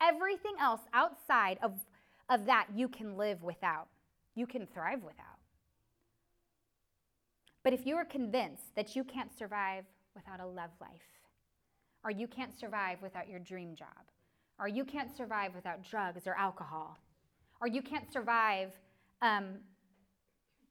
Everything 0.00 0.54
else 0.60 0.82
outside 0.92 1.58
of, 1.60 1.72
of 2.28 2.46
that 2.46 2.68
you 2.72 2.86
can 2.86 3.16
live 3.16 3.42
without, 3.42 3.88
you 4.36 4.46
can 4.46 4.64
thrive 4.64 5.02
without. 5.02 5.40
But 7.64 7.72
if 7.72 7.84
you 7.84 7.96
are 7.96 8.04
convinced 8.04 8.76
that 8.76 8.94
you 8.94 9.02
can't 9.02 9.36
survive 9.36 9.86
without 10.14 10.38
a 10.38 10.46
love 10.46 10.70
life, 10.80 11.15
or 12.06 12.12
you 12.12 12.28
can't 12.28 12.56
survive 12.56 13.02
without 13.02 13.28
your 13.28 13.40
dream 13.40 13.74
job, 13.74 13.88
or 14.60 14.68
you 14.68 14.84
can't 14.84 15.14
survive 15.14 15.52
without 15.56 15.82
drugs 15.82 16.28
or 16.28 16.34
alcohol, 16.34 16.96
or 17.60 17.66
you 17.66 17.82
can't 17.82 18.10
survive 18.12 18.70
um, 19.22 19.56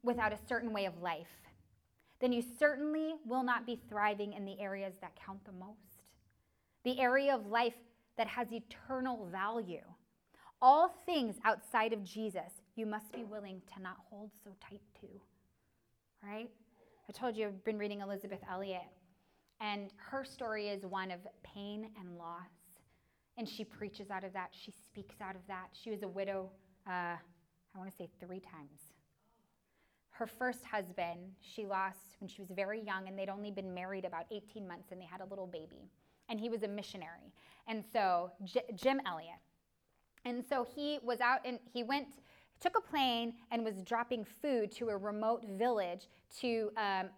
without 0.01 0.31
a 0.31 0.37
certain 0.47 0.71
way 0.71 0.85
of 0.85 1.01
life, 1.01 1.27
then 2.21 2.31
you 2.31 2.41
certainly 2.57 3.15
will 3.25 3.43
not 3.43 3.65
be 3.65 3.77
thriving 3.89 4.31
in 4.31 4.45
the 4.45 4.57
areas 4.61 4.93
that 5.01 5.11
count 5.25 5.43
the 5.43 5.51
most, 5.51 6.05
the 6.85 6.97
area 7.01 7.35
of 7.35 7.47
life 7.47 7.75
that 8.17 8.27
has 8.27 8.47
eternal 8.53 9.27
value. 9.29 9.83
All 10.61 10.95
things 11.05 11.35
outside 11.43 11.91
of 11.91 12.01
Jesus, 12.01 12.61
you 12.77 12.85
must 12.85 13.11
be 13.11 13.25
willing 13.25 13.61
to 13.75 13.81
not 13.81 13.97
hold 14.09 14.31
so 14.41 14.51
tight 14.61 14.81
to. 15.01 15.07
Right? 16.23 16.49
I 17.09 17.11
told 17.11 17.35
you 17.35 17.47
I've 17.47 17.65
been 17.65 17.77
reading 17.77 17.99
Elisabeth 17.99 18.39
Elliot, 18.49 18.83
and 19.59 19.91
her 19.97 20.23
story 20.23 20.69
is 20.69 20.85
one 20.85 21.11
of 21.11 21.19
pain 21.43 21.89
and 21.99 22.17
loss. 22.17 22.49
And 23.37 23.47
she 23.47 23.63
preaches 23.65 24.09
out 24.09 24.23
of 24.23 24.33
that, 24.33 24.49
she 24.51 24.71
speaks 24.71 25.15
out 25.21 25.35
of 25.35 25.41
that. 25.47 25.67
She 25.73 25.89
was 25.89 26.03
a 26.03 26.07
widow, 26.07 26.49
uh, 26.87 27.15
I 27.17 27.77
want 27.77 27.89
to 27.89 27.95
say 27.95 28.09
three 28.19 28.39
times. 28.39 28.79
Her 30.11 30.27
first 30.27 30.63
husband, 30.63 31.19
she 31.41 31.65
lost 31.65 32.15
when 32.21 32.29
she 32.29 32.41
was 32.41 32.49
very 32.51 32.81
young, 32.81 33.09
and 33.09 33.19
they'd 33.19 33.27
only 33.27 33.51
been 33.51 33.73
married 33.73 34.05
about 34.05 34.25
18 34.31 34.65
months, 34.65 34.91
and 34.91 35.01
they 35.01 35.05
had 35.05 35.19
a 35.19 35.25
little 35.25 35.47
baby. 35.47 35.89
And 36.29 36.39
he 36.39 36.47
was 36.47 36.63
a 36.63 36.67
missionary. 36.69 37.33
And 37.67 37.83
so, 37.91 38.31
J- 38.45 38.63
Jim 38.75 39.01
Elliot. 39.05 39.39
And 40.23 40.43
so 40.43 40.65
he 40.75 40.99
was 41.03 41.19
out 41.21 41.39
and 41.45 41.59
he 41.71 41.83
went, 41.83 42.07
took 42.59 42.77
a 42.77 42.81
plane 42.81 43.33
and 43.51 43.63
was 43.63 43.81
dropping 43.83 44.25
food 44.25 44.71
to 44.71 44.89
a 44.89 44.97
remote 44.97 45.45
village 45.47 46.07
to 46.39 46.71
um, 46.77 47.09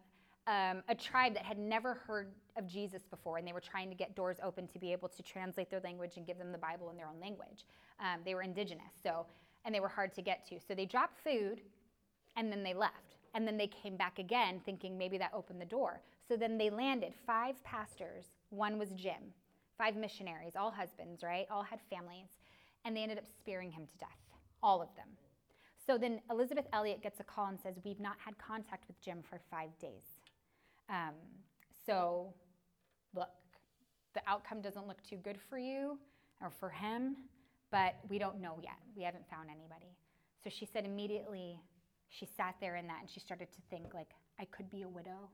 um, 0.48 0.82
a 0.88 0.96
tribe 0.96 1.34
that 1.34 1.44
had 1.44 1.58
never 1.58 1.96
heard 1.96 2.32
of 2.58 2.66
Jesus 2.68 3.04
before, 3.04 3.38
and 3.38 3.48
they 3.48 3.54
were 3.54 3.62
trying 3.62 3.90
to 3.90 3.96
get 3.96 4.16
doors 4.16 4.38
open 4.42 4.68
to 4.70 4.80
be 4.80 4.92
able 4.94 5.10
to 5.10 5.22
translate 5.22 5.70
their 5.70 5.82
language 5.82 6.14
and 6.18 6.26
give 6.26 6.38
them 6.38 6.52
the 6.52 6.58
Bible 6.58 6.90
in 6.90 6.98
their 6.98 7.08
own 7.08 7.20
language. 7.20 7.66
Um, 8.00 8.22
they 8.26 8.34
were 8.34 8.42
indigenous, 8.42 8.94
so 9.04 9.26
and 9.66 9.76
they 9.76 9.80
were 9.82 9.90
hard 9.90 10.14
to 10.16 10.22
get 10.22 10.48
to. 10.48 10.60
So 10.66 10.74
they 10.74 10.86
dropped 10.86 11.20
food, 11.20 11.62
and 12.38 12.52
then 12.52 12.64
they 12.64 12.74
left, 12.74 13.18
and 13.34 13.46
then 13.46 13.58
they 13.58 13.68
came 13.68 13.98
back 13.98 14.20
again, 14.20 14.62
thinking 14.66 14.98
maybe 14.98 15.18
that 15.18 15.32
opened 15.34 15.60
the 15.60 15.66
door. 15.66 16.02
So 16.28 16.38
then 16.38 16.58
they 16.58 16.70
landed. 16.70 17.14
Five 17.26 17.62
pastors. 17.64 18.26
One 18.50 18.80
was 18.80 18.90
Jim. 18.92 19.34
Five 19.78 19.96
missionaries, 19.96 20.54
all 20.56 20.72
husbands, 20.72 21.22
right? 21.24 21.46
All 21.52 21.64
had 21.64 21.80
families. 21.90 22.30
and 22.86 22.96
they 22.96 23.02
ended 23.04 23.18
up 23.18 23.26
spearing 23.26 23.70
him 23.70 23.86
to 23.86 23.98
death, 23.98 24.18
all 24.64 24.82
of 24.82 24.88
them. 24.96 25.08
So 25.86 25.98
then 25.98 26.22
Elisabeth 26.32 26.66
Elliot 26.72 27.02
gets 27.02 27.20
a 27.20 27.24
call 27.24 27.48
and 27.48 27.60
says, 27.60 27.76
We've 27.84 28.00
not 28.00 28.16
had 28.24 28.38
contact 28.38 28.88
with 28.88 29.02
Jim 29.02 29.24
for 29.30 29.40
five 29.52 29.78
days. 29.80 30.17
Um, 30.90 31.14
so, 31.86 32.34
look, 33.14 33.30
the 34.14 34.22
outcome 34.28 34.62
doesn't 34.62 34.88
look 34.88 35.02
too 35.04 35.18
good 35.18 35.38
for 35.50 35.58
you 35.58 35.98
or 36.42 36.50
for 36.50 36.70
him, 36.70 37.18
but 37.72 37.96
we 38.10 38.18
don't 38.18 38.42
know 38.42 38.60
yet. 38.62 38.78
We 38.96 39.04
haven't 39.04 39.30
found 39.30 39.50
anybody. 39.50 39.96
So 40.44 40.50
she 40.50 40.66
said 40.66 40.86
immediately 40.86 41.60
she 42.10 42.26
sat 42.26 42.56
there 42.62 42.76
in 42.76 42.88
that 42.88 43.00
and 43.02 43.10
she 43.10 43.20
started 43.20 43.52
to 43.52 43.62
think, 43.70 43.94
like, 43.94 44.12
I 44.40 44.46
could 44.46 44.70
be 44.70 44.84
a 44.84 44.90
widow. 44.90 45.30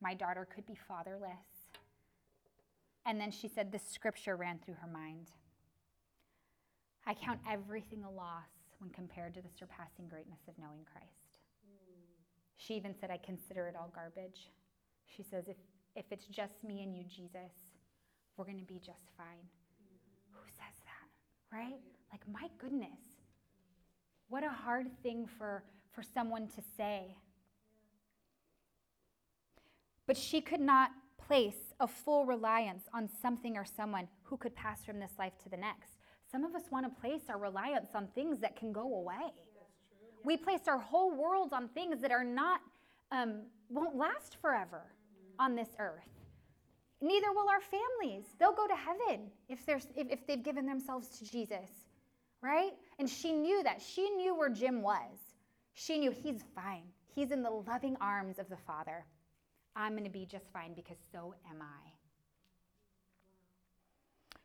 My 0.00 0.14
daughter 0.14 0.46
could 0.52 0.66
be 0.66 0.76
fatherless. 0.88 1.68
And 3.06 3.20
then 3.20 3.30
she 3.30 3.48
said 3.48 3.72
this 3.72 3.86
scripture 3.90 4.36
ran 4.36 4.58
through 4.58 4.74
her 4.74 4.88
mind. 4.88 5.30
I 7.06 7.14
count 7.14 7.40
everything 7.50 8.04
a 8.04 8.10
loss 8.10 8.50
when 8.80 8.90
compared 8.90 9.34
to 9.34 9.40
the 9.40 9.48
surpassing 9.58 10.08
greatness 10.08 10.40
of 10.46 10.58
knowing 10.58 10.84
Christ. 10.92 11.17
She 12.58 12.74
even 12.74 12.94
said, 13.00 13.10
I 13.10 13.16
consider 13.16 13.68
it 13.68 13.76
all 13.76 13.90
garbage. 13.94 14.50
She 15.06 15.22
says, 15.22 15.44
if, 15.48 15.56
if 15.94 16.04
it's 16.10 16.26
just 16.26 16.62
me 16.64 16.82
and 16.82 16.94
you, 16.94 17.04
Jesus, 17.04 17.52
we're 18.36 18.44
going 18.44 18.58
to 18.58 18.64
be 18.64 18.78
just 18.78 19.10
fine. 19.16 19.46
Who 20.32 20.40
says 20.48 20.76
that, 20.84 21.56
right? 21.56 21.80
Like, 22.12 22.22
my 22.30 22.48
goodness. 22.58 22.98
What 24.28 24.44
a 24.44 24.50
hard 24.50 24.88
thing 25.02 25.26
for, 25.38 25.62
for 25.92 26.02
someone 26.02 26.48
to 26.48 26.62
say. 26.76 27.16
But 30.06 30.16
she 30.16 30.40
could 30.40 30.60
not 30.60 30.90
place 31.16 31.74
a 31.78 31.86
full 31.86 32.26
reliance 32.26 32.84
on 32.92 33.08
something 33.22 33.56
or 33.56 33.64
someone 33.64 34.08
who 34.24 34.36
could 34.36 34.56
pass 34.56 34.84
from 34.84 34.98
this 34.98 35.12
life 35.18 35.34
to 35.44 35.48
the 35.48 35.56
next. 35.56 35.92
Some 36.30 36.44
of 36.44 36.54
us 36.54 36.64
want 36.70 36.86
to 36.86 37.00
place 37.00 37.22
our 37.28 37.38
reliance 37.38 37.90
on 37.94 38.08
things 38.14 38.40
that 38.40 38.56
can 38.56 38.72
go 38.72 38.94
away. 38.94 39.32
We 40.28 40.36
place 40.36 40.68
our 40.68 40.76
whole 40.76 41.10
world 41.10 41.54
on 41.54 41.68
things 41.68 42.02
that 42.02 42.10
are 42.10 42.22
not, 42.22 42.60
um, 43.12 43.44
won't 43.70 43.96
last 43.96 44.36
forever 44.42 44.82
on 45.38 45.54
this 45.56 45.70
earth. 45.78 46.10
Neither 47.00 47.32
will 47.32 47.48
our 47.48 47.62
families. 47.62 48.26
They'll 48.38 48.52
go 48.52 48.66
to 48.66 48.76
heaven 48.76 49.30
if, 49.48 49.66
if, 49.66 49.86
if 49.96 50.26
they've 50.26 50.42
given 50.42 50.66
themselves 50.66 51.08
to 51.18 51.24
Jesus, 51.24 51.70
right? 52.42 52.72
And 52.98 53.08
she 53.08 53.32
knew 53.32 53.62
that. 53.62 53.80
She 53.80 54.10
knew 54.10 54.36
where 54.36 54.50
Jim 54.50 54.82
was. 54.82 55.16
She 55.72 55.96
knew 55.96 56.10
he's 56.10 56.44
fine. 56.54 56.84
He's 57.06 57.30
in 57.30 57.42
the 57.42 57.48
loving 57.50 57.96
arms 57.98 58.38
of 58.38 58.50
the 58.50 58.58
Father. 58.58 59.06
I'm 59.76 59.92
going 59.92 60.04
to 60.04 60.10
be 60.10 60.26
just 60.26 60.52
fine 60.52 60.74
because 60.74 60.98
so 61.10 61.34
am 61.48 61.62
I. 61.62 61.88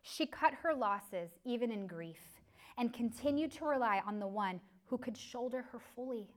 She 0.00 0.24
cut 0.24 0.54
her 0.62 0.72
losses, 0.72 1.28
even 1.44 1.70
in 1.70 1.86
grief, 1.86 2.40
and 2.78 2.90
continued 2.90 3.52
to 3.52 3.66
rely 3.66 4.00
on 4.06 4.18
the 4.18 4.26
one 4.26 4.62
who 4.86 4.98
could 4.98 5.16
shoulder 5.16 5.64
her 5.72 5.78
fully. 5.94 6.28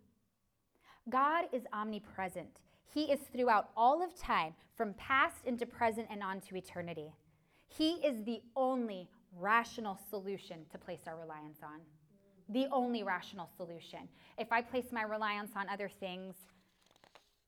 God 1.09 1.45
is 1.51 1.63
omnipresent. 1.73 2.59
He 2.93 3.03
is 3.11 3.19
throughout 3.33 3.69
all 3.75 4.03
of 4.03 4.17
time, 4.17 4.53
from 4.75 4.93
past 4.93 5.45
into 5.45 5.65
present 5.65 6.07
and 6.09 6.21
on 6.21 6.41
to 6.41 6.55
eternity. 6.55 7.11
He 7.67 7.93
is 7.95 8.23
the 8.23 8.41
only 8.55 9.09
rational 9.37 9.99
solution 10.09 10.65
to 10.71 10.77
place 10.77 11.01
our 11.07 11.17
reliance 11.17 11.59
on. 11.63 11.81
The 12.49 12.67
only 12.71 13.03
rational 13.03 13.49
solution. 13.57 14.07
If 14.37 14.51
I 14.51 14.61
place 14.61 14.91
my 14.91 15.03
reliance 15.03 15.51
on 15.55 15.67
other 15.67 15.89
things, 15.89 16.35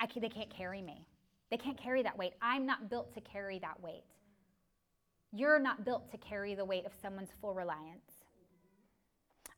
can, 0.07 0.21
they 0.21 0.29
can't 0.29 0.49
carry 0.49 0.81
me. 0.81 1.05
They 1.49 1.57
can't 1.57 1.77
carry 1.77 2.03
that 2.03 2.17
weight. 2.17 2.33
I'm 2.41 2.65
not 2.65 2.89
built 2.89 3.13
to 3.13 3.21
carry 3.21 3.59
that 3.59 3.81
weight. 3.81 4.03
You're 5.31 5.59
not 5.59 5.85
built 5.85 6.11
to 6.11 6.17
carry 6.17 6.55
the 6.55 6.65
weight 6.65 6.85
of 6.85 6.91
someone's 7.01 7.29
full 7.39 7.53
reliance. 7.53 8.18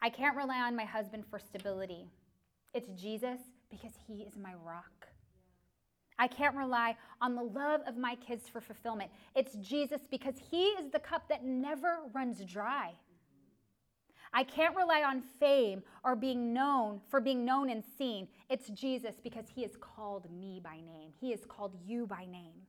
I 0.01 0.09
can't 0.09 0.35
rely 0.35 0.59
on 0.59 0.75
my 0.75 0.85
husband 0.85 1.25
for 1.29 1.39
stability. 1.39 2.07
It's 2.73 2.89
Jesus 2.99 3.39
because 3.69 3.93
he 4.07 4.23
is 4.23 4.35
my 4.35 4.53
rock. 4.65 5.07
I 6.17 6.27
can't 6.27 6.55
rely 6.55 6.95
on 7.19 7.35
the 7.35 7.43
love 7.43 7.81
of 7.87 7.97
my 7.97 8.15
kids 8.15 8.47
for 8.47 8.61
fulfillment. 8.61 9.11
It's 9.35 9.55
Jesus 9.55 10.01
because 10.09 10.35
he 10.51 10.65
is 10.65 10.91
the 10.91 10.99
cup 10.99 11.27
that 11.29 11.43
never 11.43 11.99
runs 12.13 12.43
dry. 12.45 12.93
I 14.33 14.43
can't 14.43 14.75
rely 14.75 15.03
on 15.03 15.21
fame 15.21 15.83
or 16.05 16.15
being 16.15 16.53
known 16.53 17.01
for 17.09 17.19
being 17.19 17.43
known 17.43 17.69
and 17.69 17.83
seen. 17.97 18.27
It's 18.49 18.69
Jesus 18.69 19.15
because 19.21 19.45
he 19.53 19.61
has 19.63 19.75
called 19.79 20.31
me 20.31 20.61
by 20.63 20.75
name. 20.75 21.11
He 21.19 21.31
has 21.31 21.41
called 21.45 21.75
you 21.85 22.07
by 22.07 22.25
name. 22.25 22.67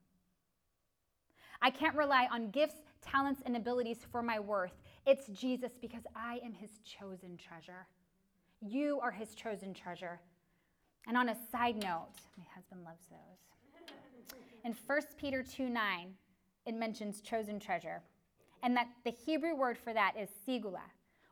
I 1.61 1.71
can't 1.71 1.95
rely 1.95 2.27
on 2.33 2.51
gifts, 2.51 2.83
talents, 3.01 3.43
and 3.47 3.57
abilities 3.57 3.99
for 4.11 4.23
my 4.23 4.41
worth. 4.41 4.73
It's 5.05 5.27
Jesus 5.29 5.73
because 5.81 6.03
I 6.15 6.39
am 6.45 6.53
his 6.53 6.79
chosen 6.85 7.37
treasure. 7.37 7.87
You 8.61 9.01
are 9.03 9.11
his 9.11 9.35
chosen 9.35 9.75
treasure. 9.75 10.21
And 11.09 11.17
on 11.17 11.31
a 11.31 11.37
side 11.51 11.77
note, 11.77 12.13
my 12.39 12.45
husband 12.55 12.85
loves 12.85 13.03
those. 13.11 14.37
In 14.65 14.77
1 14.87 15.01
Peter 15.19 15.43
2 15.43 15.69
9, 15.69 16.15
it 16.67 16.75
mentions 16.75 17.21
chosen 17.21 17.59
treasure. 17.59 18.01
And 18.63 18.77
that 18.77 18.87
the 19.05 19.11
Hebrew 19.11 19.57
word 19.57 19.77
for 19.77 19.93
that 19.93 20.15
is 20.17 20.29
segula, 20.47 20.85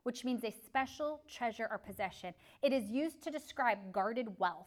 which 0.03 0.25
means 0.25 0.43
a 0.43 0.51
special 0.51 1.21
treasure 1.29 1.69
or 1.71 1.79
possession. 1.79 2.35
It 2.63 2.73
is 2.73 2.91
used 2.91 3.23
to 3.23 3.31
describe 3.31 3.93
guarded 3.93 4.27
wealth 4.39 4.67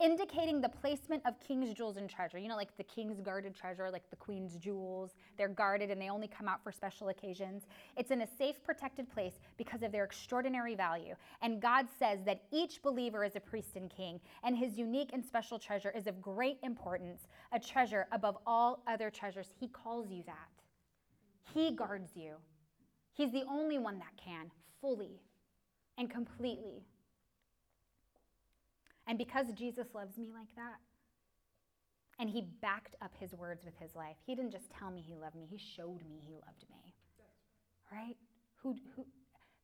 indicating 0.00 0.60
the 0.60 0.68
placement 0.68 1.22
of 1.26 1.38
king's 1.40 1.74
jewels 1.74 1.96
and 1.96 2.08
treasure. 2.08 2.38
You 2.38 2.48
know, 2.48 2.56
like 2.56 2.76
the 2.76 2.84
king's 2.84 3.20
guarded 3.20 3.54
treasure, 3.54 3.90
like 3.90 4.08
the 4.10 4.16
queen's 4.16 4.56
jewels. 4.56 5.14
They're 5.36 5.48
guarded 5.48 5.90
and 5.90 6.00
they 6.00 6.08
only 6.08 6.28
come 6.28 6.48
out 6.48 6.62
for 6.62 6.70
special 6.70 7.08
occasions. 7.08 7.66
It's 7.96 8.10
in 8.10 8.22
a 8.22 8.26
safe, 8.26 8.62
protected 8.62 9.10
place 9.12 9.40
because 9.56 9.82
of 9.82 9.90
their 9.90 10.04
extraordinary 10.04 10.74
value. 10.74 11.14
And 11.42 11.60
God 11.60 11.86
says 11.98 12.20
that 12.26 12.42
each 12.52 12.82
believer 12.82 13.24
is 13.24 13.34
a 13.36 13.40
priest 13.40 13.76
and 13.76 13.90
king, 13.90 14.20
and 14.44 14.56
his 14.56 14.78
unique 14.78 15.10
and 15.12 15.24
special 15.24 15.58
treasure 15.58 15.92
is 15.96 16.06
of 16.06 16.22
great 16.22 16.58
importance, 16.62 17.26
a 17.52 17.58
treasure 17.58 18.06
above 18.12 18.38
all 18.46 18.82
other 18.86 19.10
treasures. 19.10 19.48
He 19.58 19.68
calls 19.68 20.10
you 20.10 20.22
that. 20.26 20.34
He 21.54 21.72
guards 21.72 22.10
you. 22.14 22.34
He's 23.12 23.32
the 23.32 23.44
only 23.50 23.78
one 23.78 23.98
that 23.98 24.16
can, 24.22 24.50
fully 24.80 25.20
and 25.96 26.08
completely. 26.08 26.84
And 29.08 29.16
because 29.16 29.46
Jesus 29.52 29.88
loves 29.94 30.18
me 30.18 30.30
like 30.32 30.54
that, 30.54 30.76
and 32.20 32.28
he 32.28 32.42
backed 32.60 32.94
up 33.00 33.12
his 33.18 33.32
words 33.32 33.64
with 33.64 33.76
his 33.78 33.94
life, 33.94 34.16
he 34.26 34.34
didn't 34.34 34.50
just 34.52 34.70
tell 34.70 34.90
me 34.90 35.00
he 35.00 35.14
loved 35.14 35.34
me, 35.34 35.46
he 35.50 35.56
showed 35.56 36.02
me 36.08 36.20
he 36.26 36.34
loved 36.34 36.64
me. 36.70 36.94
Right? 37.90 38.16
Who, 38.62 38.76
who, 38.94 39.06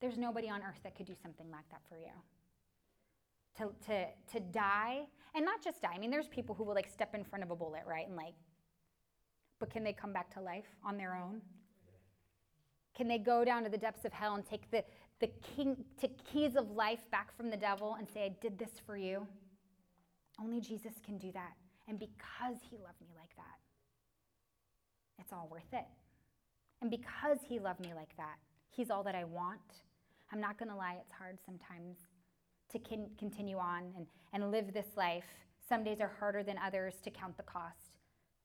there's 0.01 0.17
nobody 0.17 0.49
on 0.49 0.63
earth 0.63 0.81
that 0.83 0.97
could 0.97 1.07
do 1.07 1.15
something 1.21 1.51
like 1.51 1.69
that 1.71 1.83
for 1.89 1.99
you. 1.99 2.13
To, 3.59 3.71
to, 3.87 4.07
to 4.33 4.41
die, 4.41 5.03
and 5.35 5.45
not 5.45 5.63
just 5.63 5.83
die. 5.83 5.93
I 5.95 5.99
mean, 5.99 6.11
there's 6.11 6.27
people 6.29 6.55
who 6.55 6.65
will 6.65 6.75
like 6.75 6.89
step 6.89 7.15
in 7.15 7.23
front 7.23 7.45
of 7.45 7.51
a 7.51 7.57
bullet, 7.57 7.83
right? 7.87 8.07
And 8.09 8.17
like, 8.17 8.35
but 9.61 9.71
can 9.71 9.85
they 9.85 9.93
come 9.93 10.13
back 10.13 10.33
to 10.35 10.41
life 10.41 10.77
on 10.85 10.97
their 10.97 11.15
own? 11.15 11.41
Can 12.97 13.09
they 13.09 13.19
go 13.19 13.45
down 13.45 13.65
to 13.65 13.69
the 13.69 13.79
depths 13.79 14.05
of 14.05 14.13
hell 14.13 14.35
and 14.35 14.47
take 14.47 14.71
the, 14.71 14.85
the 15.25 15.31
king, 15.57 15.75
to 15.99 16.09
keys 16.31 16.55
of 16.55 16.71
life 16.73 17.11
back 17.11 17.35
from 17.35 17.49
the 17.49 17.57
devil 17.57 17.97
and 17.99 18.07
say, 18.13 18.25
I 18.25 18.29
did 18.43 18.59
this 18.59 18.73
for 18.85 18.95
you. 18.95 19.27
Only 20.39 20.61
Jesus 20.61 20.93
can 21.03 21.17
do 21.17 21.33
that. 21.33 21.53
And 21.89 21.99
because 21.99 22.59
he 22.69 22.77
loved 22.77 23.01
me 23.01 23.15
like 23.19 23.35
that, 23.37 23.59
it's 25.19 25.33
all 25.33 25.49
worth 25.51 25.73
it. 25.73 25.87
And 26.83 26.91
because 26.91 27.39
he 27.49 27.59
loved 27.59 27.81
me 27.81 27.95
like 27.95 28.15
that, 28.19 28.37
he's 28.71 28.91
all 28.91 29.03
that 29.05 29.15
I 29.15 29.25
want. 29.25 29.61
I'm 30.31 30.41
not 30.41 30.59
going 30.59 30.69
to 30.69 30.77
lie, 30.77 30.97
it's 31.01 31.13
hard 31.13 31.39
sometimes 31.47 31.97
to 32.73 32.79
con- 32.79 33.11
continue 33.19 33.57
on 33.57 33.85
and, 33.97 34.07
and 34.35 34.51
live 34.51 34.75
this 34.75 34.89
life. 34.95 35.25
Some 35.67 35.85
days 35.85 36.03
are 36.03 36.13
harder 36.19 36.43
than 36.43 36.57
others 36.59 36.97
to 37.03 37.11
count 37.11 37.39
the 37.39 37.45
cost. 37.45 37.99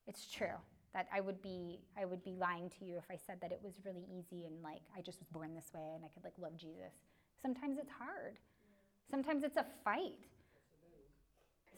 It's 0.07 0.31
true 0.31 0.55
that 0.93 1.07
I 1.13 1.21
would 1.21 1.41
be 1.41 1.79
I 1.99 2.05
would 2.05 2.23
be 2.23 2.33
lying 2.33 2.69
to 2.79 2.85
you 2.85 2.97
if 2.97 3.05
I 3.11 3.15
said 3.15 3.37
that 3.41 3.51
it 3.51 3.59
was 3.63 3.73
really 3.85 4.05
easy 4.11 4.45
and 4.45 4.61
like 4.63 4.81
I 4.97 5.01
just 5.01 5.19
was 5.19 5.27
born 5.29 5.53
this 5.53 5.71
way 5.73 5.91
and 5.95 6.03
I 6.03 6.07
could 6.09 6.23
like 6.23 6.33
love 6.39 6.57
Jesus. 6.57 6.93
Sometimes 7.41 7.77
it's 7.77 7.91
hard. 7.91 8.37
Sometimes 9.09 9.43
it's 9.43 9.57
a 9.57 9.65
fight. 9.83 10.27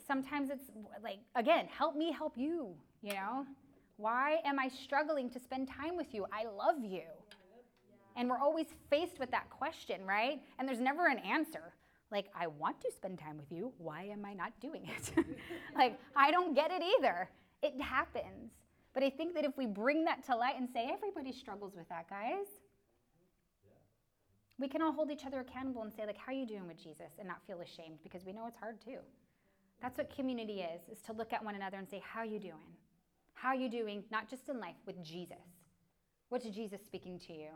Sometimes 0.08 0.50
it's 0.50 0.72
like 1.04 1.20
again, 1.36 1.68
help 1.68 1.96
me 1.96 2.12
help 2.12 2.38
you, 2.38 2.76
you 3.02 3.14
know? 3.14 3.46
Why 3.98 4.40
am 4.46 4.58
I 4.60 4.68
struggling 4.68 5.30
to 5.30 5.40
spend 5.40 5.68
time 5.68 5.96
with 5.96 6.14
you? 6.14 6.26
I 6.32 6.46
love 6.46 6.84
you. 6.84 7.04
And 8.16 8.30
we're 8.30 8.40
always 8.40 8.68
faced 8.90 9.20
with 9.20 9.32
that 9.32 9.50
question, 9.50 10.06
right? 10.06 10.42
And 10.58 10.68
there's 10.68 10.80
never 10.80 11.08
an 11.08 11.20
answer. 11.20 11.74
Like, 12.12 12.26
I 12.36 12.48
want 12.48 12.82
to 12.82 12.92
spend 12.92 13.20
time 13.20 13.38
with 13.38 13.52
you. 13.52 13.72
Why 13.78 14.04
am 14.04 14.26
I 14.26 14.34
not 14.34 14.52
doing 14.60 14.90
it? 14.98 15.26
like, 15.76 15.98
I 16.16 16.30
don't 16.30 16.54
get 16.54 16.72
it 16.72 16.82
either. 16.98 17.30
It 17.64 17.80
happens. 17.82 18.52
But 18.94 19.04
I 19.04 19.10
think 19.10 19.34
that 19.36 19.46
if 19.46 19.58
we 19.58 19.66
bring 19.66 20.04
that 20.06 20.26
to 20.26 20.36
light 20.36 20.56
and 20.58 20.68
say, 20.70 20.90
everybody 20.92 21.32
struggles 21.32 21.76
with 21.76 21.88
that, 21.90 22.10
guys, 22.10 22.46
we 24.60 24.68
can 24.68 24.82
all 24.82 24.92
hold 24.92 25.10
each 25.10 25.26
other 25.26 25.40
accountable 25.40 25.82
and 25.82 25.92
say, 25.92 26.06
like, 26.06 26.18
how 26.18 26.32
are 26.32 26.36
you 26.36 26.46
doing 26.46 26.68
with 26.68 26.82
Jesus? 26.82 27.14
And 27.18 27.28
not 27.28 27.42
feel 27.48 27.62
ashamed 27.62 28.00
because 28.04 28.26
we 28.26 28.34
know 28.34 28.46
it's 28.48 28.58
hard 28.58 28.82
too. 28.82 29.00
That's 29.82 29.98
what 29.98 30.14
community 30.14 30.62
is, 30.62 30.82
is 30.92 31.02
to 31.04 31.14
look 31.14 31.34
at 31.34 31.44
one 31.44 31.56
another 31.56 31.78
and 31.78 31.90
say, 31.90 32.02
how 32.06 32.20
are 32.20 32.26
you 32.26 32.40
doing? 32.40 32.76
How 33.34 33.50
are 33.50 33.56
you 33.56 33.70
doing, 33.70 34.04
not 34.12 34.30
just 34.30 34.50
in 34.50 34.60
life, 34.60 34.76
with 34.86 35.04
Jesus? 35.04 35.38
What's 36.30 36.46
Jesus 36.46 36.80
speaking 36.86 37.18
to 37.28 37.34
you? 37.34 37.50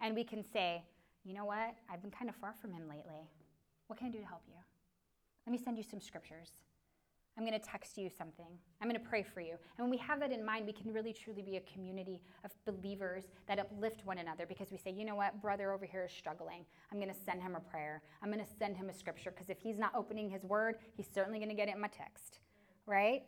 And 0.00 0.14
we 0.14 0.24
can 0.24 0.42
say, 0.42 0.82
You 1.24 1.34
know 1.34 1.44
what? 1.44 1.74
I've 1.90 2.00
been 2.00 2.10
kind 2.10 2.30
of 2.30 2.36
far 2.36 2.54
from 2.60 2.72
him 2.72 2.88
lately. 2.88 3.28
What 3.86 3.98
can 3.98 4.08
I 4.08 4.10
do 4.10 4.20
to 4.20 4.26
help 4.26 4.42
you? 4.48 4.54
Let 5.46 5.52
me 5.52 5.58
send 5.62 5.76
you 5.76 5.84
some 5.84 6.00
scriptures. 6.00 6.48
I'm 7.40 7.46
going 7.46 7.58
to 7.58 7.66
text 7.66 7.96
you 7.96 8.10
something. 8.10 8.44
I'm 8.82 8.88
going 8.90 9.00
to 9.00 9.08
pray 9.08 9.22
for 9.22 9.40
you. 9.40 9.52
And 9.52 9.78
when 9.78 9.88
we 9.88 9.96
have 9.96 10.20
that 10.20 10.30
in 10.30 10.44
mind, 10.44 10.66
we 10.66 10.74
can 10.74 10.92
really 10.92 11.14
truly 11.14 11.40
be 11.40 11.56
a 11.56 11.60
community 11.60 12.20
of 12.44 12.50
believers 12.66 13.24
that 13.48 13.58
uplift 13.58 14.04
one 14.04 14.18
another 14.18 14.44
because 14.44 14.70
we 14.70 14.76
say, 14.76 14.90
you 14.90 15.06
know 15.06 15.14
what, 15.14 15.40
brother 15.40 15.72
over 15.72 15.86
here 15.86 16.04
is 16.04 16.12
struggling. 16.12 16.66
I'm 16.92 16.98
going 16.98 17.08
to 17.08 17.18
send 17.24 17.40
him 17.40 17.56
a 17.56 17.60
prayer. 17.60 18.02
I'm 18.22 18.30
going 18.30 18.44
to 18.44 18.52
send 18.58 18.76
him 18.76 18.90
a 18.90 18.92
scripture 18.92 19.30
because 19.30 19.48
if 19.48 19.58
he's 19.58 19.78
not 19.78 19.92
opening 19.94 20.28
his 20.28 20.44
word, 20.44 20.74
he's 20.98 21.06
certainly 21.14 21.38
going 21.38 21.48
to 21.48 21.54
get 21.54 21.68
it 21.68 21.76
in 21.76 21.80
my 21.80 21.88
text, 21.88 22.40
right? 22.84 23.22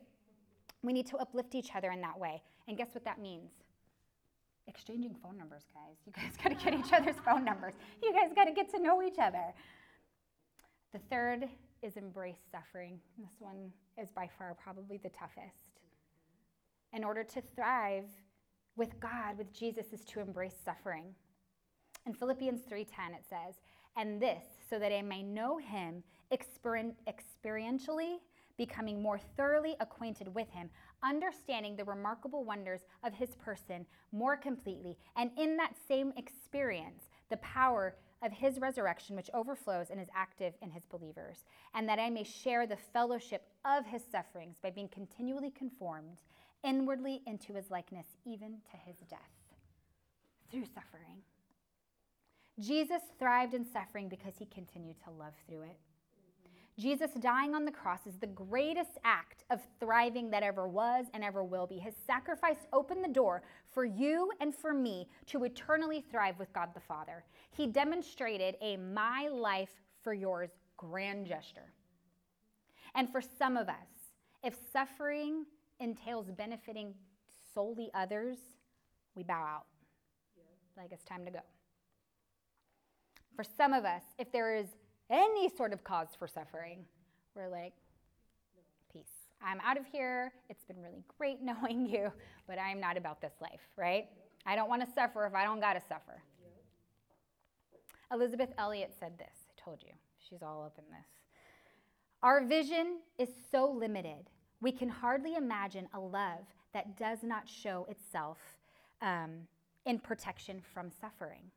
We 0.83 0.93
need 0.93 1.07
to 1.07 1.17
uplift 1.17 1.55
each 1.55 1.71
other 1.75 1.91
in 1.91 2.03
that 2.03 2.19
way. 2.19 2.43
And 2.69 2.77
guess 2.77 2.89
what 2.93 3.07
that 3.07 3.19
means? 3.19 3.51
Exchanging 4.67 5.17
phone 5.23 5.39
numbers, 5.39 5.63
guys. 5.73 5.97
You 6.05 6.13
guys 6.13 6.37
got 6.43 6.51
to 6.51 6.63
get 6.63 6.79
each 6.79 6.93
other's 6.93 7.17
phone 7.25 7.47
numbers. 7.47 7.73
You 8.03 8.13
guys 8.13 8.31
got 8.37 8.45
to 8.45 8.53
get 8.53 8.71
to 8.75 8.79
know 8.79 9.03
each 9.03 9.19
other. 9.19 9.55
The 10.93 10.99
third 11.11 11.49
is 11.83 11.97
embrace 11.97 12.37
suffering. 12.53 13.01
This 13.19 13.33
one 13.39 13.73
is 13.99 14.11
by 14.11 14.29
far 14.39 14.55
probably 14.55 14.99
the 14.99 15.11
toughest. 15.11 15.81
In 16.93 17.05
order 17.05 17.25
to 17.25 17.41
thrive 17.41 18.09
with 18.77 18.99
God, 19.01 19.39
with 19.39 19.53
Jesus, 19.53 19.93
is 19.93 20.05
to 20.07 20.21
embrace 20.21 20.57
suffering. 20.65 21.15
In 22.07 22.15
Philippians 22.15 22.63
3:10 22.65 23.15
it 23.15 23.25
says, 23.25 23.61
"And 23.97 24.21
this 24.21 24.45
so 24.69 24.79
that 24.79 24.93
I 24.93 25.03
may 25.03 25.23
know 25.23 25.59
him 25.59 26.05
experientially, 26.31 28.21
becoming 28.57 29.01
more 29.03 29.19
thoroughly 29.19 29.77
acquainted 29.81 30.29
with 30.35 30.51
him, 30.51 30.71
understanding 31.03 31.77
the 31.77 31.85
remarkable 31.85 32.45
wonders 32.45 32.85
of 33.03 33.15
his 33.15 33.35
person 33.37 33.87
more 34.11 34.37
completely, 34.37 34.99
and 35.17 35.37
in 35.39 35.57
that 35.57 35.77
same 35.77 36.13
experience, 36.17 37.09
the 37.29 37.37
power 37.39 37.97
of 38.23 38.33
his 38.33 38.59
resurrection, 38.61 39.17
which 39.17 39.31
overflows 39.35 39.91
and 39.91 40.01
is 40.01 40.09
active 40.15 40.55
in 40.63 40.71
his 40.71 40.85
believers, 40.87 41.45
and 41.75 41.89
that 41.89 41.99
I 41.99 42.11
may 42.11 42.25
share 42.25 42.67
the 42.67 42.77
fellowship 42.77 43.49
of 43.65 43.87
his 43.87 44.03
sufferings 44.11 44.59
by 44.63 44.71
being 44.71 44.89
continually 44.89 45.51
conformed 45.51 46.23
inwardly 46.65 47.23
into 47.27 47.55
his 47.55 47.71
likeness, 47.71 48.07
even 48.25 48.59
to 48.71 48.77
his 48.77 48.97
death 49.09 49.21
through 50.51 50.67
suffering. 50.67 51.23
Jesus 52.61 53.03
thrived 53.19 53.55
in 53.55 53.65
suffering 53.65 54.09
because 54.09 54.35
he 54.39 54.47
continued 54.47 54.97
to 55.05 55.11
love 55.11 55.35
through 55.49 55.63
it. 55.63 55.79
Jesus 56.79 57.11
dying 57.21 57.55
on 57.55 57.65
the 57.67 57.71
cross 57.71 58.01
is 58.07 58.17
the 58.17 58.27
greatest 58.27 58.99
act 59.05 59.45
of 59.51 59.61
thriving 59.79 60.31
that 60.31 60.43
ever 60.43 60.67
was 60.67 61.07
and 61.13 61.23
ever 61.23 61.45
will 61.45 61.67
be. 61.67 61.79
His 61.79 61.95
sacrifice 62.07 62.57
opened 62.73 63.05
the 63.05 63.13
door 63.13 63.43
for 63.71 63.85
you 63.85 64.31
and 64.41 64.55
for 64.55 64.73
me 64.73 65.07
to 65.27 65.45
eternally 65.45 66.03
thrive 66.11 66.39
with 66.39 66.53
God 66.55 66.71
the 66.75 66.81
Father. 66.81 67.25
He 67.51 67.67
demonstrated 67.67 68.57
a 68.63 68.79
my 68.79 69.29
life 69.29 69.83
for 70.03 70.15
yours 70.15 70.51
grand 70.79 71.27
gesture. 71.27 71.73
And 72.95 73.11
for 73.11 73.21
some 73.21 73.57
of 73.57 73.69
us, 73.69 73.75
if 74.43 74.57
suffering 74.73 75.45
entails 75.79 76.31
benefiting 76.31 76.95
solely 77.55 77.91
others, 77.95 78.39
we 79.15 79.23
bow 79.23 79.43
out. 79.43 79.67
Like 80.77 80.91
it's 80.91 81.05
time 81.05 81.25
to 81.27 81.31
go. 81.31 81.41
For 83.37 83.45
some 83.45 83.73
of 83.73 83.85
us, 83.85 84.03
if 84.19 84.33
there 84.33 84.55
is 84.55 84.67
any 85.11 85.49
sort 85.49 85.73
of 85.73 85.85
cause 85.85 86.09
for 86.19 86.27
suffering, 86.27 86.85
we're 87.35 87.49
like, 87.49 87.73
peace. 88.93 89.03
I'm 89.45 89.61
out 89.61 89.79
of 89.79 89.87
here. 89.87 90.33
It's 90.49 90.65
been 90.65 90.81
really 90.81 91.05
great 91.19 91.41
knowing 91.43 91.87
you, 91.87 92.13
but 92.47 92.59
I'm 92.59 92.81
not 92.81 92.97
about 92.97 93.21
this 93.21 93.33
life, 93.41 93.61
right? 93.77 94.09
I 94.47 94.57
don't 94.57 94.69
want 94.69 94.87
to 94.87 94.93
suffer 94.93 95.27
if 95.27 95.35
I 95.35 95.45
don't 95.45 95.61
got 95.61 95.75
to 95.75 95.81
suffer. 95.81 96.23
Elisabeth 98.13 98.51
Elliot 98.59 98.93
said 98.99 99.17
this. 99.19 99.35
I 99.49 99.61
told 99.63 99.83
you, 99.83 99.93
she's 100.19 100.43
all 100.43 100.65
up 100.65 100.77
in 100.79 100.85
this. 100.91 101.07
Our 102.23 102.45
vision 102.45 102.99
is 103.19 103.31
so 103.51 103.71
limited, 103.71 104.31
we 104.61 104.71
can 104.71 104.89
hardly 104.89 105.35
imagine 105.35 105.89
a 105.93 105.99
love 105.99 106.45
that 106.73 106.97
does 106.97 107.19
not 107.23 107.49
show 107.49 107.87
itself 107.91 108.39
um, 109.01 109.49
in 109.87 109.99
protection 109.99 110.63
from 110.73 110.91
suffering. 111.01 111.51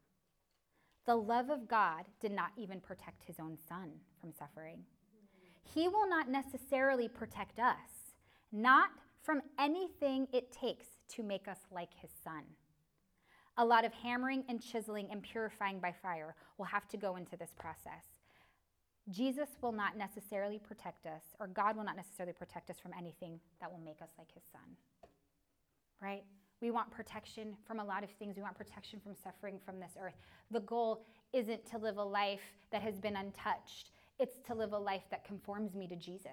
The 1.06 1.16
love 1.16 1.50
of 1.50 1.68
God 1.68 2.06
did 2.20 2.32
not 2.32 2.52
even 2.58 2.80
protect 2.80 3.24
his 3.24 3.40
own 3.40 3.58
son 3.70 3.92
from 4.20 4.32
suffering. 4.32 4.80
He 5.74 5.88
will 5.88 6.10
not 6.10 6.30
necessarily 6.30 7.08
protect 7.08 7.60
us, 7.60 8.14
not 8.52 8.90
from 9.22 9.42
anything 9.60 10.28
it 10.34 10.52
takes 10.52 10.88
to 11.10 11.24
make 11.24 11.48
us 11.48 11.60
like 11.72 11.94
his 12.02 12.12
son. 12.24 12.44
A 13.58 13.66
lot 13.66 13.86
of 13.86 13.94
hammering 13.94 14.44
and 14.50 14.62
chiseling 14.62 15.08
and 15.12 15.22
purifying 15.22 15.80
by 15.80 15.92
fire 15.92 16.36
will 16.58 16.66
have 16.66 16.88
to 16.90 16.98
go 16.98 17.16
into 17.16 17.38
this 17.38 17.54
process. 17.58 18.06
Jesus 19.10 19.50
will 19.62 19.72
not 19.72 19.98
necessarily 19.98 20.60
protect 20.60 21.06
us, 21.06 21.22
or 21.40 21.48
God 21.48 21.78
will 21.78 21.84
not 21.84 21.96
necessarily 21.96 22.34
protect 22.34 22.70
us 22.70 22.80
from 22.80 22.92
anything 22.98 23.40
that 23.62 23.72
will 23.72 23.80
make 23.80 24.02
us 24.02 24.10
like 24.18 24.32
his 24.34 24.44
son. 24.52 24.76
Right? 26.02 26.24
We 26.62 26.72
want 26.72 26.90
protection 26.90 27.56
from 27.68 27.80
a 27.80 27.84
lot 27.84 28.04
of 28.04 28.10
things. 28.12 28.36
We 28.38 28.42
want 28.42 28.58
protection 28.58 29.00
from 29.00 29.14
suffering 29.16 29.60
from 29.66 29.80
this 29.80 29.92
earth. 30.02 30.16
The 30.52 30.62
goal 30.62 31.06
isn't 31.34 31.66
to 31.72 31.78
live 31.78 31.98
a 31.98 32.04
life 32.04 32.42
that 32.72 32.82
has 32.82 33.00
been 33.00 33.16
untouched, 33.16 33.92
it's 34.20 34.38
to 34.48 34.56
live 34.56 34.72
a 34.74 34.78
life 34.78 35.04
that 35.12 35.26
conforms 35.26 35.76
me 35.76 35.88
to 35.88 35.96
Jesus. 35.96 36.32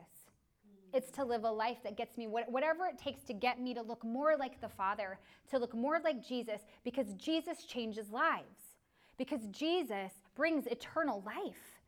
It's 0.94 1.10
to 1.12 1.24
live 1.24 1.44
a 1.44 1.50
life 1.50 1.78
that 1.84 1.96
gets 1.96 2.18
me 2.18 2.26
whatever 2.26 2.86
it 2.86 2.98
takes 2.98 3.22
to 3.24 3.32
get 3.32 3.58
me 3.60 3.72
to 3.74 3.80
look 3.82 4.04
more 4.04 4.36
like 4.38 4.60
the 4.60 4.68
Father, 4.68 5.18
to 5.50 5.58
look 5.58 5.74
more 5.74 5.98
like 6.04 6.22
Jesus, 6.22 6.60
because 6.84 7.14
Jesus 7.14 7.64
changes 7.64 8.10
lives, 8.10 8.76
because 9.16 9.40
Jesus 9.50 10.12
brings 10.36 10.66
eternal 10.66 11.22
life, 11.24 11.80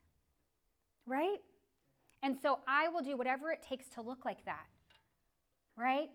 right? 1.07 1.39
And 2.23 2.37
so 2.41 2.61
I 2.67 2.89
will 2.89 3.03
do 3.03 3.17
whatever 3.17 3.53
it 3.53 3.63
takes 3.63 3.89
to 3.91 4.01
look 4.01 4.25
like 4.25 4.43
that, 4.47 4.67
right? 5.77 6.09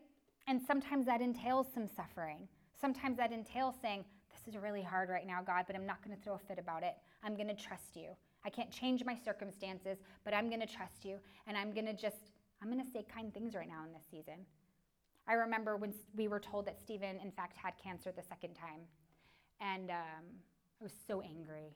And 0.50 0.60
sometimes 0.60 1.06
that 1.06 1.22
entails 1.22 1.68
some 1.72 1.88
suffering. 1.88 2.47
Sometimes 2.82 3.18
that 3.18 3.32
entails 3.32 3.76
saying, 3.84 4.04
This 4.34 4.52
is 4.52 4.60
really 4.60 4.82
hard 4.82 5.10
right 5.10 5.28
now, 5.28 5.43
God, 5.45 5.66
but 5.68 5.76
I'm 5.76 5.86
not 5.86 6.04
going 6.04 6.18
to 6.18 6.24
throw 6.24 6.34
a 6.34 6.39
fit 6.39 6.58
about 6.58 6.82
it. 6.82 6.95
I'm 7.24 7.36
going 7.36 7.47
to 7.50 7.54
trust 7.54 7.95
you. 7.95 8.10
I 8.43 8.50
can't 8.50 8.72
change 8.72 9.06
my 9.06 9.16
circumstances, 9.16 10.00
but 10.26 10.34
I'm 10.34 10.50
going 10.50 10.62
to 10.62 10.66
trust 10.66 11.06
you. 11.06 11.20
And 11.45 11.56
I'm 11.56 11.72
going 11.72 11.86
to 11.86 11.93
just, 11.93 12.32
I'm 12.64 12.72
going 12.72 12.84
to 12.84 12.91
say 12.91 13.06
kind 13.14 13.32
things 13.32 13.54
right 13.54 13.68
now 13.68 13.84
in 13.86 13.93
this 13.93 14.06
season. 14.10 14.45
I 15.28 15.34
remember 15.34 15.78
when 15.78 15.93
we 16.16 16.28
were 16.28 16.39
told 16.39 16.66
that 16.66 16.82
Stephen, 16.82 17.20
in 17.24 17.30
fact, 17.32 17.56
had 17.56 17.74
cancer 17.78 18.12
the 18.12 18.24
second 18.24 18.56
time. 18.56 18.82
And 19.62 19.91
um, 19.91 20.26
I 20.82 20.84
was 20.84 20.93
so 21.08 21.22
angry 21.22 21.76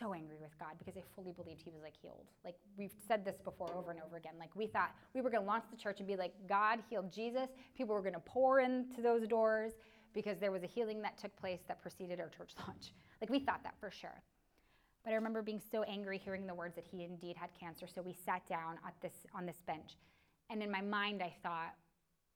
so 0.00 0.14
angry 0.14 0.38
with 0.40 0.58
God 0.58 0.72
because 0.78 0.96
I 0.96 1.02
fully 1.14 1.32
believed 1.32 1.60
he 1.62 1.70
was 1.70 1.82
like 1.82 1.94
healed. 2.00 2.26
Like 2.44 2.56
we've 2.78 2.94
said 3.06 3.24
this 3.24 3.36
before 3.44 3.70
over 3.74 3.90
and 3.90 4.00
over 4.04 4.16
again. 4.16 4.32
Like 4.38 4.54
we 4.56 4.66
thought 4.66 4.94
we 5.14 5.20
were 5.20 5.30
going 5.30 5.42
to 5.42 5.46
launch 5.46 5.64
the 5.70 5.76
church 5.76 5.98
and 5.98 6.08
be 6.08 6.16
like, 6.16 6.32
God 6.48 6.80
healed 6.88 7.12
Jesus. 7.12 7.48
People 7.76 7.94
were 7.94 8.00
going 8.00 8.14
to 8.14 8.20
pour 8.20 8.60
into 8.60 9.02
those 9.02 9.28
doors 9.28 9.72
because 10.14 10.38
there 10.38 10.50
was 10.50 10.62
a 10.62 10.66
healing 10.66 11.02
that 11.02 11.18
took 11.18 11.36
place 11.36 11.60
that 11.68 11.82
preceded 11.82 12.18
our 12.18 12.28
church 12.28 12.52
launch. 12.66 12.92
Like 13.20 13.30
we 13.30 13.40
thought 13.40 13.62
that 13.62 13.74
for 13.78 13.90
sure. 13.90 14.22
But 15.04 15.12
I 15.12 15.16
remember 15.16 15.42
being 15.42 15.60
so 15.70 15.82
angry 15.84 16.18
hearing 16.18 16.46
the 16.46 16.54
words 16.54 16.74
that 16.76 16.84
he 16.90 17.04
indeed 17.04 17.36
had 17.36 17.50
cancer. 17.58 17.86
So 17.86 18.02
we 18.02 18.14
sat 18.14 18.46
down 18.48 18.78
at 18.86 18.94
this 19.02 19.26
on 19.34 19.46
this 19.46 19.62
bench. 19.66 19.96
And 20.48 20.62
in 20.62 20.70
my 20.70 20.82
mind 20.82 21.22
I 21.22 21.34
thought, 21.42 21.74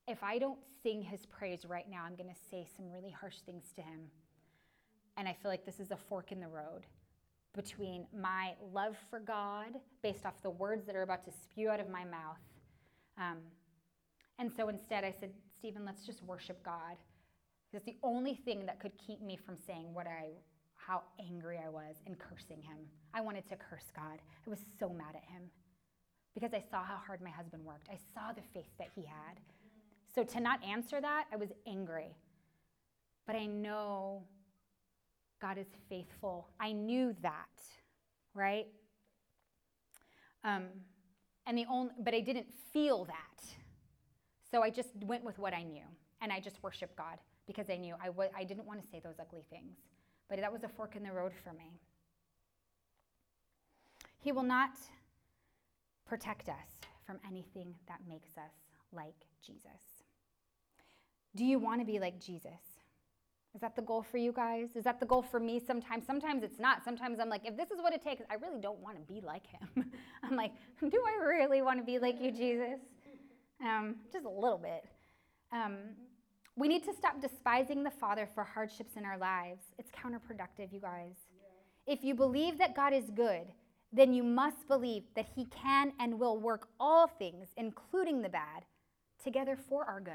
if 0.07 0.23
I 0.23 0.39
don't 0.39 0.59
sing 0.83 1.01
his 1.01 1.25
praise 1.25 1.65
right 1.65 1.89
now, 1.91 2.03
I'm 2.05 2.15
going 2.15 2.29
to 2.29 2.41
say 2.51 2.67
some 2.77 2.91
really 2.91 3.11
harsh 3.11 3.37
things 3.47 3.73
to 3.77 3.83
him. 3.83 4.01
And 5.17 5.27
I 5.27 5.33
feel 5.33 5.51
like 5.51 5.65
this 5.65 5.81
is 5.81 5.93
a 5.93 5.97
fork 5.97 6.31
in 6.31 6.41
the 6.41 6.49
road 6.49 6.85
between 7.55 8.07
my 8.17 8.53
love 8.73 8.97
for 9.11 9.21
God 9.21 9.75
based 10.03 10.27
off 10.27 10.35
the 10.43 10.51
words 10.51 10.87
that 10.87 10.97
are 10.97 11.03
about 11.03 11.25
to 11.25 11.31
spew 11.31 11.71
out 11.71 11.81
of 11.81 11.89
my 11.89 12.05
mouth. 12.05 12.39
Um, 13.17 13.39
and 14.39 14.51
so 14.57 14.69
instead, 14.69 15.05
I 15.05 15.15
said, 15.19 15.31
Stephen, 15.59 15.85
let's 15.85 16.05
just 16.05 16.23
worship 16.25 16.63
God. 16.65 16.97
Because 17.71 17.85
the 17.87 17.97
only 18.03 18.35
thing 18.35 18.67
that 18.67 18.81
could 18.81 18.93
keep 18.99 19.23
me 19.23 19.37
from 19.37 19.57
saying 19.67 19.93
what 19.95 20.07
I, 20.07 20.31
how 20.75 21.03
angry 21.21 21.59
I 21.65 21.69
was 21.69 21.97
and 22.07 22.19
cursing 22.19 22.63
him. 22.63 22.79
I 23.13 23.21
wanted 23.21 23.49
to 23.49 23.57
curse 23.57 23.91
God. 23.95 24.19
I 24.47 24.51
was 24.51 24.61
so 24.79 24.89
mad 24.89 25.15
at 25.15 25.25
him 25.25 25.43
because 26.35 26.53
I 26.53 26.63
saw 26.71 26.83
how 26.83 26.99
hard 27.07 27.21
my 27.23 27.31
husband 27.31 27.65
worked. 27.65 27.89
I 27.89 27.99
saw 28.13 28.33
the 28.33 28.43
faith 28.53 28.71
that 28.79 28.89
he 28.95 29.03
had. 29.03 29.39
So 30.15 30.25
to 30.25 30.41
not 30.41 30.63
answer 30.65 31.01
that, 31.01 31.27
I 31.33 31.37
was 31.37 31.51
angry. 31.67 32.17
But 33.27 33.37
I 33.37 33.47
know 33.47 34.25
God 35.41 35.59
is 35.59 35.67
faithful. 35.89 36.49
I 36.61 36.73
knew 36.73 37.15
that, 37.23 37.61
right? 38.35 38.67
Um, 40.43 40.65
and 41.47 41.59
the 41.59 41.67
only, 41.71 41.93
but 41.99 42.15
I 42.15 42.21
didn't 42.21 42.47
feel 42.73 43.05
that. 43.05 43.45
So 44.51 44.63
I 44.63 44.71
just 44.71 44.91
went 45.05 45.25
with 45.25 45.39
what 45.39 45.53
I 45.53 45.63
knew, 45.63 45.85
and 46.21 46.33
I 46.33 46.41
just 46.41 46.63
worshiped 46.63 46.97
God 46.97 47.19
because 47.47 47.69
I 47.69 47.77
knew 47.77 47.95
I 48.01 48.07
w- 48.07 48.31
I 48.37 48.45
didn't 48.45 48.67
want 48.67 48.81
to 48.83 48.89
say 48.89 49.01
those 49.03 49.17
ugly 49.21 49.45
things. 49.51 49.77
But 50.29 50.39
that 50.41 50.53
was 50.53 50.65
a 50.65 50.69
fork 50.69 50.97
in 50.97 51.03
the 51.03 51.13
road 51.13 51.33
for 51.43 51.53
me. 51.53 51.79
He 54.19 54.33
will 54.33 54.43
not 54.43 54.71
protect 56.07 56.49
us 56.49 56.81
from 57.07 57.19
anything 57.27 57.75
that 57.89 58.01
makes 58.09 58.39
us 58.39 58.53
like 58.93 59.27
Jesus. 59.45 60.03
Do 61.37 61.45
you 61.45 61.59
want 61.59 61.81
to 61.81 61.85
be 61.85 61.99
like 61.99 62.21
Jesus? 62.21 62.74
Is 63.55 63.61
that 63.61 63.77
the 63.77 63.83
goal 63.83 64.03
for 64.03 64.19
you 64.19 64.33
guys? 64.33 64.71
Is 64.75 64.83
that 64.83 64.99
the 64.99 65.07
goal 65.07 65.23
for 65.23 65.39
me 65.39 65.61
sometimes? 65.65 66.05
Sometimes 66.07 66.43
it's 66.43 66.59
not. 66.59 66.85
Sometimes 66.85 67.21
I'm 67.21 67.29
like, 67.29 67.43
if 67.47 67.57
this 67.57 67.71
is 67.71 67.81
what 67.81 67.93
it 67.93 68.03
takes, 68.03 68.23
I 68.29 68.35
really 68.35 68.61
don't 68.61 68.81
want 68.81 68.97
to 68.97 69.13
be 69.13 69.21
like 69.21 69.47
him. 69.47 69.93
I'm 70.25 70.37
like, 70.37 70.53
do 70.81 71.03
I 71.07 71.25
really 71.25 71.63
want 71.63 71.79
to 71.79 71.85
be 71.85 72.01
like 72.01 72.21
you, 72.21 72.33
Jesus? 72.33 72.81
Um, 73.63 73.97
just 74.13 74.25
a 74.25 74.29
little 74.29 74.59
bit. 74.59 74.85
Um, 75.53 75.77
we 76.57 76.67
need 76.67 76.85
to 76.85 76.93
stop 76.95 77.21
despising 77.21 77.85
the 77.85 77.91
Father 77.93 78.29
for 78.35 78.43
hardships 78.43 78.97
in 78.97 79.05
our 79.05 79.19
lives. 79.19 79.63
It's 79.79 79.91
counterproductive, 79.91 80.73
you 80.73 80.81
guys. 80.81 81.15
If 81.87 82.03
you 82.03 82.15
believe 82.15 82.59
that 82.59 82.75
God 82.75 82.93
is 82.93 83.05
good, 83.15 83.47
then 83.93 84.13
you 84.13 84.25
must 84.25 84.67
believe 84.67 85.05
that 85.15 85.27
He 85.35 85.47
can 85.47 85.93
and 86.01 86.19
will 86.19 86.39
work 86.39 86.69
all 86.81 87.07
things, 87.07 87.49
including 87.57 88.23
the 88.23 88.29
bad, 88.29 88.65
together 89.23 89.57
for 89.69 89.85
our 89.85 90.01
good. 90.01 90.15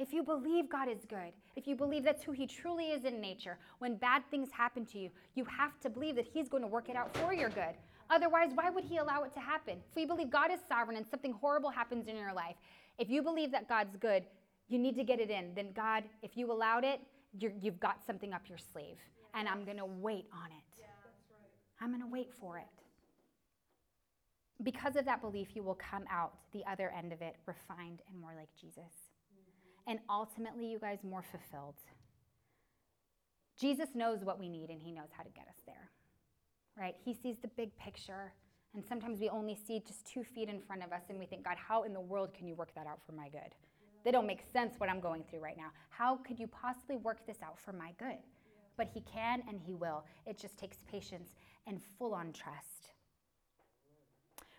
If 0.00 0.14
you 0.14 0.22
believe 0.22 0.70
God 0.70 0.88
is 0.88 1.04
good, 1.06 1.34
if 1.56 1.66
you 1.66 1.76
believe 1.76 2.04
that's 2.04 2.22
who 2.22 2.32
He 2.32 2.46
truly 2.46 2.86
is 2.86 3.04
in 3.04 3.20
nature, 3.20 3.58
when 3.80 3.96
bad 3.96 4.22
things 4.30 4.48
happen 4.50 4.86
to 4.86 4.98
you, 4.98 5.10
you 5.34 5.44
have 5.44 5.78
to 5.80 5.90
believe 5.90 6.16
that 6.16 6.24
He's 6.24 6.48
going 6.48 6.62
to 6.62 6.66
work 6.66 6.88
it 6.88 6.96
out 6.96 7.14
for 7.18 7.34
your 7.34 7.50
good. 7.50 7.74
Otherwise, 8.08 8.48
why 8.54 8.70
would 8.70 8.82
He 8.82 8.96
allow 8.96 9.24
it 9.24 9.34
to 9.34 9.40
happen? 9.40 9.76
If 9.94 10.00
you 10.00 10.06
believe 10.06 10.30
God 10.30 10.50
is 10.50 10.58
sovereign 10.66 10.96
and 10.96 11.06
something 11.06 11.32
horrible 11.32 11.68
happens 11.68 12.08
in 12.08 12.16
your 12.16 12.32
life, 12.32 12.56
if 12.96 13.10
you 13.10 13.20
believe 13.20 13.52
that 13.52 13.68
God's 13.68 13.94
good, 13.98 14.24
you 14.68 14.78
need 14.78 14.96
to 14.96 15.04
get 15.04 15.20
it 15.20 15.28
in. 15.28 15.52
Then, 15.54 15.68
God, 15.76 16.04
if 16.22 16.34
you 16.34 16.50
allowed 16.50 16.84
it, 16.84 17.02
you 17.38 17.52
have 17.66 17.78
got 17.78 17.98
something 18.06 18.32
up 18.32 18.48
your 18.48 18.58
sleeve. 18.72 18.96
And 19.34 19.46
I'm 19.46 19.66
going 19.66 19.76
to 19.76 19.84
wait 19.84 20.24
on 20.32 20.46
it. 20.46 20.64
Yeah, 20.78 20.86
right. 21.30 21.82
I'm 21.82 21.90
going 21.90 22.00
to 22.00 22.10
wait 22.10 22.30
for 22.40 22.56
it. 22.56 22.64
Because 24.62 24.96
of 24.96 25.04
that 25.04 25.20
belief, 25.20 25.48
you 25.54 25.62
will 25.62 25.78
come 25.90 26.04
out 26.10 26.38
the 26.54 26.62
other 26.66 26.90
end 26.96 27.12
of 27.12 27.20
it 27.20 27.36
refined 27.44 28.00
and 28.08 28.18
more 28.18 28.32
like 28.34 28.48
Jesus 28.58 29.09
and 29.90 29.98
ultimately, 30.08 30.70
you 30.70 30.78
guys, 30.78 30.98
more 31.02 31.22
fulfilled. 31.22 31.74
Jesus 33.60 33.88
knows 33.92 34.20
what 34.22 34.38
we 34.38 34.48
need 34.48 34.70
and 34.70 34.80
he 34.80 34.92
knows 34.92 35.08
how 35.10 35.24
to 35.24 35.30
get 35.30 35.48
us 35.48 35.60
there, 35.66 35.90
right? 36.78 36.94
He 37.04 37.12
sees 37.12 37.38
the 37.42 37.48
big 37.48 37.76
picture. 37.76 38.32
And 38.72 38.84
sometimes 38.88 39.18
we 39.18 39.28
only 39.28 39.56
see 39.56 39.82
just 39.84 40.06
two 40.06 40.22
feet 40.22 40.48
in 40.48 40.60
front 40.60 40.84
of 40.84 40.92
us 40.92 41.02
and 41.08 41.18
we 41.18 41.26
think, 41.26 41.44
God, 41.44 41.56
how 41.56 41.82
in 41.82 41.92
the 41.92 42.00
world 42.00 42.32
can 42.32 42.46
you 42.46 42.54
work 42.54 42.72
that 42.76 42.86
out 42.86 43.00
for 43.04 43.10
my 43.10 43.28
good? 43.28 43.52
They 44.04 44.12
don't 44.12 44.28
make 44.28 44.44
sense 44.52 44.74
what 44.78 44.88
I'm 44.88 45.00
going 45.00 45.24
through 45.28 45.40
right 45.40 45.56
now. 45.56 45.72
How 45.90 46.18
could 46.18 46.38
you 46.38 46.46
possibly 46.46 46.96
work 46.96 47.26
this 47.26 47.38
out 47.42 47.58
for 47.58 47.72
my 47.72 47.90
good? 47.98 48.18
But 48.76 48.88
he 48.94 49.00
can 49.00 49.42
and 49.48 49.58
he 49.58 49.74
will. 49.74 50.04
It 50.24 50.38
just 50.38 50.56
takes 50.56 50.78
patience 50.88 51.30
and 51.66 51.80
full 51.98 52.14
on 52.14 52.32
trust. 52.32 52.92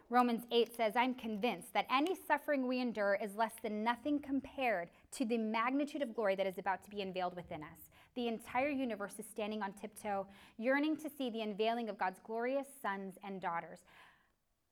Romans 0.10 0.44
8 0.52 0.76
says, 0.76 0.94
I'm 0.98 1.14
convinced 1.16 1.74
that 1.74 1.88
any 1.90 2.18
suffering 2.28 2.68
we 2.68 2.82
endure 2.82 3.18
is 3.24 3.34
less 3.38 3.54
than 3.64 3.82
nothing 3.82 4.20
compared 4.20 4.90
to 5.12 5.26
the 5.26 5.38
magnitude 5.38 6.02
of 6.02 6.16
glory 6.16 6.36
that 6.36 6.48
is 6.48 6.58
about 6.58 6.84
to 6.84 6.90
be 6.90 7.02
unveiled 7.02 7.36
within 7.36 7.62
us. 7.62 7.90
The 8.16 8.28
entire 8.28 8.70
universe 8.70 9.14
is 9.20 9.26
standing 9.32 9.62
on 9.62 9.74
tiptoe, 9.74 10.28
yearning 10.58 10.98
to 10.98 11.10
see 11.10 11.30
the 11.30 11.42
unveiling 11.42 11.90
of 11.90 11.98
God's 11.98 12.20
glorious 12.24 12.68
sons 12.82 13.16
and 13.24 13.42
daughters. 13.42 13.80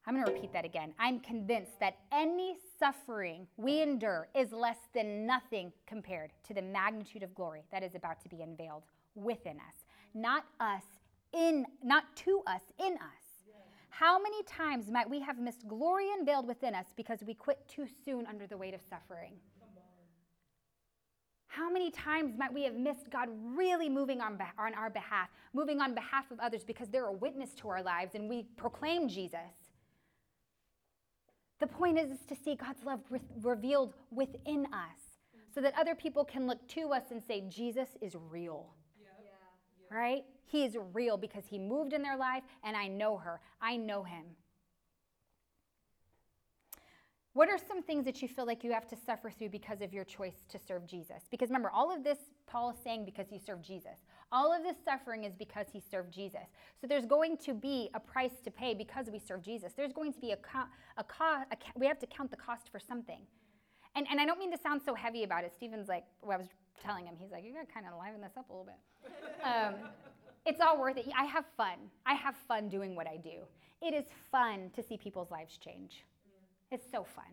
I'm 0.06 0.16
going 0.16 0.26
to 0.26 0.32
repeat 0.32 0.54
that 0.54 0.66
again. 0.66 0.94
I'm 0.98 1.20
convinced 1.20 1.80
that 1.80 1.98
any 2.12 2.58
suffering 2.80 3.48
we 3.58 3.82
endure 3.82 4.28
is 4.34 4.52
less 4.52 4.78
than 4.94 5.26
nothing 5.26 5.72
compared 5.86 6.32
to 6.48 6.54
the 6.54 6.62
magnitude 6.62 7.24
of 7.24 7.36
glory 7.36 7.64
that 7.72 7.84
is 7.84 7.96
about 7.96 8.22
to 8.24 8.30
be 8.30 8.42
unveiled 8.42 8.84
within 9.16 9.58
us. 9.58 9.86
Not 10.14 10.46
us 10.60 10.84
in 11.34 11.66
not 11.84 12.16
to 12.18 12.42
us, 12.48 12.62
in 12.80 12.94
us. 12.94 13.30
How 13.90 14.18
many 14.18 14.42
times 14.44 14.90
might 14.90 15.10
we 15.10 15.20
have 15.20 15.38
missed 15.40 15.68
glory 15.68 16.08
unveiled 16.18 16.48
within 16.48 16.74
us 16.74 16.86
because 16.96 17.20
we 17.26 17.34
quit 17.34 17.60
too 17.68 17.86
soon 18.06 18.26
under 18.28 18.48
the 18.48 18.58
weight 18.58 18.74
of 18.74 18.82
suffering? 18.90 19.34
How 21.50 21.68
many 21.70 21.90
times 21.90 22.38
might 22.38 22.54
we 22.54 22.64
have 22.64 22.76
missed 22.76 23.10
God 23.10 23.28
really 23.56 23.90
moving 23.90 24.22
on, 24.22 24.40
on 24.58 24.74
our 24.76 24.90
behalf, 24.92 25.30
moving 25.52 25.82
on 25.82 25.96
behalf 25.96 26.30
of 26.30 26.40
others 26.40 26.64
because 26.64 26.90
they're 26.90 27.08
a 27.08 27.12
witness 27.12 27.56
to 27.56 27.70
our 27.70 27.82
lives 27.82 28.14
and 28.14 28.30
we 28.30 28.44
proclaim 28.56 29.10
Jesus? 29.10 29.40
The 31.60 31.66
point 31.66 31.98
is, 31.98 32.12
is 32.12 32.26
to 32.28 32.36
see 32.36 32.56
God's 32.56 32.84
love 32.86 33.00
re- 33.10 33.20
revealed 33.42 33.96
within 34.12 34.68
us 34.68 35.18
so 35.54 35.60
that 35.62 35.74
other 35.76 35.96
people 35.96 36.24
can 36.24 36.46
look 36.46 36.66
to 36.70 36.94
us 36.94 37.06
and 37.10 37.22
say, 37.28 37.44
Jesus 37.50 37.90
is 38.00 38.16
real. 38.30 38.68
Yeah. 39.02 39.98
Right? 39.98 40.24
He 40.46 40.64
is 40.64 40.78
real 40.94 41.18
because 41.18 41.44
He 41.50 41.58
moved 41.58 41.94
in 41.94 42.04
their 42.04 42.16
life, 42.16 42.44
and 42.64 42.78
I 42.78 42.88
know 42.88 43.18
her. 43.18 43.42
I 43.60 43.76
know 43.76 44.04
Him. 44.04 44.24
What 47.34 47.48
are 47.48 47.60
some 47.60 47.84
things 47.84 48.06
that 48.06 48.22
you 48.22 48.28
feel 48.28 48.46
like 48.46 48.64
you 48.64 48.72
have 48.72 48.88
to 48.88 48.96
suffer 48.96 49.30
through 49.30 49.50
because 49.50 49.82
of 49.82 49.94
your 49.94 50.04
choice 50.04 50.46
to 50.50 50.58
serve 50.58 50.88
Jesus? 50.88 51.24
Because 51.30 51.50
remember, 51.50 51.70
all 51.70 51.96
of 51.96 52.04
this 52.04 52.18
Paul 52.48 52.72
is 52.72 52.78
saying 52.84 53.06
because 53.06 53.28
he 53.30 53.38
served 53.38 53.64
Jesus. 53.64 54.00
All 54.32 54.52
of 54.52 54.64
this 54.64 54.76
suffering 54.84 55.24
is 55.26 55.36
because 55.36 55.68
he 55.72 55.80
served 55.80 56.12
Jesus. 56.12 56.48
So 56.82 56.88
there's 56.88 57.06
going 57.06 57.38
to 57.38 57.54
be 57.54 57.90
a 57.94 58.00
price 58.00 58.42
to 58.44 58.52
pay 58.52 58.74
because 58.74 59.10
we 59.12 59.20
serve 59.20 59.44
Jesus. 59.44 59.74
There's 59.78 59.94
going 59.94 60.12
to 60.14 60.20
be 60.20 60.32
a, 60.32 60.38
co- 60.38 60.70
a, 60.98 61.04
co- 61.04 61.44
a 61.52 61.58
we 61.76 61.86
have 61.86 62.00
to 62.00 62.08
count 62.08 62.32
the 62.32 62.38
cost 62.38 62.70
for 62.72 62.80
something. 62.80 63.20
And, 63.96 64.08
and 64.10 64.20
I 64.20 64.26
don't 64.26 64.40
mean 64.40 64.52
to 64.52 64.58
sound 64.58 64.82
so 64.84 64.96
heavy 64.96 65.24
about 65.24 65.44
it. 65.44 65.54
Stephen's 65.56 65.88
like, 65.88 66.06
well, 66.24 66.38
I 66.38 66.38
was 66.38 66.48
telling 66.84 67.06
him, 67.06 67.16
he's 67.20 67.32
like, 67.32 67.44
you 67.44 67.54
got 67.54 67.68
to 67.68 67.74
kind 67.74 67.86
of 67.86 67.94
liven 68.00 68.22
this 68.22 68.32
up 68.38 68.50
a 68.50 68.54
little 68.54 68.66
bit. 68.66 69.12
Um, 69.42 69.76
it's 70.46 70.60
all 70.60 70.80
worth 70.80 70.98
it. 70.98 71.08
I 71.18 71.26
have 71.26 71.46
fun. 71.56 71.78
I 72.06 72.14
have 72.14 72.36
fun 72.48 72.68
doing 72.68 72.96
what 72.96 73.08
I 73.08 73.18
do. 73.18 73.46
It 73.82 73.94
is 73.94 74.06
fun 74.32 74.70
to 74.76 74.84
see 74.84 74.98
people's 74.98 75.32
lives 75.32 75.58
change. 75.58 76.04
It's 76.72 76.90
so 76.92 77.04
fun. 77.04 77.26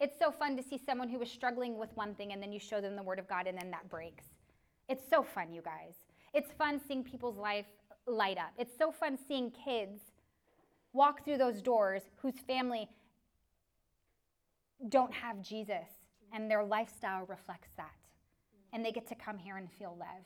It's 0.00 0.18
so 0.18 0.30
fun 0.30 0.56
to 0.56 0.62
see 0.62 0.78
someone 0.78 1.08
who 1.08 1.18
was 1.18 1.30
struggling 1.30 1.78
with 1.78 1.90
one 1.94 2.14
thing 2.14 2.32
and 2.32 2.42
then 2.42 2.52
you 2.52 2.58
show 2.58 2.80
them 2.80 2.96
the 2.96 3.02
Word 3.02 3.18
of 3.18 3.28
God 3.28 3.46
and 3.46 3.56
then 3.56 3.70
that 3.70 3.88
breaks. 3.88 4.24
It's 4.88 5.02
so 5.08 5.22
fun, 5.22 5.52
you 5.52 5.62
guys. 5.62 5.94
It's 6.34 6.52
fun 6.52 6.80
seeing 6.86 7.04
people's 7.04 7.38
life 7.38 7.66
light 8.06 8.38
up. 8.38 8.52
It's 8.58 8.76
so 8.76 8.90
fun 8.90 9.16
seeing 9.28 9.50
kids 9.50 10.00
walk 10.92 11.24
through 11.24 11.38
those 11.38 11.62
doors 11.62 12.02
whose 12.16 12.34
family 12.46 12.88
don't 14.88 15.12
have 15.12 15.40
Jesus 15.40 15.88
and 16.32 16.50
their 16.50 16.64
lifestyle 16.64 17.24
reflects 17.26 17.70
that. 17.76 17.94
And 18.72 18.84
they 18.84 18.92
get 18.92 19.06
to 19.08 19.14
come 19.14 19.38
here 19.38 19.56
and 19.56 19.70
feel 19.70 19.96
love 19.98 20.24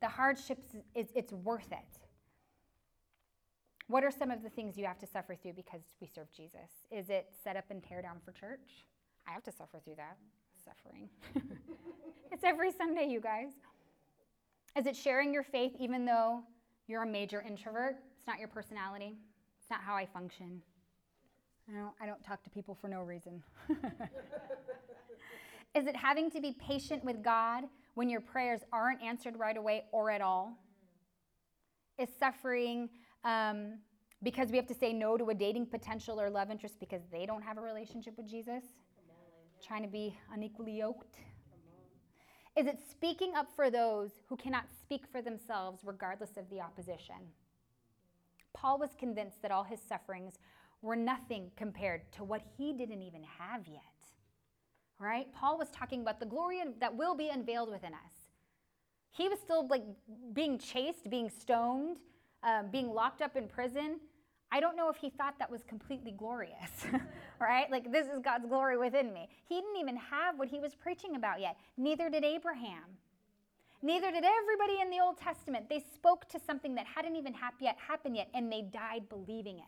the 0.00 0.08
hardships, 0.08 0.64
is, 0.94 1.08
it's 1.14 1.32
worth 1.32 1.70
it. 1.70 1.98
What 3.90 4.04
are 4.04 4.10
some 4.12 4.30
of 4.30 4.44
the 4.44 4.48
things 4.48 4.78
you 4.78 4.86
have 4.86 5.00
to 5.00 5.06
suffer 5.06 5.34
through 5.34 5.54
because 5.54 5.80
we 6.00 6.06
serve 6.06 6.28
Jesus? 6.32 6.70
Is 6.92 7.10
it 7.10 7.26
set 7.42 7.56
up 7.56 7.64
and 7.70 7.82
tear 7.82 8.00
down 8.00 8.18
for 8.24 8.30
church? 8.30 8.86
I 9.26 9.32
have 9.32 9.42
to 9.42 9.50
suffer 9.50 9.80
through 9.84 9.96
that. 9.96 10.16
Suffering. 10.64 11.08
it's 12.30 12.44
every 12.44 12.70
Sunday, 12.70 13.08
you 13.10 13.20
guys. 13.20 13.48
Is 14.76 14.86
it 14.86 14.94
sharing 14.94 15.34
your 15.34 15.42
faith 15.42 15.72
even 15.76 16.04
though 16.04 16.44
you're 16.86 17.02
a 17.02 17.06
major 17.06 17.42
introvert? 17.44 17.96
It's 18.16 18.28
not 18.28 18.38
your 18.38 18.46
personality. 18.46 19.16
It's 19.60 19.68
not 19.68 19.80
how 19.80 19.96
I 19.96 20.06
function. 20.06 20.62
I 21.68 21.76
don't, 21.76 21.94
I 22.00 22.06
don't 22.06 22.22
talk 22.22 22.44
to 22.44 22.50
people 22.50 22.76
for 22.80 22.86
no 22.86 23.02
reason. 23.02 23.42
Is 25.74 25.88
it 25.88 25.96
having 25.96 26.30
to 26.30 26.40
be 26.40 26.52
patient 26.64 27.04
with 27.04 27.24
God 27.24 27.64
when 27.94 28.08
your 28.08 28.20
prayers 28.20 28.60
aren't 28.72 29.02
answered 29.02 29.36
right 29.36 29.56
away 29.56 29.86
or 29.90 30.12
at 30.12 30.20
all? 30.20 30.56
Is 31.98 32.08
suffering 32.20 32.88
um, 33.24 33.78
because 34.22 34.50
we 34.50 34.56
have 34.56 34.66
to 34.66 34.74
say 34.74 34.92
no 34.92 35.16
to 35.16 35.30
a 35.30 35.34
dating 35.34 35.66
potential 35.66 36.20
or 36.20 36.30
love 36.30 36.50
interest 36.50 36.78
because 36.80 37.02
they 37.10 37.26
don't 37.26 37.42
have 37.42 37.58
a 37.58 37.60
relationship 37.60 38.16
with 38.16 38.28
Jesus? 38.28 38.64
Trying 39.66 39.82
to 39.82 39.88
be 39.88 40.16
unequally 40.32 40.78
yoked? 40.78 41.16
Is 42.56 42.66
it 42.66 42.78
speaking 42.90 43.34
up 43.36 43.48
for 43.54 43.70
those 43.70 44.10
who 44.28 44.36
cannot 44.36 44.64
speak 44.80 45.04
for 45.10 45.22
themselves 45.22 45.82
regardless 45.84 46.36
of 46.36 46.48
the 46.50 46.60
opposition? 46.60 47.16
Paul 48.52 48.78
was 48.78 48.90
convinced 48.98 49.40
that 49.42 49.50
all 49.50 49.64
his 49.64 49.80
sufferings 49.80 50.34
were 50.82 50.96
nothing 50.96 51.50
compared 51.56 52.10
to 52.12 52.24
what 52.24 52.42
he 52.56 52.72
didn't 52.72 53.02
even 53.02 53.22
have 53.38 53.68
yet 53.68 53.82
right? 55.00 55.32
Paul 55.32 55.58
was 55.58 55.70
talking 55.70 56.02
about 56.02 56.20
the 56.20 56.26
glory 56.26 56.62
that 56.78 56.94
will 56.94 57.16
be 57.16 57.30
unveiled 57.30 57.70
within 57.70 57.94
us. 57.94 58.28
He 59.10 59.28
was 59.28 59.40
still 59.40 59.66
like 59.66 59.82
being 60.32 60.58
chased, 60.58 61.10
being 61.10 61.30
stoned, 61.30 61.98
um, 62.42 62.68
being 62.70 62.92
locked 62.92 63.22
up 63.22 63.36
in 63.36 63.48
prison. 63.48 64.00
I 64.52 64.60
don't 64.60 64.76
know 64.76 64.88
if 64.88 64.96
he 64.96 65.10
thought 65.10 65.38
that 65.38 65.50
was 65.50 65.62
completely 65.62 66.10
glorious, 66.10 66.86
right? 67.40 67.70
Like, 67.70 67.92
this 67.92 68.06
is 68.06 68.18
God's 68.22 68.46
glory 68.46 68.76
within 68.76 69.12
me. 69.12 69.28
He 69.46 69.56
didn't 69.56 69.76
even 69.78 69.96
have 69.96 70.38
what 70.38 70.48
he 70.48 70.58
was 70.58 70.74
preaching 70.74 71.14
about 71.14 71.40
yet. 71.40 71.56
Neither 71.76 72.10
did 72.10 72.24
Abraham. 72.24 72.98
Neither 73.82 74.10
did 74.10 74.24
everybody 74.24 74.80
in 74.82 74.90
the 74.90 75.02
Old 75.02 75.16
Testament. 75.16 75.68
They 75.68 75.82
spoke 75.94 76.28
to 76.30 76.40
something 76.40 76.74
that 76.74 76.86
hadn't 76.86 77.16
even 77.16 77.34
yet 77.60 77.76
happened 77.78 78.16
yet, 78.16 78.28
and 78.34 78.52
they 78.52 78.62
died 78.62 79.08
believing 79.08 79.58
it. 79.58 79.64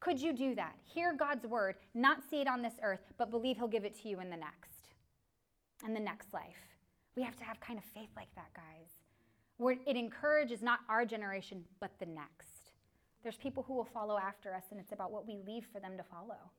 Could 0.00 0.20
you 0.20 0.34
do 0.34 0.54
that? 0.56 0.74
Hear 0.82 1.14
God's 1.14 1.46
word, 1.46 1.76
not 1.94 2.18
see 2.28 2.42
it 2.42 2.48
on 2.48 2.60
this 2.60 2.74
earth, 2.82 3.00
but 3.16 3.30
believe 3.30 3.56
He'll 3.56 3.68
give 3.68 3.86
it 3.86 3.98
to 4.02 4.08
you 4.08 4.20
in 4.20 4.28
the 4.28 4.36
next, 4.36 4.88
in 5.86 5.94
the 5.94 6.00
next 6.00 6.34
life. 6.34 6.76
We 7.16 7.22
have 7.22 7.36
to 7.36 7.44
have 7.44 7.58
kind 7.60 7.78
of 7.78 7.84
faith 7.84 8.10
like 8.16 8.34
that, 8.34 8.52
guys. 8.54 9.03
Where 9.58 9.76
it 9.86 9.96
encourages 9.96 10.62
not 10.62 10.80
our 10.88 11.04
generation, 11.04 11.64
but 11.80 11.92
the 11.98 12.06
next. 12.06 12.72
There's 13.22 13.36
people 13.36 13.62
who 13.62 13.74
will 13.74 13.84
follow 13.84 14.18
after 14.18 14.54
us, 14.54 14.64
and 14.70 14.80
it's 14.80 14.92
about 14.92 15.12
what 15.12 15.26
we 15.26 15.38
leave 15.46 15.66
for 15.72 15.80
them 15.80 15.96
to 15.96 16.02
follow. 16.02 16.50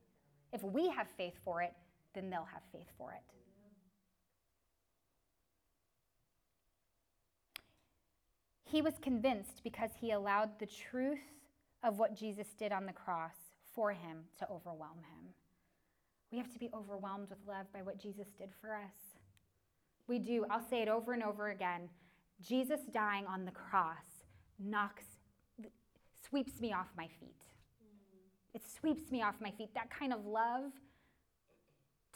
If 0.53 0.63
we 0.63 0.89
have 0.89 1.07
faith 1.17 1.35
for 1.43 1.61
it, 1.61 1.73
then 2.13 2.29
they'll 2.29 2.47
have 2.51 2.63
faith 2.71 2.87
for 2.97 3.11
it. 3.11 3.21
He 8.63 8.81
was 8.81 8.95
convinced 9.01 9.61
because 9.63 9.91
he 9.99 10.11
allowed 10.11 10.57
the 10.59 10.65
truth 10.65 11.19
of 11.83 11.99
what 11.99 12.15
Jesus 12.15 12.47
did 12.57 12.71
on 12.71 12.85
the 12.85 12.93
cross 12.93 13.35
for 13.73 13.91
him 13.91 14.23
to 14.39 14.49
overwhelm 14.49 14.97
him. 14.97 15.33
We 16.31 16.39
have 16.39 16.51
to 16.51 16.59
be 16.59 16.69
overwhelmed 16.73 17.29
with 17.29 17.37
love 17.47 17.71
by 17.71 17.83
what 17.83 17.99
Jesus 17.99 18.27
did 18.37 18.49
for 18.59 18.73
us. 18.73 19.19
We 20.07 20.19
do. 20.19 20.45
I'll 20.49 20.67
say 20.67 20.81
it 20.81 20.87
over 20.87 21.13
and 21.13 21.23
over 21.23 21.49
again. 21.49 21.89
Jesus 22.41 22.81
dying 22.91 23.25
on 23.25 23.45
the 23.45 23.51
cross 23.51 24.25
knocks, 24.59 25.05
sweeps 26.27 26.59
me 26.61 26.73
off 26.73 26.87
my 26.97 27.07
feet. 27.19 27.35
It 28.53 28.61
sweeps 28.79 29.11
me 29.11 29.21
off 29.21 29.35
my 29.41 29.51
feet. 29.51 29.73
That 29.73 29.89
kind 29.89 30.13
of 30.13 30.25
love, 30.25 30.71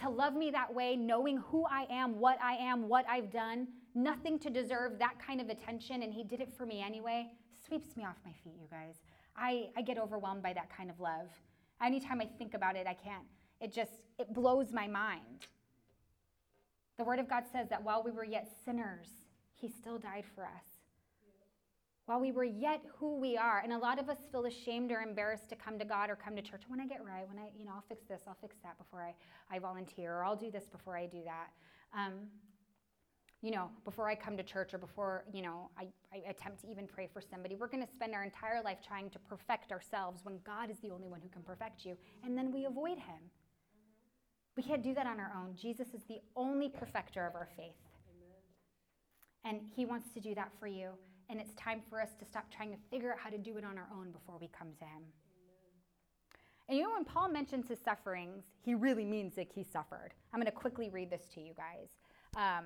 to 0.02 0.10
love 0.10 0.34
me 0.34 0.52
that 0.52 0.74
way, 0.74 0.96
knowing 0.96 1.38
who 1.38 1.66
I 1.66 1.86
am, 1.90 2.20
what 2.20 2.38
I 2.42 2.54
am, 2.54 2.88
what 2.88 3.06
I've 3.10 3.30
done, 3.30 3.68
nothing 3.94 4.40
to 4.40 4.50
deserve 4.50 5.00
that 5.00 5.16
kind 5.26 5.42
of 5.42 5.50
attention, 5.50 6.04
and 6.04 6.14
He 6.14 6.24
did 6.24 6.40
it 6.40 6.54
for 6.56 6.66
me 6.66 6.82
anyway, 6.82 7.28
sweeps 7.68 7.98
me 7.98 8.06
off 8.06 8.16
my 8.26 8.32
feet, 8.44 8.56
you 8.60 8.68
guys. 8.72 8.96
I, 9.36 9.70
I 9.76 9.82
get 9.82 9.98
overwhelmed 9.98 10.44
by 10.44 10.54
that 10.54 10.70
kind 10.76 10.90
of 10.90 11.00
love. 11.00 11.28
Anytime 11.84 12.22
I 12.22 12.26
think 12.38 12.54
about 12.54 12.76
it, 12.76 12.88
I 12.88 12.94
can't. 12.94 13.26
It 13.60 13.74
just, 13.74 13.92
it 14.18 14.34
blows 14.34 14.72
my 14.72 14.88
mind. 14.88 15.48
The 16.98 17.04
Word 17.04 17.20
of 17.20 17.30
God 17.30 17.44
says 17.52 17.68
that 17.70 17.84
while 17.84 18.04
we 18.04 18.12
were 18.12 18.26
yet 18.26 18.50
sinners, 18.66 19.08
He 19.60 19.68
still 19.68 19.98
died 19.98 20.26
for 20.36 20.46
us. 20.46 20.80
While 22.06 22.22
we 22.22 22.32
were 22.32 22.44
yet 22.44 22.82
who 22.98 23.20
we 23.20 23.38
are, 23.38 23.60
and 23.60 23.72
a 23.72 23.78
lot 23.78 24.00
of 24.00 24.10
us 24.10 24.18
feel 24.32 24.46
ashamed 24.46 24.92
or 24.92 25.02
embarrassed 25.02 25.48
to 25.50 25.56
come 25.56 25.78
to 25.78 25.86
God 25.86 26.10
or 26.10 26.16
come 26.16 26.36
to 26.36 26.42
church. 26.42 26.64
When 26.68 26.80
I 26.80 26.88
get 26.88 27.06
right, 27.06 27.28
when 27.28 27.38
I, 27.38 27.50
you 27.56 27.66
know, 27.66 27.72
I'll 27.76 27.86
fix 27.88 28.04
this, 28.06 28.22
I'll 28.28 28.38
fix 28.42 28.56
that 28.64 28.78
before 28.80 29.04
I, 29.04 29.14
I 29.56 29.60
volunteer, 29.60 30.16
or 30.16 30.24
I'll 30.24 30.36
do 30.36 30.50
this 30.50 30.68
before 30.68 30.98
I 30.98 31.06
do 31.06 31.20
that. 31.26 31.50
Um, 31.96 32.14
you 33.42 33.52
know, 33.52 33.70
before 33.86 34.10
I 34.10 34.16
come 34.16 34.36
to 34.38 34.44
church 34.44 34.74
or 34.74 34.80
before, 34.80 35.24
you 35.32 35.42
know, 35.42 35.70
I, 35.78 35.88
I 36.14 36.30
attempt 36.30 36.62
to 36.62 36.72
even 36.72 36.88
pray 36.88 37.08
for 37.14 37.22
somebody. 37.22 37.56
We're 37.56 37.68
going 37.68 37.86
to 37.86 37.92
spend 37.92 38.14
our 38.14 38.24
entire 38.24 38.62
life 38.64 38.80
trying 38.86 39.10
to 39.12 39.20
perfect 39.20 39.72
ourselves 39.72 40.22
when 40.24 40.40
God 40.44 40.70
is 40.70 40.78
the 40.80 40.90
only 40.90 41.08
one 41.08 41.22
who 41.22 41.30
can 41.30 41.44
perfect 41.44 41.86
you, 41.86 41.96
and 42.24 42.38
then 42.38 42.52
we 42.52 42.66
avoid 42.66 42.98
Him. 42.98 43.22
We 44.58 44.64
can't 44.64 44.84
do 44.84 44.94
that 44.96 45.06
on 45.06 45.20
our 45.20 45.32
own. 45.38 45.56
Jesus 45.56 45.90
is 45.94 46.02
the 46.10 46.20
only 46.36 46.70
perfecter 46.70 47.26
of 47.26 47.36
our 47.36 47.48
faith. 47.56 47.89
And 49.46 49.62
He 49.76 49.86
wants 49.86 50.12
to 50.14 50.20
do 50.20 50.36
that 50.36 50.52
for 50.60 50.68
you. 50.68 50.90
And 51.30 51.40
it's 51.40 51.54
time 51.54 51.82
for 51.90 52.02
us 52.02 52.10
to 52.20 52.26
stop 52.26 52.46
trying 52.52 52.72
to 52.72 52.78
figure 52.90 53.12
out 53.12 53.20
how 53.20 53.30
to 53.30 53.38
do 53.38 53.58
it 53.58 53.64
on 53.64 53.78
our 53.78 53.88
own 53.96 54.12
before 54.12 54.38
we 54.40 54.50
come 54.58 54.70
to 54.80 54.86
Him. 54.86 55.04
And 56.68 56.78
you 56.78 56.84
know, 56.84 56.92
when 56.92 57.06
Paul 57.06 57.30
mentions 57.30 57.68
his 57.68 57.80
sufferings, 57.80 58.44
he 58.64 58.76
really 58.76 59.04
means 59.04 59.34
that 59.36 59.48
he 59.52 59.64
suffered. 59.64 60.12
I'm 60.32 60.40
going 60.40 60.46
to 60.46 60.52
quickly 60.52 60.90
read 60.90 61.10
this 61.10 61.24
to 61.34 61.42
you 61.42 61.54
guys. 61.58 61.90
Um, 62.36 62.66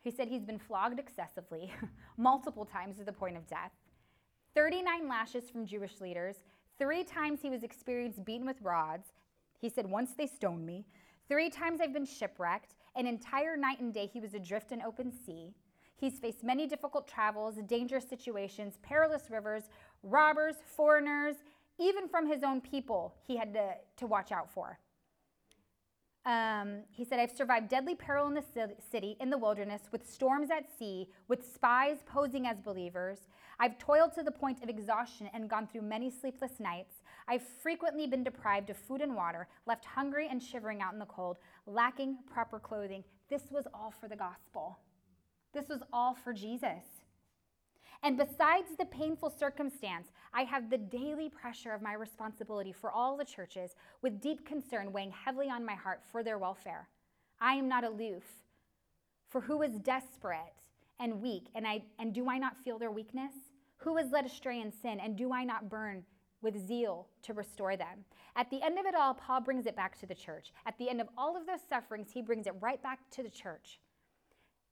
he 0.00 0.10
said 0.10 0.28
he's 0.28 0.46
been 0.46 0.58
flogged 0.58 0.98
excessively, 0.98 1.70
multiple 2.16 2.64
times 2.64 2.96
to 2.96 3.04
the 3.04 3.12
point 3.12 3.36
of 3.36 3.46
death, 3.46 3.72
39 4.54 5.08
lashes 5.08 5.50
from 5.50 5.66
Jewish 5.66 6.00
leaders, 6.00 6.36
three 6.78 7.04
times 7.04 7.40
he 7.40 7.48
was 7.48 7.62
experienced 7.62 8.24
beaten 8.24 8.46
with 8.46 8.60
rods. 8.60 9.08
He 9.58 9.68
said, 9.68 9.86
Once 9.86 10.12
they 10.14 10.26
stoned 10.26 10.66
me. 10.66 10.84
Three 11.28 11.48
times 11.48 11.80
I've 11.80 11.92
been 11.92 12.04
shipwrecked. 12.04 12.74
An 12.96 13.06
entire 13.06 13.56
night 13.56 13.80
and 13.80 13.94
day 13.94 14.06
he 14.06 14.20
was 14.20 14.34
adrift 14.34 14.72
in 14.72 14.82
open 14.82 15.10
sea. 15.10 15.54
He's 16.02 16.18
faced 16.18 16.42
many 16.42 16.66
difficult 16.66 17.06
travels, 17.06 17.54
dangerous 17.68 18.08
situations, 18.08 18.76
perilous 18.82 19.30
rivers, 19.30 19.68
robbers, 20.02 20.56
foreigners, 20.66 21.36
even 21.78 22.08
from 22.08 22.26
his 22.26 22.42
own 22.42 22.60
people 22.60 23.14
he 23.24 23.36
had 23.36 23.54
to, 23.54 23.74
to 23.98 24.08
watch 24.08 24.32
out 24.32 24.52
for. 24.52 24.80
Um, 26.26 26.80
he 26.90 27.04
said, 27.04 27.20
I've 27.20 27.30
survived 27.30 27.68
deadly 27.68 27.94
peril 27.94 28.26
in 28.26 28.34
the 28.34 28.42
city, 28.90 29.16
in 29.20 29.30
the 29.30 29.38
wilderness, 29.38 29.82
with 29.92 30.10
storms 30.10 30.50
at 30.50 30.64
sea, 30.76 31.08
with 31.28 31.54
spies 31.54 31.98
posing 32.04 32.48
as 32.48 32.58
believers. 32.58 33.28
I've 33.60 33.78
toiled 33.78 34.12
to 34.14 34.24
the 34.24 34.32
point 34.32 34.60
of 34.60 34.68
exhaustion 34.68 35.30
and 35.32 35.48
gone 35.48 35.68
through 35.68 35.82
many 35.82 36.10
sleepless 36.10 36.58
nights. 36.58 36.96
I've 37.28 37.46
frequently 37.62 38.08
been 38.08 38.24
deprived 38.24 38.70
of 38.70 38.76
food 38.76 39.02
and 39.02 39.14
water, 39.14 39.46
left 39.66 39.84
hungry 39.84 40.26
and 40.28 40.42
shivering 40.42 40.82
out 40.82 40.94
in 40.94 40.98
the 40.98 41.06
cold, 41.06 41.36
lacking 41.64 42.18
proper 42.28 42.58
clothing. 42.58 43.04
This 43.30 43.52
was 43.52 43.68
all 43.72 43.92
for 43.92 44.08
the 44.08 44.16
gospel. 44.16 44.80
This 45.52 45.68
was 45.68 45.82
all 45.92 46.14
for 46.14 46.32
Jesus. 46.32 47.02
And 48.02 48.16
besides 48.16 48.68
the 48.78 48.86
painful 48.86 49.30
circumstance, 49.30 50.08
I 50.34 50.42
have 50.42 50.70
the 50.70 50.78
daily 50.78 51.28
pressure 51.28 51.72
of 51.72 51.82
my 51.82 51.92
responsibility 51.92 52.72
for 52.72 52.90
all 52.90 53.16
the 53.16 53.24
churches 53.24 53.76
with 54.00 54.20
deep 54.20 54.44
concern 54.44 54.92
weighing 54.92 55.12
heavily 55.12 55.48
on 55.48 55.64
my 55.64 55.74
heart 55.74 56.00
for 56.10 56.22
their 56.22 56.38
welfare. 56.38 56.88
I 57.40 57.54
am 57.54 57.68
not 57.68 57.84
aloof. 57.84 58.24
For 59.28 59.40
who 59.40 59.62
is 59.62 59.78
desperate 59.78 60.38
and 60.98 61.22
weak, 61.22 61.46
and, 61.54 61.66
I, 61.66 61.82
and 61.98 62.12
do 62.12 62.28
I 62.28 62.38
not 62.38 62.56
feel 62.64 62.78
their 62.78 62.90
weakness? 62.90 63.32
Who 63.78 63.96
is 63.98 64.10
led 64.10 64.26
astray 64.26 64.60
in 64.60 64.72
sin, 64.72 65.00
and 65.00 65.16
do 65.16 65.32
I 65.32 65.44
not 65.44 65.68
burn 65.68 66.04
with 66.40 66.66
zeal 66.66 67.06
to 67.22 67.34
restore 67.34 67.76
them? 67.76 68.04
At 68.36 68.50
the 68.50 68.62
end 68.62 68.78
of 68.78 68.86
it 68.86 68.94
all, 68.94 69.14
Paul 69.14 69.40
brings 69.40 69.66
it 69.66 69.76
back 69.76 69.98
to 70.00 70.06
the 70.06 70.14
church. 70.14 70.52
At 70.66 70.76
the 70.78 70.88
end 70.88 71.00
of 71.00 71.08
all 71.16 71.36
of 71.36 71.46
those 71.46 71.60
sufferings, 71.68 72.10
he 72.12 72.22
brings 72.22 72.46
it 72.46 72.54
right 72.60 72.82
back 72.82 72.98
to 73.12 73.22
the 73.22 73.30
church 73.30 73.78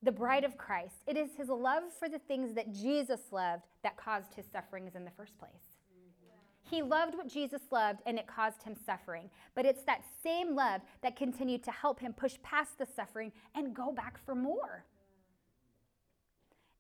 the 0.02 0.12
bride 0.12 0.44
of 0.44 0.56
Christ. 0.56 0.96
It 1.06 1.16
is 1.16 1.30
his 1.36 1.48
love 1.48 1.84
for 1.98 2.08
the 2.08 2.18
things 2.18 2.54
that 2.54 2.72
Jesus 2.72 3.20
loved 3.32 3.64
that 3.82 3.96
caused 3.96 4.34
his 4.34 4.46
sufferings 4.50 4.94
in 4.94 5.04
the 5.04 5.10
first 5.10 5.38
place. 5.38 5.80
He 6.70 6.82
loved 6.82 7.16
what 7.16 7.28
Jesus 7.28 7.62
loved 7.70 8.00
and 8.06 8.18
it 8.18 8.26
caused 8.26 8.62
him 8.62 8.76
suffering. 8.86 9.28
But 9.54 9.66
it's 9.66 9.82
that 9.84 10.04
same 10.22 10.54
love 10.54 10.82
that 11.02 11.16
continued 11.16 11.64
to 11.64 11.70
help 11.70 11.98
him 11.98 12.12
push 12.12 12.36
past 12.42 12.78
the 12.78 12.86
suffering 12.86 13.32
and 13.54 13.74
go 13.74 13.90
back 13.90 14.18
for 14.24 14.34
more. 14.34 14.84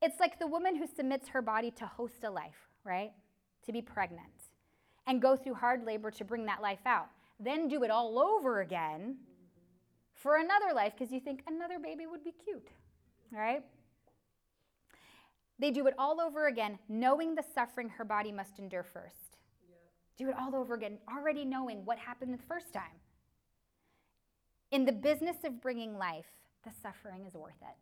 It's 0.00 0.20
like 0.20 0.38
the 0.38 0.46
woman 0.46 0.76
who 0.76 0.86
submits 0.86 1.28
her 1.28 1.42
body 1.42 1.70
to 1.72 1.86
host 1.86 2.24
a 2.24 2.30
life, 2.30 2.68
right? 2.84 3.12
To 3.66 3.72
be 3.72 3.82
pregnant 3.82 4.28
and 5.06 5.20
go 5.20 5.36
through 5.36 5.54
hard 5.54 5.84
labor 5.84 6.10
to 6.12 6.24
bring 6.24 6.46
that 6.46 6.62
life 6.62 6.86
out. 6.86 7.08
Then 7.38 7.68
do 7.68 7.82
it 7.82 7.90
all 7.90 8.18
over 8.18 8.60
again 8.60 9.16
for 10.14 10.36
another 10.36 10.72
life 10.74 10.92
because 10.96 11.12
you 11.12 11.20
think 11.20 11.42
another 11.48 11.78
baby 11.78 12.06
would 12.06 12.22
be 12.22 12.32
cute 12.44 12.68
right? 13.32 13.62
They 15.58 15.70
do 15.70 15.86
it 15.86 15.94
all 15.98 16.20
over 16.20 16.46
again, 16.46 16.78
knowing 16.88 17.34
the 17.34 17.44
suffering 17.54 17.90
her 17.90 18.04
body 18.04 18.32
must 18.32 18.58
endure 18.58 18.82
first. 18.82 19.36
Do 20.16 20.28
it 20.28 20.34
all 20.38 20.54
over 20.54 20.74
again, 20.74 20.98
already 21.10 21.44
knowing 21.44 21.84
what 21.84 21.98
happened 21.98 22.32
the 22.32 22.42
first 22.48 22.72
time. 22.72 23.00
In 24.70 24.84
the 24.84 24.92
business 24.92 25.36
of 25.44 25.60
bringing 25.60 25.96
life, 25.98 26.26
the 26.64 26.70
suffering 26.82 27.24
is 27.26 27.34
worth 27.34 27.60
it. 27.62 27.76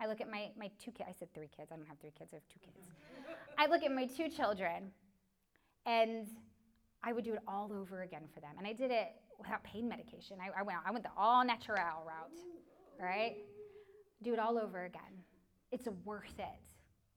I 0.00 0.06
look 0.06 0.20
at 0.20 0.30
my, 0.30 0.50
my 0.58 0.70
two 0.82 0.92
kids, 0.92 1.08
I 1.08 1.14
said 1.18 1.32
three 1.34 1.48
kids, 1.54 1.70
I 1.72 1.76
don't 1.76 1.88
have 1.88 1.98
three 1.98 2.12
kids, 2.16 2.30
I 2.32 2.36
have 2.36 2.48
two 2.48 2.60
kids. 2.60 2.76
I 3.58 3.66
look 3.66 3.82
at 3.82 3.92
my 3.92 4.06
two 4.06 4.28
children, 4.28 4.92
and 5.86 6.26
I 7.02 7.12
would 7.12 7.24
do 7.24 7.34
it 7.34 7.40
all 7.48 7.72
over 7.72 8.02
again 8.02 8.22
for 8.32 8.40
them. 8.40 8.50
And 8.58 8.66
I 8.66 8.72
did 8.72 8.90
it 8.90 9.08
without 9.38 9.62
pain 9.64 9.88
medication. 9.88 10.38
I, 10.40 10.60
I 10.60 10.62
went, 10.62 10.78
I 10.86 10.90
went 10.90 11.04
the 11.04 11.10
all 11.16 11.44
natural 11.44 12.04
route, 12.06 12.32
right? 13.00 13.36
Do 14.22 14.32
it 14.32 14.38
all 14.38 14.58
over 14.58 14.84
again. 14.84 15.24
It's 15.70 15.88
worth 16.04 16.38
it. 16.38 16.46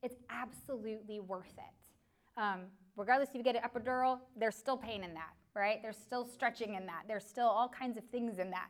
It's 0.03 0.15
absolutely 0.29 1.19
worth 1.19 1.53
it. 1.57 2.41
Um, 2.41 2.61
regardless 2.95 3.29
if 3.29 3.35
you 3.35 3.43
get 3.43 3.55
an 3.55 3.61
epidural, 3.63 4.19
there's 4.35 4.55
still 4.55 4.77
pain 4.77 5.03
in 5.03 5.13
that, 5.13 5.33
right? 5.55 5.81
There's 5.81 5.97
still 5.97 6.25
stretching 6.25 6.75
in 6.75 6.85
that. 6.87 7.03
There's 7.07 7.25
still 7.25 7.47
all 7.47 7.69
kinds 7.69 7.97
of 7.97 8.03
things 8.05 8.39
in 8.39 8.51
that. 8.51 8.69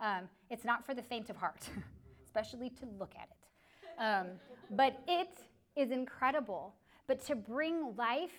Um, 0.00 0.28
it's 0.50 0.64
not 0.64 0.84
for 0.84 0.94
the 0.94 1.02
faint 1.02 1.30
of 1.30 1.36
heart, 1.36 1.68
especially 2.24 2.70
to 2.70 2.86
look 2.98 3.14
at 3.16 3.28
it. 3.30 4.00
Um, 4.02 4.26
but 4.70 5.00
it 5.06 5.28
is 5.76 5.90
incredible. 5.90 6.74
But 7.06 7.24
to 7.26 7.34
bring 7.34 7.94
life, 7.96 8.30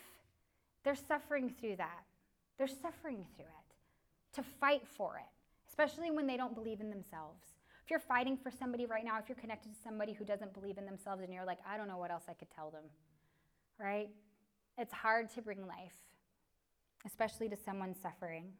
they're 0.83 0.95
suffering 0.95 1.49
through 1.49 1.77
that. 1.77 2.03
They're 2.57 2.67
suffering 2.67 3.25
through 3.35 3.45
it. 3.45 4.35
To 4.35 4.43
fight 4.43 4.87
for 4.87 5.17
it, 5.17 5.29
especially 5.69 6.09
when 6.09 6.25
they 6.25 6.37
don't 6.37 6.55
believe 6.55 6.81
in 6.81 6.89
themselves. 6.89 7.52
If 7.83 7.91
you're 7.91 7.99
fighting 7.99 8.37
for 8.37 8.49
somebody 8.49 8.85
right 8.85 9.03
now, 9.03 9.19
if 9.19 9.27
you're 9.27 9.35
connected 9.35 9.69
to 9.73 9.77
somebody 9.83 10.13
who 10.13 10.23
doesn't 10.23 10.53
believe 10.53 10.77
in 10.77 10.85
themselves 10.85 11.21
and 11.21 11.33
you're 11.33 11.45
like, 11.45 11.59
I 11.67 11.77
don't 11.77 11.87
know 11.87 11.97
what 11.97 12.11
else 12.11 12.23
I 12.29 12.33
could 12.33 12.49
tell 12.49 12.71
them, 12.71 12.83
right? 13.77 14.09
It's 14.77 14.93
hard 14.93 15.29
to 15.31 15.41
bring 15.41 15.67
life, 15.67 15.93
especially 17.05 17.49
to 17.49 17.57
someone 17.57 17.93
suffering. 17.93 18.53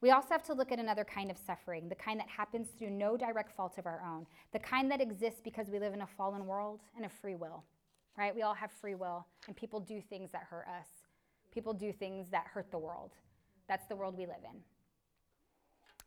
We 0.00 0.10
also 0.10 0.30
have 0.30 0.42
to 0.44 0.52
look 0.52 0.72
at 0.72 0.80
another 0.80 1.04
kind 1.04 1.30
of 1.30 1.38
suffering, 1.38 1.88
the 1.88 1.94
kind 1.94 2.18
that 2.18 2.28
happens 2.28 2.68
through 2.76 2.90
no 2.90 3.16
direct 3.16 3.52
fault 3.52 3.78
of 3.78 3.86
our 3.86 4.02
own, 4.04 4.26
the 4.52 4.58
kind 4.58 4.90
that 4.90 5.00
exists 5.00 5.40
because 5.42 5.68
we 5.70 5.78
live 5.78 5.94
in 5.94 6.02
a 6.02 6.06
fallen 6.06 6.44
world 6.44 6.80
and 6.96 7.06
a 7.06 7.08
free 7.08 7.36
will, 7.36 7.62
right? 8.18 8.34
We 8.34 8.42
all 8.42 8.52
have 8.52 8.70
free 8.72 8.96
will, 8.96 9.24
and 9.46 9.56
people 9.56 9.78
do 9.80 10.02
things 10.02 10.30
that 10.32 10.42
hurt 10.42 10.66
us. 10.68 10.88
People 11.52 11.72
do 11.72 11.92
things 11.92 12.26
that 12.32 12.46
hurt 12.52 12.70
the 12.72 12.78
world. 12.78 13.12
That's 13.68 13.86
the 13.86 13.96
world 13.96 14.18
we 14.18 14.26
live 14.26 14.42
in. 14.42 14.60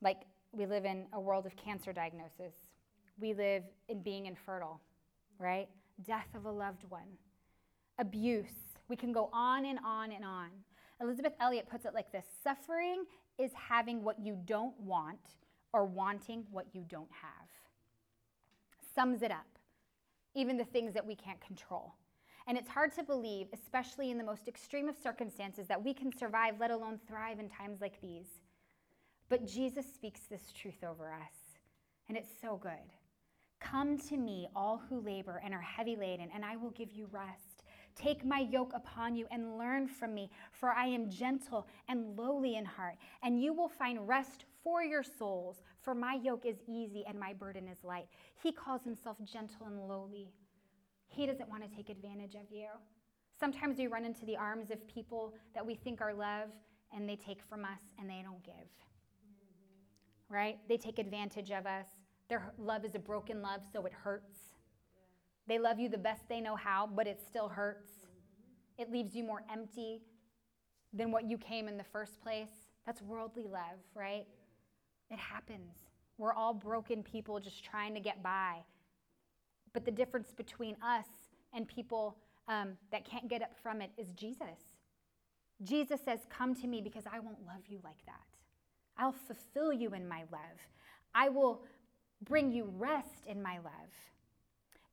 Like 0.01 0.23
we 0.57 0.65
live 0.65 0.85
in 0.85 1.05
a 1.13 1.19
world 1.19 1.45
of 1.45 1.55
cancer 1.55 1.93
diagnosis. 1.93 2.53
We 3.19 3.33
live 3.35 3.63
in 3.89 4.01
being 4.01 4.25
infertile, 4.25 4.81
right? 5.37 5.67
Death 6.05 6.27
of 6.35 6.45
a 6.45 6.51
loved 6.51 6.83
one, 6.89 7.07
abuse. 7.99 8.75
We 8.89 8.95
can 8.95 9.11
go 9.11 9.29
on 9.31 9.65
and 9.65 9.77
on 9.85 10.11
and 10.11 10.25
on. 10.25 10.49
Elisabeth 10.99 11.33
Elliot 11.39 11.67
puts 11.69 11.85
it 11.85 11.93
like 11.93 12.11
this 12.11 12.25
Suffering 12.43 13.05
is 13.37 13.51
having 13.53 14.03
what 14.03 14.19
you 14.19 14.37
don't 14.45 14.77
want 14.79 15.19
or 15.73 15.85
wanting 15.85 16.43
what 16.51 16.65
you 16.73 16.83
don't 16.89 17.11
have. 17.11 17.49
Sums 18.95 19.21
it 19.21 19.29
up, 19.29 19.45
even 20.33 20.57
the 20.57 20.65
things 20.65 20.93
that 20.95 21.05
we 21.05 21.15
can't 21.15 21.39
control. 21.39 21.93
And 22.47 22.57
it's 22.57 22.69
hard 22.69 22.93
to 22.95 23.03
believe, 23.03 23.47
especially 23.53 24.09
in 24.09 24.17
the 24.17 24.23
most 24.23 24.47
extreme 24.47 24.89
of 24.89 24.95
circumstances, 24.95 25.67
that 25.67 25.83
we 25.83 25.93
can 25.93 26.17
survive, 26.17 26.55
let 26.59 26.71
alone 26.71 26.99
thrive 27.07 27.39
in 27.39 27.49
times 27.49 27.81
like 27.81 28.01
these. 28.01 28.27
But 29.29 29.45
Jesus 29.45 29.85
speaks 29.93 30.21
this 30.21 30.53
truth 30.53 30.83
over 30.83 31.11
us, 31.11 31.57
and 32.07 32.17
it's 32.17 32.29
so 32.41 32.55
good. 32.55 32.93
Come 33.59 33.97
to 34.09 34.17
me, 34.17 34.47
all 34.55 34.81
who 34.89 35.01
labor 35.01 35.41
and 35.43 35.53
are 35.53 35.61
heavy 35.61 35.95
laden, 35.95 36.29
and 36.33 36.45
I 36.45 36.55
will 36.55 36.69
give 36.69 36.93
you 36.93 37.09
rest. 37.11 37.63
Take 37.95 38.23
my 38.23 38.39
yoke 38.39 38.71
upon 38.75 39.15
you 39.15 39.25
and 39.31 39.57
learn 39.57 39.87
from 39.87 40.13
me, 40.13 40.29
for 40.51 40.69
I 40.69 40.85
am 40.85 41.09
gentle 41.09 41.67
and 41.89 42.15
lowly 42.17 42.55
in 42.55 42.63
heart, 42.63 42.95
and 43.23 43.41
you 43.41 43.53
will 43.53 43.67
find 43.67 44.07
rest 44.07 44.45
for 44.63 44.83
your 44.83 45.03
souls. 45.03 45.63
For 45.81 45.95
my 45.95 46.19
yoke 46.21 46.45
is 46.45 46.57
easy 46.67 47.03
and 47.07 47.19
my 47.19 47.33
burden 47.33 47.67
is 47.67 47.83
light. 47.83 48.07
He 48.41 48.51
calls 48.51 48.83
himself 48.83 49.17
gentle 49.25 49.65
and 49.65 49.87
lowly. 49.87 50.31
He 51.07 51.25
doesn't 51.25 51.49
want 51.49 51.63
to 51.63 51.75
take 51.75 51.89
advantage 51.89 52.35
of 52.35 52.51
you. 52.51 52.67
Sometimes 53.39 53.77
we 53.77 53.87
run 53.87 54.05
into 54.05 54.25
the 54.25 54.37
arms 54.37 54.69
of 54.69 54.87
people 54.87 55.33
that 55.55 55.65
we 55.65 55.73
think 55.73 55.99
are 55.99 56.13
love, 56.13 56.49
and 56.95 57.09
they 57.09 57.15
take 57.15 57.41
from 57.49 57.65
us 57.65 57.81
and 57.99 58.09
they 58.09 58.21
don't 58.23 58.43
give. 58.43 58.53
Right? 60.29 60.57
They 60.67 60.77
take 60.77 60.99
advantage 60.99 61.51
of 61.51 61.65
us. 61.65 61.87
Their 62.29 62.51
love 62.57 62.83
is 62.83 62.95
a 62.95 62.99
broken 62.99 63.41
love, 63.41 63.61
so 63.71 63.85
it 63.85 63.93
hurts. 63.93 64.37
They 65.47 65.59
love 65.59 65.79
you 65.79 65.87
the 65.87 65.97
best 65.97 66.27
they 66.27 66.41
know 66.41 66.55
how, 66.55 66.89
but 66.93 67.07
it 67.07 67.21
still 67.25 67.47
hurts. 67.47 67.91
It 68.77 68.91
leaves 68.91 69.15
you 69.15 69.23
more 69.23 69.43
empty 69.51 70.01
than 70.93 71.11
what 71.11 71.25
you 71.25 71.37
came 71.37 71.67
in 71.67 71.77
the 71.77 71.83
first 71.83 72.21
place. 72.21 72.67
That's 72.85 73.01
worldly 73.01 73.47
love, 73.47 73.79
right? 73.95 74.25
It 75.09 75.19
happens. 75.19 75.73
We're 76.17 76.33
all 76.33 76.53
broken 76.53 77.03
people 77.03 77.39
just 77.39 77.63
trying 77.63 77.93
to 77.93 77.99
get 77.99 78.21
by. 78.21 78.57
But 79.73 79.85
the 79.85 79.91
difference 79.91 80.33
between 80.35 80.75
us 80.83 81.05
and 81.53 81.67
people 81.67 82.17
um, 82.47 82.77
that 82.91 83.05
can't 83.05 83.27
get 83.27 83.41
up 83.41 83.53
from 83.61 83.81
it 83.81 83.91
is 83.97 84.09
Jesus. 84.11 84.75
Jesus 85.63 85.99
says, 86.03 86.19
Come 86.29 86.55
to 86.55 86.67
me 86.67 86.81
because 86.81 87.03
I 87.11 87.19
won't 87.19 87.45
love 87.45 87.63
you 87.67 87.79
like 87.83 88.05
that. 88.05 88.36
I'll 88.97 89.15
fulfill 89.27 89.71
you 89.71 89.93
in 89.93 90.07
my 90.07 90.23
love. 90.31 90.59
I 91.13 91.29
will 91.29 91.63
bring 92.23 92.51
you 92.51 92.71
rest 92.77 93.25
in 93.27 93.41
my 93.41 93.57
love. 93.57 93.91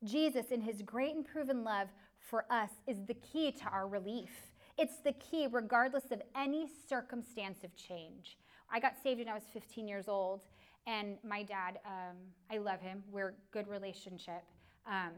Jesus, 0.03 0.47
in 0.51 0.61
his 0.61 0.81
great 0.81 1.15
and 1.15 1.25
proven 1.25 1.63
love 1.63 1.87
for 2.19 2.45
us, 2.49 2.69
is 2.87 2.97
the 3.07 3.15
key 3.15 3.51
to 3.51 3.65
our 3.65 3.87
relief. 3.87 4.31
It's 4.77 4.97
the 4.97 5.13
key, 5.13 5.47
regardless 5.49 6.11
of 6.11 6.21
any 6.35 6.67
circumstance 6.89 7.63
of 7.63 7.75
change. 7.75 8.37
I 8.69 8.79
got 8.79 8.93
saved 9.01 9.19
when 9.19 9.29
I 9.29 9.33
was 9.33 9.43
15 9.53 9.87
years 9.87 10.07
old, 10.07 10.41
and 10.87 11.17
my 11.23 11.43
dad, 11.43 11.79
um, 11.85 12.17
I 12.51 12.57
love 12.57 12.81
him. 12.81 13.03
We're 13.11 13.29
a 13.29 13.33
good 13.51 13.67
relationship. 13.67 14.43
Um, 14.85 15.13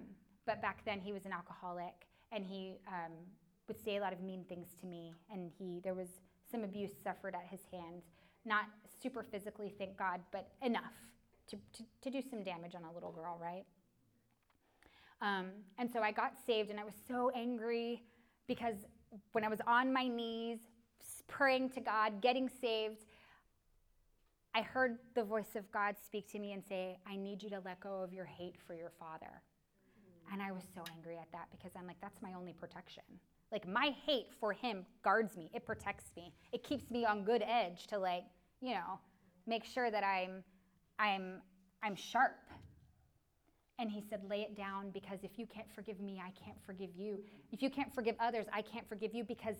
but 0.45 0.61
back 0.61 0.85
then, 0.85 0.99
he 0.99 1.11
was 1.11 1.25
an 1.25 1.33
alcoholic, 1.33 2.07
and 2.31 2.45
he 2.45 2.75
um, 2.87 3.11
would 3.67 3.83
say 3.83 3.97
a 3.97 4.01
lot 4.01 4.13
of 4.13 4.21
mean 4.21 4.45
things 4.47 4.67
to 4.81 4.85
me. 4.85 5.13
And 5.31 5.51
he 5.57 5.81
there 5.83 5.93
was 5.93 6.07
some 6.49 6.63
abuse 6.63 6.91
suffered 7.03 7.35
at 7.35 7.45
his 7.49 7.61
hands, 7.71 8.03
not 8.47 8.65
super 9.01 9.23
physically, 9.23 9.73
thank 9.77 9.97
God, 9.97 10.21
but 10.31 10.49
enough 10.61 10.93
to, 11.49 11.57
to, 11.73 11.83
to 12.01 12.09
do 12.09 12.21
some 12.27 12.43
damage 12.43 12.75
on 12.75 12.83
a 12.83 12.93
little 12.93 13.11
girl, 13.11 13.37
right? 13.41 13.65
Um, 15.21 15.47
and 15.77 15.91
so 15.91 16.01
I 16.01 16.11
got 16.11 16.33
saved, 16.45 16.69
and 16.69 16.79
I 16.79 16.83
was 16.83 16.93
so 17.07 17.31
angry 17.35 18.03
because 18.47 18.75
when 19.31 19.43
I 19.43 19.49
was 19.49 19.59
on 19.67 19.91
my 19.91 20.07
knees, 20.07 20.59
praying 21.27 21.69
to 21.71 21.81
God, 21.81 22.21
getting 22.21 22.49
saved, 22.61 23.05
I 24.55 24.61
heard 24.61 24.97
the 25.13 25.23
voice 25.23 25.55
of 25.55 25.69
God 25.71 25.95
speak 26.03 26.31
to 26.31 26.39
me 26.39 26.53
and 26.53 26.63
say, 26.67 26.97
I 27.07 27.15
need 27.15 27.43
you 27.43 27.49
to 27.51 27.61
let 27.63 27.79
go 27.79 28.01
of 28.01 28.13
your 28.13 28.25
hate 28.25 28.55
for 28.65 28.73
your 28.73 28.91
father. 28.99 29.41
And 30.31 30.41
I 30.41 30.51
was 30.51 30.63
so 30.75 30.83
angry 30.95 31.17
at 31.17 31.31
that 31.31 31.47
because 31.51 31.71
I'm 31.77 31.87
like, 31.87 32.01
that's 32.01 32.21
my 32.21 32.33
only 32.33 32.53
protection. 32.53 33.03
Like, 33.51 33.67
my 33.67 33.95
hate 34.05 34.27
for 34.39 34.51
him 34.51 34.85
guards 35.03 35.37
me, 35.37 35.49
it 35.53 35.65
protects 35.65 36.11
me, 36.15 36.33
it 36.51 36.63
keeps 36.63 36.89
me 36.91 37.05
on 37.05 37.23
good 37.23 37.43
edge 37.47 37.87
to, 37.87 37.97
like, 37.97 38.23
you 38.61 38.73
know, 38.73 38.99
make 39.45 39.63
sure 39.63 39.91
that 39.91 40.03
I'm, 40.03 40.43
I'm, 40.99 41.41
I'm 41.83 41.95
sharp. 41.95 42.37
And 43.79 43.91
he 43.91 44.03
said, 44.09 44.21
lay 44.27 44.41
it 44.41 44.57
down 44.57 44.89
because 44.89 45.19
if 45.23 45.37
you 45.37 45.45
can't 45.45 45.71
forgive 45.73 45.99
me, 45.99 46.19
I 46.23 46.31
can't 46.43 46.57
forgive 46.65 46.89
you. 46.97 47.19
If 47.51 47.61
you 47.61 47.69
can't 47.69 47.93
forgive 47.93 48.15
others, 48.19 48.47
I 48.51 48.63
can't 48.63 48.87
forgive 48.89 49.13
you 49.13 49.23
because 49.23 49.57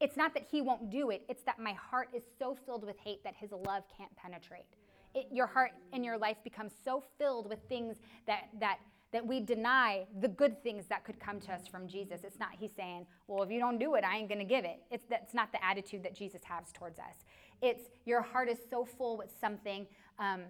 it's 0.00 0.16
not 0.16 0.34
that 0.34 0.44
he 0.50 0.60
won't 0.60 0.90
do 0.90 1.10
it, 1.10 1.22
it's 1.28 1.42
that 1.44 1.58
my 1.58 1.72
heart 1.72 2.08
is 2.14 2.22
so 2.38 2.56
filled 2.66 2.84
with 2.84 2.96
hate 2.98 3.24
that 3.24 3.34
his 3.34 3.50
love 3.50 3.84
can't 3.96 4.14
penetrate. 4.16 4.66
It, 5.14 5.26
your 5.32 5.46
heart 5.46 5.72
and 5.92 6.04
your 6.04 6.18
life 6.18 6.36
becomes 6.44 6.72
so 6.84 7.02
filled 7.18 7.48
with 7.48 7.58
things 7.68 7.96
that, 8.26 8.48
that, 8.60 8.78
that 9.12 9.26
we 9.26 9.40
deny 9.40 10.04
the 10.20 10.28
good 10.28 10.62
things 10.62 10.84
that 10.88 11.04
could 11.04 11.18
come 11.18 11.40
to 11.40 11.52
us 11.52 11.66
from 11.66 11.88
Jesus. 11.88 12.20
It's 12.24 12.38
not 12.38 12.50
he's 12.52 12.72
saying, 12.76 13.06
well, 13.26 13.42
if 13.42 13.50
you 13.50 13.58
don't 13.58 13.78
do 13.78 13.94
it, 13.94 14.04
I 14.04 14.18
ain't 14.18 14.28
going 14.28 14.40
to 14.40 14.44
give 14.44 14.66
it. 14.66 14.82
It's, 14.90 15.06
that's 15.08 15.32
not 15.32 15.50
the 15.52 15.64
attitude 15.64 16.02
that 16.02 16.14
Jesus 16.14 16.42
has 16.44 16.70
towards 16.72 16.98
us. 16.98 17.24
It's 17.62 17.82
your 18.04 18.22
heart 18.22 18.48
is 18.48 18.58
so 18.70 18.84
full 18.84 19.16
with 19.16 19.32
something 19.40 19.86
um, 20.18 20.42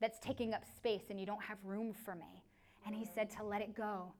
that's 0.00 0.18
taking 0.20 0.54
up 0.54 0.64
space 0.76 1.04
and 1.10 1.18
you 1.18 1.26
don't 1.26 1.42
have 1.42 1.58
room 1.64 1.92
for 1.92 2.14
me. 2.14 2.44
And 2.86 2.94
he 2.94 3.06
said 3.14 3.30
to 3.38 3.44
let 3.44 3.62
it 3.62 3.74
go. 3.74 4.12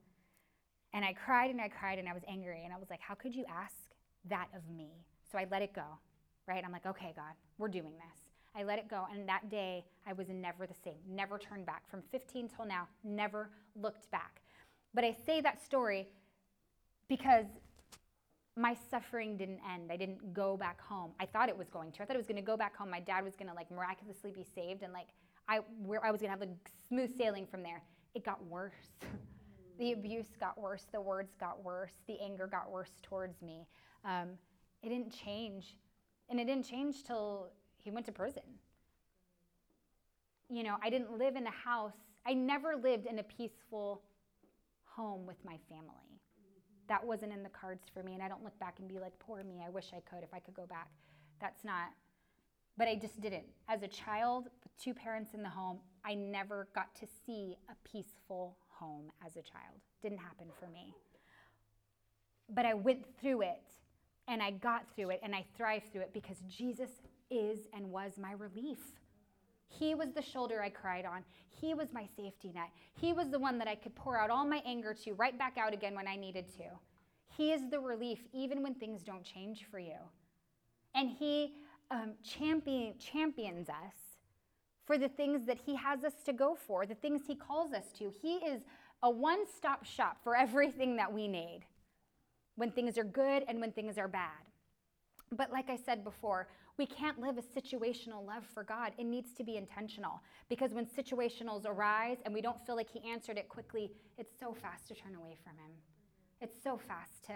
And 0.93 1.03
I 1.03 1.13
cried 1.13 1.51
and 1.51 1.61
I 1.61 1.67
cried 1.67 1.99
and 1.99 2.07
I 2.07 2.13
was 2.13 2.23
angry. 2.27 2.61
And 2.63 2.73
I 2.73 2.77
was 2.77 2.89
like, 2.89 3.01
how 3.01 3.15
could 3.15 3.35
you 3.35 3.45
ask 3.49 3.75
that 4.29 4.47
of 4.55 4.61
me. 4.75 4.89
So 5.31 5.37
I 5.37 5.45
let 5.49 5.61
it 5.61 5.73
go, 5.73 5.99
right? 6.47 6.63
I'm 6.65 6.71
like, 6.71 6.85
okay, 6.85 7.13
God, 7.15 7.33
we're 7.57 7.67
doing 7.67 7.93
this. 7.93 8.21
I 8.55 8.63
let 8.63 8.79
it 8.79 8.89
go. 8.89 9.05
And 9.11 9.27
that 9.27 9.49
day, 9.49 9.85
I 10.07 10.13
was 10.13 10.27
never 10.29 10.65
the 10.65 10.75
same, 10.83 10.99
never 11.09 11.37
turned 11.37 11.65
back. 11.65 11.89
From 11.89 12.01
15 12.11 12.49
till 12.55 12.65
now, 12.65 12.87
never 13.03 13.49
looked 13.75 14.09
back. 14.11 14.41
But 14.93 15.03
I 15.03 15.15
say 15.25 15.41
that 15.41 15.63
story 15.63 16.07
because 17.09 17.45
my 18.57 18.75
suffering 18.89 19.35
didn't 19.35 19.59
end. 19.73 19.91
I 19.91 19.97
didn't 19.97 20.33
go 20.33 20.55
back 20.55 20.79
home. 20.79 21.11
I 21.19 21.25
thought 21.25 21.49
it 21.49 21.57
was 21.57 21.69
going 21.69 21.91
to. 21.93 22.03
I 22.03 22.05
thought 22.05 22.15
it 22.15 22.19
was 22.19 22.27
going 22.27 22.37
to 22.37 22.41
go 22.41 22.55
back 22.55 22.75
home. 22.75 22.89
My 22.89 23.01
dad 23.01 23.23
was 23.23 23.35
going 23.35 23.49
to 23.49 23.53
like 23.53 23.69
miraculously 23.69 24.31
be 24.31 24.45
saved 24.55 24.83
and 24.83 24.93
like 24.93 25.07
I 25.47 25.59
where 25.83 26.03
I 26.05 26.11
was 26.11 26.21
going 26.21 26.31
to 26.31 26.39
have 26.39 26.39
like 26.39 26.71
smooth 26.87 27.15
sailing 27.17 27.45
from 27.45 27.63
there. 27.63 27.81
It 28.13 28.23
got 28.23 28.43
worse. 28.45 28.73
the 29.79 29.91
abuse 29.91 30.27
got 30.39 30.57
worse, 30.59 30.85
the 30.91 31.01
words 31.01 31.35
got 31.37 31.63
worse, 31.63 31.91
the 32.07 32.17
anger 32.21 32.47
got 32.47 32.71
worse 32.71 32.91
towards 33.03 33.41
me. 33.41 33.67
Um, 34.05 34.29
it 34.81 34.89
didn't 34.89 35.11
change. 35.11 35.77
And 36.29 36.39
it 36.39 36.45
didn't 36.45 36.65
change 36.65 37.03
till 37.03 37.49
he 37.83 37.91
went 37.91 38.05
to 38.05 38.11
prison. 38.11 38.43
You 40.49 40.63
know, 40.63 40.77
I 40.81 40.89
didn't 40.89 41.17
live 41.17 41.35
in 41.35 41.45
a 41.45 41.51
house, 41.51 41.93
I 42.25 42.33
never 42.33 42.75
lived 42.75 43.05
in 43.05 43.19
a 43.19 43.23
peaceful 43.23 44.01
home 44.85 45.25
with 45.25 45.37
my 45.43 45.57
family. 45.69 46.14
That 46.87 47.05
wasn't 47.05 47.33
in 47.33 47.43
the 47.43 47.49
cards 47.49 47.85
for 47.93 48.03
me. 48.03 48.13
And 48.13 48.21
I 48.21 48.27
don't 48.27 48.43
look 48.43 48.57
back 48.59 48.75
and 48.79 48.87
be 48.87 48.99
like, 48.99 49.17
poor 49.19 49.43
me, 49.43 49.63
I 49.65 49.69
wish 49.69 49.91
I 49.93 50.01
could 50.09 50.23
if 50.23 50.33
I 50.33 50.39
could 50.39 50.53
go 50.53 50.65
back. 50.65 50.89
That's 51.39 51.63
not, 51.63 51.89
but 52.77 52.87
I 52.87 52.95
just 52.95 53.19
didn't. 53.21 53.45
As 53.67 53.83
a 53.83 53.87
child 53.87 54.45
with 54.63 54.77
two 54.77 54.93
parents 54.93 55.33
in 55.33 55.41
the 55.41 55.49
home, 55.49 55.79
I 56.03 56.13
never 56.13 56.67
got 56.75 56.93
to 56.95 57.07
see 57.25 57.57
a 57.69 57.89
peaceful 57.89 58.57
home 58.67 59.11
as 59.25 59.33
a 59.33 59.41
child. 59.41 59.79
Didn't 60.01 60.19
happen 60.19 60.47
for 60.59 60.67
me. 60.67 60.93
But 62.49 62.65
I 62.65 62.73
went 62.73 63.05
through 63.19 63.41
it 63.43 63.61
and 64.27 64.41
I 64.41 64.51
got 64.51 64.83
through 64.95 65.11
it 65.11 65.21
and 65.23 65.33
I 65.33 65.45
thrived 65.57 65.91
through 65.91 66.01
it 66.01 66.13
because 66.13 66.37
Jesus 66.47 66.89
is 67.31 67.59
and 67.73 67.91
was 67.91 68.13
my 68.19 68.33
relief. 68.33 68.79
He 69.67 69.95
was 69.95 70.11
the 70.11 70.21
shoulder 70.21 70.61
I 70.61 70.69
cried 70.69 71.05
on. 71.05 71.23
He 71.49 71.73
was 71.73 71.93
my 71.93 72.07
safety 72.15 72.51
net. 72.53 72.69
He 72.99 73.13
was 73.13 73.29
the 73.29 73.39
one 73.39 73.57
that 73.59 73.67
I 73.67 73.75
could 73.75 73.95
pour 73.95 74.17
out 74.17 74.29
all 74.29 74.45
my 74.45 74.61
anger 74.65 74.93
to 75.03 75.13
right 75.13 75.37
back 75.37 75.57
out 75.57 75.73
again 75.73 75.95
when 75.95 76.07
I 76.07 76.15
needed 76.15 76.47
to. 76.57 76.63
He 77.35 77.51
is 77.51 77.69
the 77.69 77.79
relief 77.79 78.19
even 78.33 78.61
when 78.63 78.75
things 78.75 79.03
don't 79.03 79.23
change 79.23 79.65
for 79.69 79.79
you. 79.79 79.97
And 80.93 81.09
He 81.09 81.53
um, 81.91 82.13
champion, 82.23 82.93
champions 82.97 83.69
us 83.69 83.93
for 84.85 84.97
the 84.97 85.09
things 85.09 85.45
that 85.45 85.57
He 85.65 85.75
has 85.75 86.03
us 86.03 86.13
to 86.25 86.33
go 86.33 86.55
for, 86.55 86.85
the 86.85 86.95
things 86.95 87.21
He 87.27 87.35
calls 87.35 87.73
us 87.73 87.85
to. 87.97 88.11
He 88.21 88.35
is 88.35 88.63
a 89.03 89.09
one 89.09 89.45
stop 89.55 89.85
shop 89.85 90.17
for 90.23 90.35
everything 90.35 90.95
that 90.97 91.11
we 91.11 91.27
need 91.27 91.61
when 92.55 92.71
things 92.71 92.97
are 92.97 93.03
good 93.03 93.43
and 93.47 93.59
when 93.59 93.71
things 93.71 93.97
are 93.97 94.07
bad. 94.07 94.31
But 95.31 95.51
like 95.51 95.69
I 95.69 95.75
said 95.75 96.03
before, 96.03 96.47
we 96.77 96.85
can't 96.85 97.19
live 97.19 97.37
a 97.37 97.41
situational 97.41 98.25
love 98.25 98.43
for 98.53 98.63
God. 98.63 98.91
It 98.97 99.05
needs 99.05 99.33
to 99.33 99.43
be 99.43 99.57
intentional 99.57 100.21
because 100.49 100.73
when 100.73 100.85
situationals 100.85 101.65
arise 101.65 102.17
and 102.25 102.33
we 102.33 102.41
don't 102.41 102.63
feel 102.65 102.75
like 102.75 102.89
He 102.89 103.09
answered 103.09 103.37
it 103.37 103.47
quickly, 103.47 103.91
it's 104.17 104.31
so 104.39 104.53
fast 104.53 104.87
to 104.89 104.95
turn 104.95 105.15
away 105.15 105.37
from 105.43 105.53
Him. 105.53 105.71
It's 106.41 106.57
so 106.61 106.77
fast 106.77 107.23
to, 107.27 107.33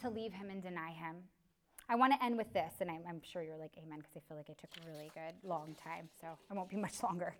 to 0.00 0.10
leave 0.10 0.32
Him 0.32 0.50
and 0.50 0.62
deny 0.62 0.90
Him. 0.90 1.16
I 1.88 1.94
want 1.94 2.12
to 2.14 2.24
end 2.24 2.36
with 2.36 2.52
this, 2.52 2.72
and 2.80 2.90
I'm, 2.90 3.02
I'm 3.08 3.22
sure 3.22 3.42
you're 3.42 3.56
like, 3.56 3.74
Amen, 3.78 3.98
because 3.98 4.16
I 4.16 4.20
feel 4.28 4.36
like 4.36 4.48
it 4.48 4.58
took 4.58 4.70
a 4.84 4.90
really 4.90 5.10
good 5.14 5.34
long 5.48 5.76
time, 5.82 6.08
so 6.20 6.26
I 6.50 6.54
won't 6.54 6.68
be 6.68 6.76
much 6.76 7.02
longer. 7.02 7.36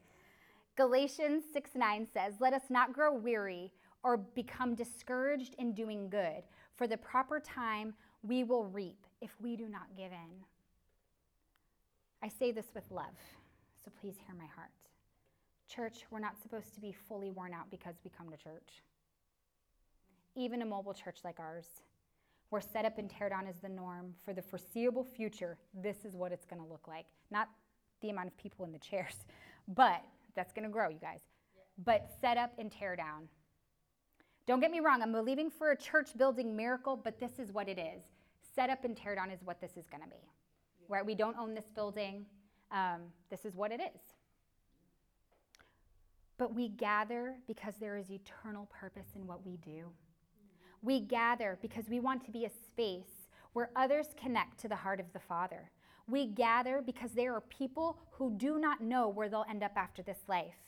Galatians 0.76 1.44
6 1.52 1.70
9 1.74 2.06
says, 2.12 2.34
Let 2.38 2.52
us 2.52 2.64
not 2.70 2.92
grow 2.92 3.12
weary 3.12 3.72
or 4.04 4.16
become 4.16 4.76
discouraged 4.76 5.56
in 5.58 5.72
doing 5.72 6.08
good 6.08 6.44
for 6.76 6.86
the 6.86 6.96
proper 6.96 7.40
time 7.40 7.94
we 8.22 8.44
will 8.44 8.66
reap 8.66 9.04
if 9.20 9.30
we 9.40 9.56
do 9.56 9.68
not 9.68 9.86
give 9.96 10.12
in. 10.12 10.44
I 12.26 12.28
say 12.28 12.50
this 12.50 12.66
with 12.74 12.90
love, 12.90 13.14
so 13.84 13.92
please 14.00 14.16
hear 14.26 14.34
my 14.34 14.48
heart. 14.56 14.72
Church, 15.68 16.06
we're 16.10 16.18
not 16.18 16.42
supposed 16.42 16.74
to 16.74 16.80
be 16.80 16.90
fully 16.90 17.30
worn 17.30 17.54
out 17.54 17.70
because 17.70 17.94
we 18.02 18.10
come 18.10 18.28
to 18.30 18.36
church. 18.36 18.82
even 20.34 20.60
a 20.60 20.66
mobile 20.66 20.92
church 20.92 21.18
like 21.22 21.38
ours, 21.38 21.66
where 22.50 22.60
set 22.60 22.84
up 22.84 22.98
and 22.98 23.08
tear 23.08 23.28
down 23.28 23.46
is 23.46 23.58
the 23.62 23.68
norm 23.68 24.12
for 24.24 24.34
the 24.34 24.42
foreseeable 24.42 25.04
future, 25.04 25.56
this 25.72 26.04
is 26.04 26.16
what 26.16 26.32
it's 26.32 26.44
going 26.44 26.60
to 26.60 26.66
look 26.68 26.88
like. 26.88 27.06
Not 27.30 27.48
the 28.00 28.10
amount 28.10 28.26
of 28.26 28.36
people 28.36 28.64
in 28.64 28.72
the 28.72 28.80
chairs, 28.80 29.24
but 29.68 30.02
that's 30.34 30.52
going 30.52 30.64
to 30.64 30.68
grow, 30.68 30.88
you 30.88 30.98
guys. 30.98 31.20
But 31.84 32.10
set 32.20 32.36
up 32.36 32.58
and 32.58 32.72
tear 32.72 32.96
down. 32.96 33.28
Don't 34.48 34.58
get 34.58 34.72
me 34.72 34.80
wrong, 34.80 35.00
I'm 35.00 35.12
believing 35.12 35.48
for 35.48 35.70
a 35.70 35.76
church 35.76 36.08
building 36.18 36.56
miracle, 36.56 36.96
but 36.96 37.20
this 37.20 37.38
is 37.38 37.52
what 37.52 37.68
it 37.68 37.78
is. 37.78 38.02
Set 38.56 38.68
up 38.68 38.84
and 38.84 38.96
tear 38.96 39.14
down 39.14 39.30
is 39.30 39.44
what 39.44 39.60
this 39.60 39.76
is 39.76 39.86
going 39.88 40.02
to 40.02 40.08
be. 40.08 40.28
Right? 40.88 41.04
We 41.04 41.14
don't 41.14 41.36
own 41.36 41.54
this 41.54 41.66
building. 41.74 42.26
Um, 42.70 43.02
this 43.30 43.44
is 43.44 43.54
what 43.54 43.72
it 43.72 43.80
is. 43.80 44.00
But 46.38 46.54
we 46.54 46.68
gather 46.68 47.36
because 47.46 47.74
there 47.80 47.96
is 47.96 48.10
eternal 48.10 48.66
purpose 48.66 49.06
in 49.14 49.26
what 49.26 49.44
we 49.46 49.56
do. 49.56 49.86
We 50.82 51.00
gather 51.00 51.58
because 51.62 51.88
we 51.88 52.00
want 52.00 52.24
to 52.26 52.30
be 52.30 52.44
a 52.44 52.50
space 52.50 53.28
where 53.54 53.70
others 53.74 54.08
connect 54.20 54.60
to 54.60 54.68
the 54.68 54.76
heart 54.76 55.00
of 55.00 55.12
the 55.12 55.18
Father. 55.18 55.70
We 56.06 56.26
gather 56.26 56.82
because 56.84 57.12
there 57.12 57.34
are 57.34 57.40
people 57.40 57.98
who 58.12 58.30
do 58.36 58.58
not 58.58 58.80
know 58.80 59.08
where 59.08 59.28
they'll 59.28 59.46
end 59.48 59.62
up 59.62 59.72
after 59.76 60.02
this 60.02 60.18
life. 60.28 60.58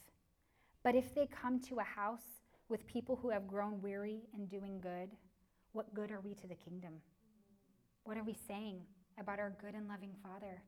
But 0.83 0.95
if 0.95 1.15
they 1.15 1.27
come 1.27 1.61
to 1.63 1.81
a 1.81 1.85
house 1.85 2.41
with 2.69 2.87
people 2.87 3.17
who 3.17 3.31
have 3.31 3.47
grown 3.47 3.81
weary 3.83 4.23
in 4.35 4.47
doing 4.47 4.81
good, 4.81 5.11
what 5.73 5.93
good 5.95 6.11
are 6.11 6.21
we 6.21 6.35
to 6.35 6.47
the 6.47 6.55
kingdom? 6.55 6.95
What 8.05 8.17
are 8.17 8.25
we 8.25 8.37
saying 8.49 8.81
about 9.21 9.39
our 9.39 9.53
good 9.61 9.75
and 9.75 9.89
loving 9.89 10.15
Father? 10.23 10.63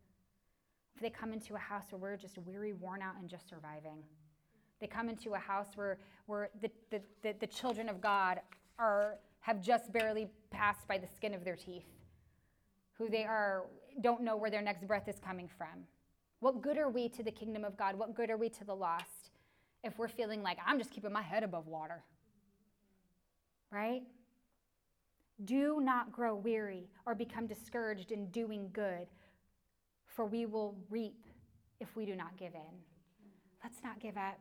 If 0.95 1.03
they 1.03 1.11
come 1.11 1.33
into 1.33 1.55
a 1.55 1.59
house 1.59 1.85
where 1.91 1.99
we're 1.99 2.17
just 2.17 2.39
weary, 2.39 2.73
worn 2.73 3.03
out, 3.03 3.15
and 3.19 3.29
just 3.29 3.49
surviving, 3.49 4.03
they 4.81 4.87
come 4.87 5.09
into 5.09 5.35
a 5.35 5.39
house 5.39 5.69
where, 5.75 5.99
where 6.27 6.51
the, 6.61 6.71
the, 6.91 7.01
the, 7.23 7.35
the 7.41 7.47
children 7.47 7.89
of 7.89 8.01
God 8.01 8.41
are, 8.79 9.19
have 9.41 9.61
just 9.61 9.93
barely 9.93 10.29
passed 10.51 10.87
by 10.89 10.99
the 10.99 11.07
skin 11.07 11.35
of 11.35 11.45
their 11.45 11.57
teeth, 11.57 11.87
who 12.95 13.09
they 13.09 13.25
are, 13.25 13.67
don't 14.01 14.23
know 14.23 14.37
where 14.37 14.51
their 14.51 14.63
next 14.63 14.87
breath 14.87 15.09
is 15.09 15.19
coming 15.19 15.49
from. 15.57 15.85
What 16.41 16.63
good 16.63 16.79
are 16.79 16.89
we 16.89 17.09
to 17.11 17.23
the 17.23 17.31
kingdom 17.31 17.65
of 17.65 17.77
God? 17.77 17.97
What 17.99 18.15
good 18.15 18.31
are 18.31 18.37
we 18.39 18.49
to 18.51 18.65
the 18.65 18.75
lost 18.75 19.31
if 19.85 19.99
we're 19.99 20.09
feeling 20.09 20.43
like 20.43 20.59
I'm 20.67 20.79
just 20.79 20.91
keeping 20.91 21.13
my 21.13 21.23
head 21.23 21.43
above 21.43 21.67
water? 21.67 22.03
Right? 23.71 24.03
Do 25.45 25.81
not 25.81 26.13
grow 26.13 26.35
weary 26.35 26.89
or 27.07 27.15
become 27.15 27.47
discouraged 27.47 28.13
in 28.13 28.27
doing 28.27 28.69
good, 28.73 29.07
for 30.07 30.27
we 30.27 30.45
will 30.47 30.77
reap 30.91 31.27
if 31.81 31.97
we 31.97 32.05
do 32.05 32.15
not 32.15 32.37
give 32.37 32.55
in. 32.55 32.79
Let's 33.63 33.83
not 33.83 34.01
give 34.01 34.17
up. 34.17 34.39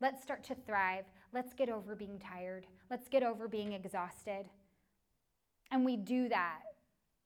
Let's 0.00 0.22
start 0.22 0.42
to 0.44 0.54
thrive. 0.54 1.04
Let's 1.32 1.52
get 1.52 1.68
over 1.68 1.94
being 1.94 2.18
tired. 2.18 2.66
Let's 2.90 3.08
get 3.08 3.22
over 3.22 3.46
being 3.46 3.72
exhausted. 3.72 4.46
And 5.70 5.84
we 5.84 5.96
do 5.96 6.28
that, 6.28 6.60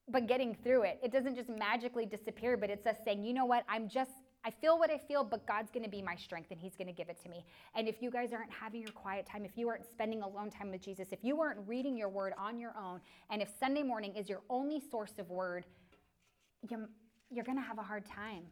but 0.08 0.26
getting 0.26 0.54
through 0.54 0.82
it. 0.82 0.98
It 1.02 1.12
doesn't 1.12 1.36
just 1.36 1.48
magically 1.48 2.04
disappear, 2.04 2.56
but 2.56 2.68
it's 2.68 2.86
us 2.86 2.96
saying, 3.04 3.24
you 3.24 3.32
know 3.32 3.46
what? 3.46 3.64
I'm 3.68 3.88
just, 3.88 4.10
I 4.46 4.50
feel 4.50 4.78
what 4.78 4.90
I 4.90 4.98
feel, 4.98 5.24
but 5.24 5.46
God's 5.46 5.70
going 5.70 5.84
to 5.84 5.90
be 5.90 6.02
my 6.02 6.16
strength 6.16 6.50
and 6.50 6.60
He's 6.60 6.76
going 6.76 6.88
to 6.88 6.92
give 6.92 7.08
it 7.08 7.20
to 7.22 7.28
me. 7.30 7.44
And 7.74 7.88
if 7.88 8.02
you 8.02 8.10
guys 8.10 8.32
aren't 8.32 8.52
having 8.52 8.82
your 8.82 8.92
quiet 8.92 9.26
time, 9.26 9.44
if 9.44 9.56
you 9.56 9.68
aren't 9.68 9.86
spending 9.90 10.22
alone 10.22 10.50
time 10.50 10.70
with 10.70 10.82
Jesus, 10.82 11.08
if 11.12 11.22
you 11.22 11.40
aren't 11.40 11.66
reading 11.66 11.96
your 11.96 12.10
word 12.10 12.34
on 12.38 12.58
your 12.58 12.74
own, 12.78 13.00
and 13.30 13.40
if 13.40 13.48
Sunday 13.58 13.82
morning 13.82 14.14
is 14.14 14.28
your 14.28 14.42
only 14.50 14.80
source 14.80 15.18
of 15.18 15.30
word, 15.30 15.64
you, 16.68 16.86
you're 17.30 17.44
going 17.44 17.58
to 17.58 17.64
have 17.64 17.78
a 17.78 17.82
hard 17.82 18.04
time. 18.04 18.44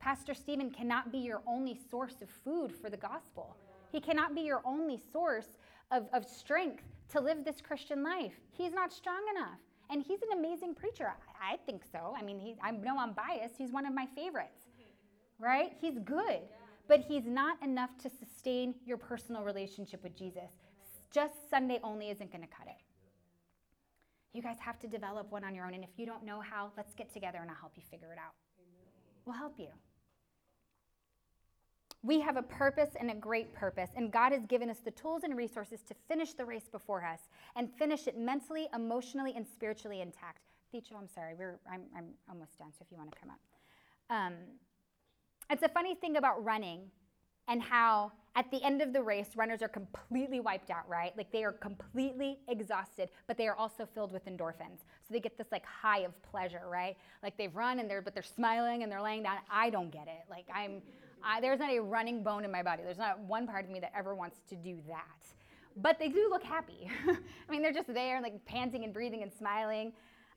Pastor 0.00 0.34
Stephen 0.34 0.70
cannot 0.70 1.12
be 1.12 1.18
your 1.18 1.42
only 1.46 1.78
source 1.90 2.16
of 2.22 2.28
food 2.28 2.72
for 2.72 2.90
the 2.90 2.96
gospel. 2.96 3.56
He 3.92 4.00
cannot 4.00 4.34
be 4.34 4.42
your 4.42 4.60
only 4.64 5.00
source 5.12 5.58
of, 5.90 6.08
of 6.12 6.26
strength 6.26 6.84
to 7.10 7.20
live 7.20 7.44
this 7.44 7.60
Christian 7.60 8.02
life. 8.02 8.34
He's 8.50 8.72
not 8.72 8.92
strong 8.92 9.20
enough. 9.36 9.58
And 9.90 10.02
he's 10.02 10.20
an 10.22 10.38
amazing 10.38 10.74
preacher. 10.74 11.12
I, 11.40 11.54
I 11.54 11.56
think 11.58 11.82
so. 11.90 12.14
I 12.18 12.22
mean, 12.22 12.38
he, 12.38 12.54
I 12.62 12.70
know 12.70 12.98
I'm 12.98 13.12
biased. 13.12 13.56
He's 13.56 13.70
one 13.70 13.86
of 13.86 13.94
my 13.94 14.06
favorites, 14.14 14.63
right? 15.44 15.72
He's 15.80 15.98
good, 15.98 16.40
but 16.88 17.00
he's 17.00 17.26
not 17.26 17.62
enough 17.62 17.90
to 18.02 18.10
sustain 18.10 18.74
your 18.86 18.96
personal 18.96 19.42
relationship 19.42 20.02
with 20.02 20.16
Jesus. 20.16 20.50
Just 21.12 21.50
Sunday 21.50 21.78
only 21.84 22.10
isn't 22.10 22.32
going 22.32 22.42
to 22.42 22.48
cut 22.48 22.66
it. 22.66 22.82
You 24.32 24.42
guys 24.42 24.56
have 24.58 24.80
to 24.80 24.88
develop 24.88 25.30
one 25.30 25.44
on 25.44 25.54
your 25.54 25.66
own. 25.66 25.74
And 25.74 25.84
if 25.84 25.90
you 25.96 26.06
don't 26.06 26.24
know 26.24 26.40
how, 26.40 26.72
let's 26.76 26.94
get 26.94 27.12
together 27.12 27.38
and 27.40 27.50
I'll 27.50 27.56
help 27.56 27.72
you 27.76 27.82
figure 27.88 28.12
it 28.12 28.18
out. 28.18 28.32
We'll 29.24 29.36
help 29.36 29.54
you. 29.58 29.68
We 32.02 32.20
have 32.20 32.36
a 32.36 32.42
purpose 32.42 32.90
and 33.00 33.10
a 33.10 33.14
great 33.14 33.54
purpose, 33.54 33.88
and 33.96 34.12
God 34.12 34.32
has 34.32 34.44
given 34.44 34.68
us 34.68 34.76
the 34.84 34.90
tools 34.90 35.22
and 35.24 35.34
resources 35.34 35.80
to 35.88 35.94
finish 36.06 36.34
the 36.34 36.44
race 36.44 36.68
before 36.70 37.02
us 37.02 37.20
and 37.56 37.70
finish 37.78 38.06
it 38.06 38.18
mentally, 38.18 38.68
emotionally, 38.74 39.32
and 39.34 39.46
spiritually 39.46 40.02
intact. 40.02 40.40
Thicho, 40.74 40.98
I'm 40.98 41.08
sorry, 41.08 41.32
we're, 41.38 41.58
I'm, 41.72 41.84
I'm 41.96 42.08
almost 42.28 42.58
done, 42.58 42.72
so 42.78 42.84
if 42.84 42.90
you 42.90 42.98
want 42.98 43.10
to 43.10 43.18
come 43.18 43.30
up. 43.30 43.38
Um, 44.10 44.34
it's 45.50 45.62
a 45.62 45.68
funny 45.68 45.94
thing 45.94 46.16
about 46.16 46.42
running 46.44 46.90
and 47.48 47.62
how 47.62 48.12
at 48.36 48.50
the 48.50 48.62
end 48.64 48.82
of 48.82 48.92
the 48.92 49.02
race, 49.02 49.28
runners 49.36 49.62
are 49.62 49.68
completely 49.68 50.40
wiped 50.40 50.70
out, 50.70 50.88
right? 50.88 51.16
Like 51.16 51.30
they 51.30 51.44
are 51.44 51.52
completely 51.52 52.38
exhausted, 52.48 53.08
but 53.28 53.38
they 53.38 53.46
are 53.46 53.54
also 53.54 53.86
filled 53.94 54.12
with 54.12 54.26
endorphins. 54.26 54.80
So 55.06 55.12
they 55.12 55.20
get 55.20 55.38
this 55.38 55.46
like 55.52 55.64
high 55.64 56.00
of 56.00 56.20
pleasure, 56.22 56.62
right? 56.68 56.96
Like 57.22 57.36
they've 57.36 57.54
run 57.54 57.78
and 57.78 57.88
they're, 57.88 58.02
but 58.02 58.12
they're 58.12 58.24
smiling 58.24 58.82
and 58.82 58.90
they're 58.90 59.02
laying 59.02 59.22
down. 59.22 59.36
I 59.50 59.70
don't 59.70 59.90
get 59.90 60.08
it. 60.08 60.28
Like 60.28 60.46
I'm, 60.52 60.82
I, 61.22 61.40
there's 61.40 61.60
not 61.60 61.70
a 61.70 61.80
running 61.80 62.24
bone 62.24 62.44
in 62.44 62.50
my 62.50 62.62
body. 62.62 62.82
There's 62.82 62.98
not 62.98 63.20
one 63.20 63.46
part 63.46 63.64
of 63.64 63.70
me 63.70 63.78
that 63.80 63.92
ever 63.96 64.14
wants 64.16 64.38
to 64.48 64.56
do 64.56 64.78
that. 64.88 65.04
But 65.76 65.98
they 65.98 66.08
do 66.08 66.28
look 66.28 66.42
happy. 66.42 66.90
I 67.08 67.52
mean, 67.52 67.62
they're 67.62 67.72
just 67.72 67.92
there, 67.92 68.20
like 68.20 68.44
panting 68.46 68.84
and 68.84 68.92
breathing 68.92 69.22
and 69.22 69.32
smiling. 69.32 69.92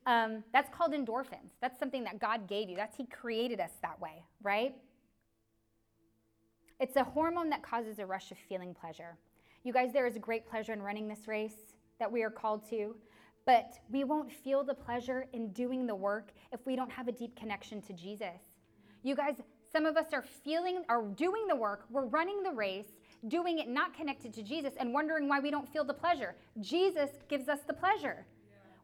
Um, 0.06 0.44
that's 0.54 0.74
called 0.76 0.94
endorphins. 0.94 1.52
That's 1.62 1.80
something 1.80 2.04
that 2.04 2.20
God 2.20 2.48
gave 2.48 2.70
you. 2.70 2.76
That's 2.76 2.96
He 2.96 3.06
created 3.06 3.60
us 3.60 3.72
that 3.82 4.00
way, 4.00 4.24
right? 4.42 4.76
It's 6.80 6.96
a 6.96 7.04
hormone 7.04 7.50
that 7.50 7.64
causes 7.64 7.98
a 7.98 8.06
rush 8.06 8.32
of 8.32 8.38
feeling 8.38 8.76
pleasure. 8.76 9.18
You 9.64 9.74
guys, 9.74 9.92
there 9.94 10.06
is 10.06 10.16
a 10.16 10.20
great 10.20 10.48
pleasure 10.48 10.74
in 10.74 10.82
running 10.82 11.08
this 11.08 11.28
race 11.28 11.74
that 12.00 12.12
we 12.12 12.22
are 12.22 12.30
called 12.30 12.70
to, 12.70 12.96
but 13.46 13.80
we 13.90 14.04
won't 14.04 14.32
feel 14.32 14.64
the 14.64 14.76
pleasure 14.76 15.26
in 15.34 15.52
doing 15.54 15.88
the 15.88 15.96
work 15.96 16.34
if 16.52 16.64
we 16.68 16.76
don't 16.76 16.92
have 16.92 17.08
a 17.08 17.12
deep 17.12 17.36
connection 17.36 17.82
to 17.82 17.94
Jesus. 17.94 18.42
You 19.02 19.16
guys, 19.16 19.38
some 19.72 19.88
of 19.88 19.98
us 19.98 20.14
are 20.14 20.22
feeling, 20.22 20.84
are 20.88 21.02
doing 21.02 21.48
the 21.48 21.56
work, 21.56 21.86
we're 21.90 22.06
running 22.06 22.44
the 22.44 22.52
race, 22.52 23.00
doing 23.28 23.58
it 23.58 23.68
not 23.68 23.96
connected 23.96 24.32
to 24.36 24.44
Jesus, 24.44 24.74
and 24.80 24.94
wondering 24.94 25.28
why 25.28 25.40
we 25.40 25.50
don't 25.50 25.68
feel 25.68 25.84
the 25.84 25.96
pleasure. 25.96 26.36
Jesus 26.62 27.10
gives 27.28 27.50
us 27.50 27.62
the 27.66 27.74
pleasure. 27.74 28.28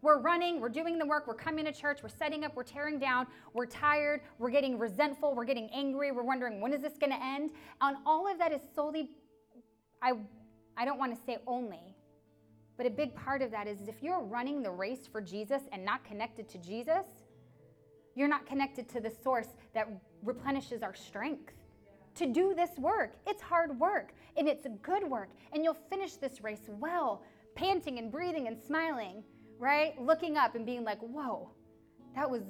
We're 0.04 0.20
running, 0.20 0.60
we're 0.60 0.68
doing 0.68 0.98
the 0.98 1.06
work, 1.06 1.28
we're 1.28 1.34
coming 1.34 1.64
to 1.64 1.72
church, 1.72 2.04
we're 2.04 2.10
setting 2.10 2.44
up, 2.44 2.58
we're 2.58 2.64
tearing 2.64 3.00
down, 3.00 3.26
we're 3.54 3.66
tired, 3.66 4.20
we're 4.38 4.50
getting 4.50 4.78
resentful, 4.78 5.34
we're 5.34 5.46
getting 5.46 5.70
angry, 5.74 6.12
we're 6.12 6.24
wondering 6.24 6.60
when 6.60 6.74
is 6.74 6.82
this 6.82 6.98
going 7.00 7.14
to 7.14 7.24
end? 7.24 7.52
And 7.80 7.96
all 8.06 8.30
of 8.30 8.38
that 8.38 8.52
is 8.52 8.60
solely, 8.76 9.12
I, 10.02 10.12
I 10.76 10.84
don't 10.84 11.00
want 11.00 11.18
to 11.18 11.26
say 11.26 11.38
only, 11.48 11.96
but 12.76 12.86
a 12.86 12.90
big 12.90 13.16
part 13.16 13.42
of 13.42 13.50
that 13.52 13.66
is 13.66 13.88
if 13.88 14.04
you're 14.04 14.20
running 14.20 14.62
the 14.62 14.72
race 14.72 15.08
for 15.10 15.22
Jesus 15.22 15.62
and 15.72 15.86
not 15.86 16.04
connected 16.04 16.50
to 16.50 16.58
Jesus, 16.58 17.06
you're 18.14 18.28
not 18.28 18.46
connected 18.46 18.90
to 18.90 19.00
the 19.00 19.10
source 19.24 19.56
that 19.74 19.88
replenishes 20.22 20.84
our 20.84 20.94
strength 20.94 21.54
to 22.16 22.26
do 22.26 22.54
this 22.54 22.72
work. 22.78 23.16
It's 23.26 23.42
hard 23.42 23.80
work 23.80 24.14
and 24.36 24.50
it's 24.50 24.68
good 24.82 25.10
work, 25.10 25.30
and 25.54 25.64
you'll 25.64 25.78
finish 25.90 26.16
this 26.16 26.42
race 26.44 26.68
well, 26.68 27.24
panting 27.56 28.00
and 28.00 28.12
breathing 28.12 28.48
and 28.48 28.60
smiling, 28.60 29.24
right? 29.64 30.00
Looking 30.00 30.36
up 30.36 30.56
and 30.56 30.66
being 30.66 30.84
like, 30.84 31.00
whoa, 31.00 31.50
that 32.16 32.30
was 32.30 32.42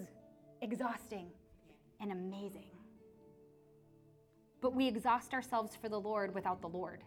exhausting 0.62 1.28
and 2.02 2.12
amazing. 2.12 2.72
But 4.62 4.74
we 4.74 4.88
exhaust 4.88 5.32
ourselves 5.32 5.78
for 5.80 5.90
the 5.90 6.00
Lord 6.00 6.34
without 6.34 6.60
the 6.60 6.68
Lord, 6.68 7.04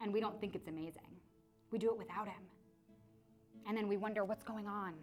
and 0.00 0.12
we 0.12 0.20
don't 0.20 0.40
think 0.40 0.54
it's 0.54 0.68
amazing. 0.68 1.16
We 1.72 1.78
do 1.78 1.90
it 1.90 1.98
without 1.98 2.28
Him. 2.28 2.42
And 3.66 3.76
then 3.76 3.88
we 3.88 3.96
wonder, 3.96 4.24
what's 4.24 4.44
going 4.44 4.68
on? 4.68 4.94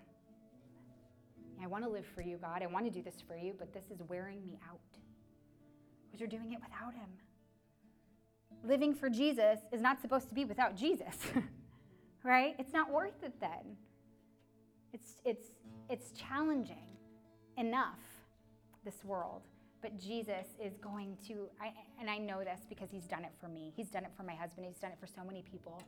I 1.61 1.67
want 1.67 1.83
to 1.83 1.89
live 1.89 2.05
for 2.05 2.21
you, 2.21 2.37
God. 2.37 2.63
I 2.63 2.67
want 2.67 2.85
to 2.85 2.91
do 2.91 3.01
this 3.01 3.21
for 3.27 3.35
you, 3.35 3.53
but 3.59 3.73
this 3.73 3.83
is 3.91 4.01
wearing 4.07 4.45
me 4.45 4.57
out 4.69 4.79
because 6.05 6.21
you're 6.21 6.29
doing 6.29 6.53
it 6.53 6.59
without 6.61 6.93
Him. 6.93 7.09
Living 8.63 8.93
for 8.93 9.09
Jesus 9.09 9.59
is 9.73 9.81
not 9.81 9.99
supposed 10.01 10.29
to 10.29 10.33
be 10.33 10.45
without 10.45 10.73
Jesus, 10.73 11.17
right? 12.23 12.55
It's 12.57 12.71
not 12.71 12.89
worth 12.89 13.23
it 13.23 13.33
then. 13.41 13.75
It's, 14.97 15.17
it's, 15.25 15.47
it's 15.89 16.11
challenging 16.11 16.87
enough, 17.57 17.99
this 18.83 19.03
world. 19.03 19.43
But 19.81 19.99
Jesus 19.99 20.47
is 20.63 20.77
going 20.77 21.17
to, 21.27 21.47
I, 21.61 21.71
and 21.99 22.09
I 22.09 22.17
know 22.17 22.39
this 22.39 22.61
because 22.67 22.89
He's 22.89 23.05
done 23.05 23.23
it 23.23 23.31
for 23.39 23.47
me. 23.47 23.71
He's 23.75 23.89
done 23.89 24.05
it 24.05 24.11
for 24.17 24.23
my 24.23 24.33
husband. 24.33 24.65
He's 24.65 24.79
done 24.79 24.91
it 24.91 24.97
for 24.99 25.05
so 25.05 25.23
many 25.23 25.43
people. 25.43 25.83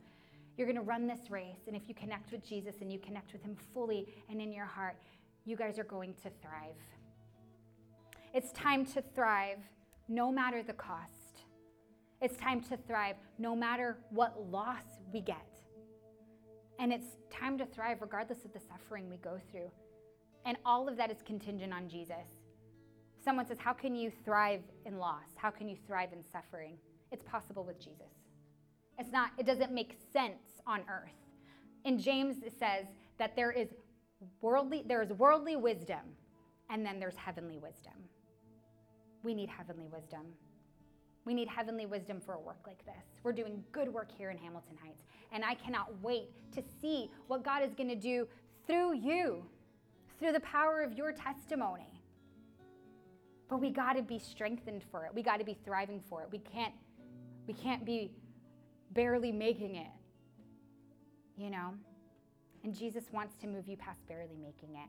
You're 0.56 0.66
going 0.66 0.76
to 0.76 0.82
run 0.82 1.08
this 1.08 1.30
race, 1.30 1.66
and 1.66 1.74
if 1.74 1.88
you 1.88 1.94
connect 1.94 2.30
with 2.30 2.46
Jesus 2.46 2.76
and 2.80 2.92
you 2.92 2.98
connect 2.98 3.32
with 3.32 3.42
Him 3.42 3.56
fully 3.74 4.06
and 4.28 4.40
in 4.40 4.52
your 4.52 4.66
heart, 4.66 4.96
you 5.44 5.56
guys 5.56 5.78
are 5.78 5.84
going 5.84 6.14
to 6.22 6.30
thrive. 6.42 6.76
It's 8.32 8.52
time 8.52 8.84
to 8.86 9.02
thrive 9.14 9.58
no 10.08 10.30
matter 10.30 10.62
the 10.62 10.72
cost. 10.72 11.44
It's 12.20 12.36
time 12.36 12.60
to 12.62 12.76
thrive 12.76 13.16
no 13.38 13.56
matter 13.56 13.96
what 14.10 14.50
loss 14.50 14.84
we 15.12 15.20
get. 15.20 15.59
And 16.80 16.94
it's 16.94 17.18
time 17.30 17.58
to 17.58 17.66
thrive 17.66 17.98
regardless 18.00 18.44
of 18.46 18.54
the 18.54 18.58
suffering 18.58 19.10
we 19.10 19.18
go 19.18 19.38
through. 19.50 19.70
And 20.46 20.56
all 20.64 20.88
of 20.88 20.96
that 20.96 21.10
is 21.10 21.18
contingent 21.24 21.74
on 21.74 21.88
Jesus. 21.88 22.40
Someone 23.22 23.46
says, 23.46 23.58
How 23.60 23.74
can 23.74 23.94
you 23.94 24.10
thrive 24.24 24.62
in 24.86 24.98
loss? 24.98 25.28
How 25.36 25.50
can 25.50 25.68
you 25.68 25.76
thrive 25.86 26.08
in 26.14 26.24
suffering? 26.32 26.78
It's 27.12 27.22
possible 27.22 27.64
with 27.64 27.78
Jesus. 27.78 28.14
It's 28.98 29.12
not, 29.12 29.30
it 29.38 29.44
doesn't 29.44 29.72
make 29.72 29.98
sense 30.12 30.62
on 30.66 30.80
earth. 30.90 31.10
In 31.84 31.98
James, 31.98 32.42
it 32.42 32.54
says 32.58 32.86
that 33.18 33.36
there 33.36 33.52
is 33.52 33.68
worldly, 34.40 34.82
there 34.86 35.02
is 35.02 35.10
worldly 35.12 35.56
wisdom, 35.56 36.00
and 36.70 36.84
then 36.84 36.98
there's 36.98 37.16
heavenly 37.16 37.58
wisdom. 37.58 37.92
We 39.22 39.34
need 39.34 39.50
heavenly 39.50 39.88
wisdom. 39.88 40.22
We 41.24 41.34
need 41.34 41.48
heavenly 41.48 41.86
wisdom 41.86 42.20
for 42.20 42.34
a 42.34 42.40
work 42.40 42.60
like 42.66 42.84
this. 42.84 43.04
We're 43.22 43.32
doing 43.32 43.62
good 43.72 43.92
work 43.92 44.08
here 44.16 44.30
in 44.30 44.38
Hamilton 44.38 44.76
Heights, 44.82 45.02
and 45.32 45.44
I 45.44 45.54
cannot 45.54 45.88
wait 46.02 46.30
to 46.52 46.62
see 46.80 47.10
what 47.26 47.44
God 47.44 47.62
is 47.62 47.74
going 47.74 47.90
to 47.90 47.94
do 47.94 48.26
through 48.66 48.94
you, 48.96 49.44
through 50.18 50.32
the 50.32 50.40
power 50.40 50.80
of 50.80 50.94
your 50.94 51.12
testimony. 51.12 52.00
But 53.48 53.60
we 53.60 53.70
got 53.70 53.94
to 53.94 54.02
be 54.02 54.18
strengthened 54.18 54.82
for 54.90 55.04
it. 55.04 55.14
We 55.14 55.22
got 55.22 55.38
to 55.38 55.44
be 55.44 55.58
thriving 55.64 56.00
for 56.08 56.22
it. 56.22 56.28
We 56.30 56.38
can't 56.38 56.72
we 57.46 57.54
can't 57.54 57.84
be 57.84 58.12
barely 58.92 59.32
making 59.32 59.74
it. 59.76 59.90
You 61.36 61.50
know? 61.50 61.74
And 62.62 62.74
Jesus 62.74 63.04
wants 63.12 63.34
to 63.40 63.46
move 63.46 63.66
you 63.66 63.76
past 63.76 64.06
barely 64.06 64.36
making 64.36 64.76
it 64.76 64.88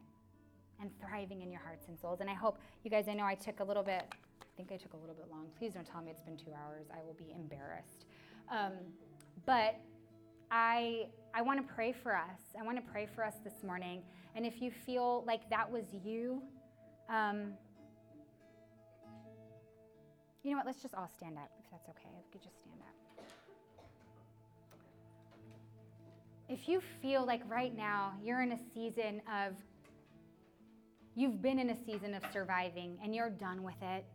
and 0.79 0.91
thriving 0.99 1.41
in 1.41 1.51
your 1.51 1.61
hearts 1.61 1.87
and 1.87 1.97
souls. 1.97 2.19
And 2.21 2.29
I 2.29 2.33
hope 2.33 2.59
you 2.83 2.91
guys 2.91 3.07
I 3.07 3.13
know 3.13 3.25
I 3.25 3.35
took 3.35 3.61
a 3.61 3.63
little 3.63 3.83
bit 3.83 4.03
I 4.41 4.57
think 4.57 4.71
I 4.71 4.77
took 4.77 4.93
a 4.93 4.97
little 4.97 5.15
bit 5.15 5.27
long. 5.31 5.47
Please 5.57 5.73
don't 5.73 5.85
tell 5.85 6.01
me 6.01 6.11
it's 6.11 6.21
been 6.21 6.37
two 6.37 6.51
hours. 6.51 6.87
I 6.91 7.03
will 7.05 7.15
be 7.15 7.33
embarrassed. 7.33 8.05
Um, 8.51 8.73
but 9.45 9.75
I, 10.51 11.07
I 11.33 11.41
want 11.41 11.65
to 11.65 11.73
pray 11.73 11.93
for 11.93 12.15
us. 12.15 12.39
I 12.59 12.63
want 12.63 12.77
to 12.77 12.91
pray 12.91 13.07
for 13.15 13.23
us 13.23 13.35
this 13.43 13.63
morning. 13.63 14.01
And 14.35 14.45
if 14.45 14.61
you 14.61 14.71
feel 14.71 15.23
like 15.25 15.49
that 15.49 15.69
was 15.69 15.85
you, 16.03 16.41
um, 17.09 17.53
you 20.43 20.51
know 20.51 20.57
what? 20.57 20.65
Let's 20.65 20.81
just 20.81 20.95
all 20.95 21.09
stand 21.17 21.37
up, 21.37 21.51
if 21.59 21.69
that's 21.71 21.87
okay. 21.89 22.09
We 22.15 22.31
could 22.31 22.41
just 22.41 22.59
stand 22.59 22.79
up. 22.81 23.25
If 26.49 26.67
you 26.67 26.81
feel 27.01 27.25
like 27.25 27.41
right 27.47 27.75
now 27.75 28.13
you're 28.23 28.41
in 28.41 28.51
a 28.51 28.59
season 28.73 29.21
of, 29.31 29.53
you've 31.15 31.41
been 31.41 31.59
in 31.59 31.69
a 31.69 31.85
season 31.85 32.13
of 32.13 32.23
surviving 32.33 32.97
and 33.03 33.15
you're 33.15 33.29
done 33.29 33.63
with 33.63 33.81
it, 33.81 34.05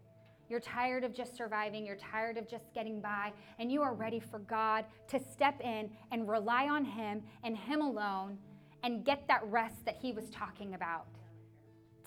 you're 0.49 0.61
tired 0.61 1.05
of 1.05 1.15
just 1.15 1.37
surviving, 1.37 1.85
you're 1.85 1.97
tired 1.97 2.37
of 2.37 2.49
just 2.49 2.73
getting 2.73 3.01
by, 3.01 3.33
and 3.59 3.71
you 3.71 3.83
are 3.83 3.95
ready 3.95 4.21
for 4.21 4.39
God 4.41 4.85
to 5.09 5.19
step 5.19 5.61
in 5.61 5.91
and 6.13 6.29
rely 6.29 6.69
on 6.69 6.85
Him 6.85 7.23
and 7.43 7.57
Him 7.57 7.81
alone 7.81 8.39
and 8.83 9.05
get 9.05 9.27
that 9.29 9.43
rest 9.45 9.85
that 9.85 9.97
He 10.01 10.13
was 10.13 10.31
talking 10.31 10.75
about. 10.75 11.07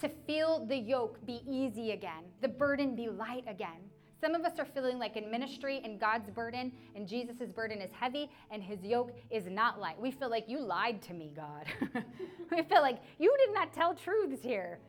To 0.01 0.09
feel 0.25 0.65
the 0.65 0.77
yoke 0.77 1.25
be 1.25 1.41
easy 1.47 1.91
again, 1.91 2.23
the 2.41 2.47
burden 2.47 2.95
be 2.95 3.09
light 3.09 3.43
again. 3.47 3.81
Some 4.21 4.35
of 4.35 4.43
us 4.43 4.59
are 4.59 4.65
feeling 4.65 4.99
like 4.99 5.15
in 5.15 5.31
ministry 5.31 5.81
and 5.83 5.99
God's 5.99 6.29
burden 6.29 6.73
and 6.93 7.07
Jesus' 7.07 7.51
burden 7.53 7.81
is 7.81 7.89
heavy 7.91 8.29
and 8.51 8.61
his 8.61 8.83
yoke 8.83 9.17
is 9.29 9.45
not 9.47 9.79
light. 9.79 9.99
We 9.99 10.11
feel 10.11 10.29
like 10.29 10.49
you 10.49 10.59
lied 10.59 11.01
to 11.03 11.13
me, 11.13 11.31
God. 11.33 11.65
we 12.51 12.63
feel 12.63 12.81
like 12.81 12.99
you 13.17 13.33
did 13.45 13.53
not 13.53 13.71
tell 13.71 13.95
truths 13.95 14.43
here 14.43 14.79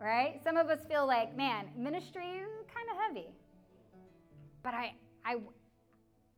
right? 0.00 0.40
Some 0.42 0.56
of 0.56 0.68
us 0.68 0.80
feel 0.88 1.06
like, 1.06 1.36
man, 1.36 1.66
ministry 1.76 2.24
is 2.24 2.66
kind 2.74 2.88
of 2.90 2.96
heavy. 3.06 3.28
But 4.62 4.74
I, 4.74 4.94
I, 5.24 5.36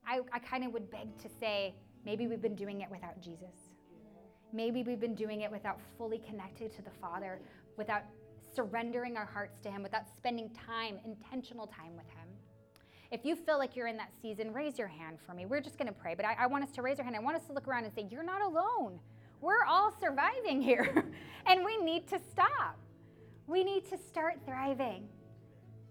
I, 0.06 0.20
I 0.32 0.38
kind 0.40 0.64
of 0.64 0.72
would 0.72 0.90
beg 0.90 1.16
to 1.22 1.28
say, 1.40 1.74
maybe 2.04 2.26
we've 2.26 2.42
been 2.42 2.56
doing 2.56 2.80
it 2.80 2.90
without 2.90 3.20
Jesus. 3.22 3.70
Maybe 4.52 4.82
we've 4.82 5.00
been 5.00 5.14
doing 5.14 5.42
it 5.42 5.50
without 5.50 5.80
fully 5.96 6.18
connected 6.18 6.74
to 6.76 6.82
the 6.82 6.90
Father, 7.00 7.40
without 7.78 8.02
surrendering 8.54 9.16
our 9.16 9.24
hearts 9.24 9.60
to 9.62 9.70
Him, 9.70 9.82
without 9.82 10.02
spending 10.16 10.50
time, 10.50 10.98
intentional 11.04 11.66
time 11.66 11.96
with 11.96 12.08
Him. 12.10 12.28
If 13.10 13.24
you 13.24 13.36
feel 13.36 13.58
like 13.58 13.76
you're 13.76 13.86
in 13.86 13.96
that 13.98 14.10
season, 14.20 14.52
raise 14.52 14.78
your 14.78 14.88
hand 14.88 15.18
for 15.24 15.34
me. 15.34 15.46
We're 15.46 15.60
just 15.60 15.78
going 15.78 15.88
to 15.88 15.92
pray, 15.92 16.14
but 16.14 16.24
I, 16.24 16.34
I 16.40 16.46
want 16.46 16.64
us 16.64 16.72
to 16.72 16.82
raise 16.82 16.98
our 16.98 17.04
hand. 17.04 17.14
I 17.14 17.20
want 17.20 17.36
us 17.36 17.44
to 17.46 17.52
look 17.52 17.68
around 17.68 17.84
and 17.84 17.94
say, 17.94 18.06
You're 18.10 18.22
not 18.22 18.42
alone. 18.42 18.98
We're 19.40 19.64
all 19.68 19.94
surviving 20.00 20.62
here, 20.62 21.04
and 21.46 21.64
we 21.64 21.76
need 21.78 22.06
to 22.08 22.18
stop. 22.30 22.78
We 23.46 23.64
need 23.64 23.88
to 23.90 23.98
start 23.98 24.40
thriving. 24.46 25.08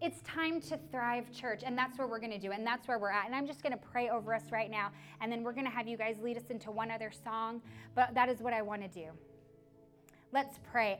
It's 0.02 0.20
time 0.22 0.62
to 0.62 0.80
thrive, 0.92 1.32
church, 1.32 1.62
and 1.64 1.78
that's 1.78 2.00
what 2.00 2.10
we're 2.10 2.20
going 2.20 2.32
to 2.32 2.40
do, 2.40 2.52
and 2.52 2.66
that's 2.66 2.88
where 2.88 2.98
we're 2.98 3.12
at. 3.12 3.28
And 3.28 3.36
I'm 3.36 3.46
just 3.46 3.62
going 3.62 3.74
to 3.74 3.78
pray 3.78 4.10
over 4.10 4.34
us 4.34 4.44
right 4.52 4.72
now, 4.72 4.92
and 5.20 5.32
then 5.32 5.44
we're 5.44 5.54
going 5.54 5.66
to 5.66 5.72
have 5.72 5.88
you 5.88 5.96
guys 5.96 6.18
lead 6.24 6.38
us 6.38 6.50
into 6.50 6.72
one 6.72 6.90
other 6.90 7.12
song, 7.24 7.62
but 7.94 8.14
that 8.16 8.28
is 8.28 8.40
what 8.40 8.52
I 8.54 8.64
want 8.64 8.82
to 8.82 8.88
do. 8.88 9.10
Let's 10.32 10.60
pray. 10.72 10.90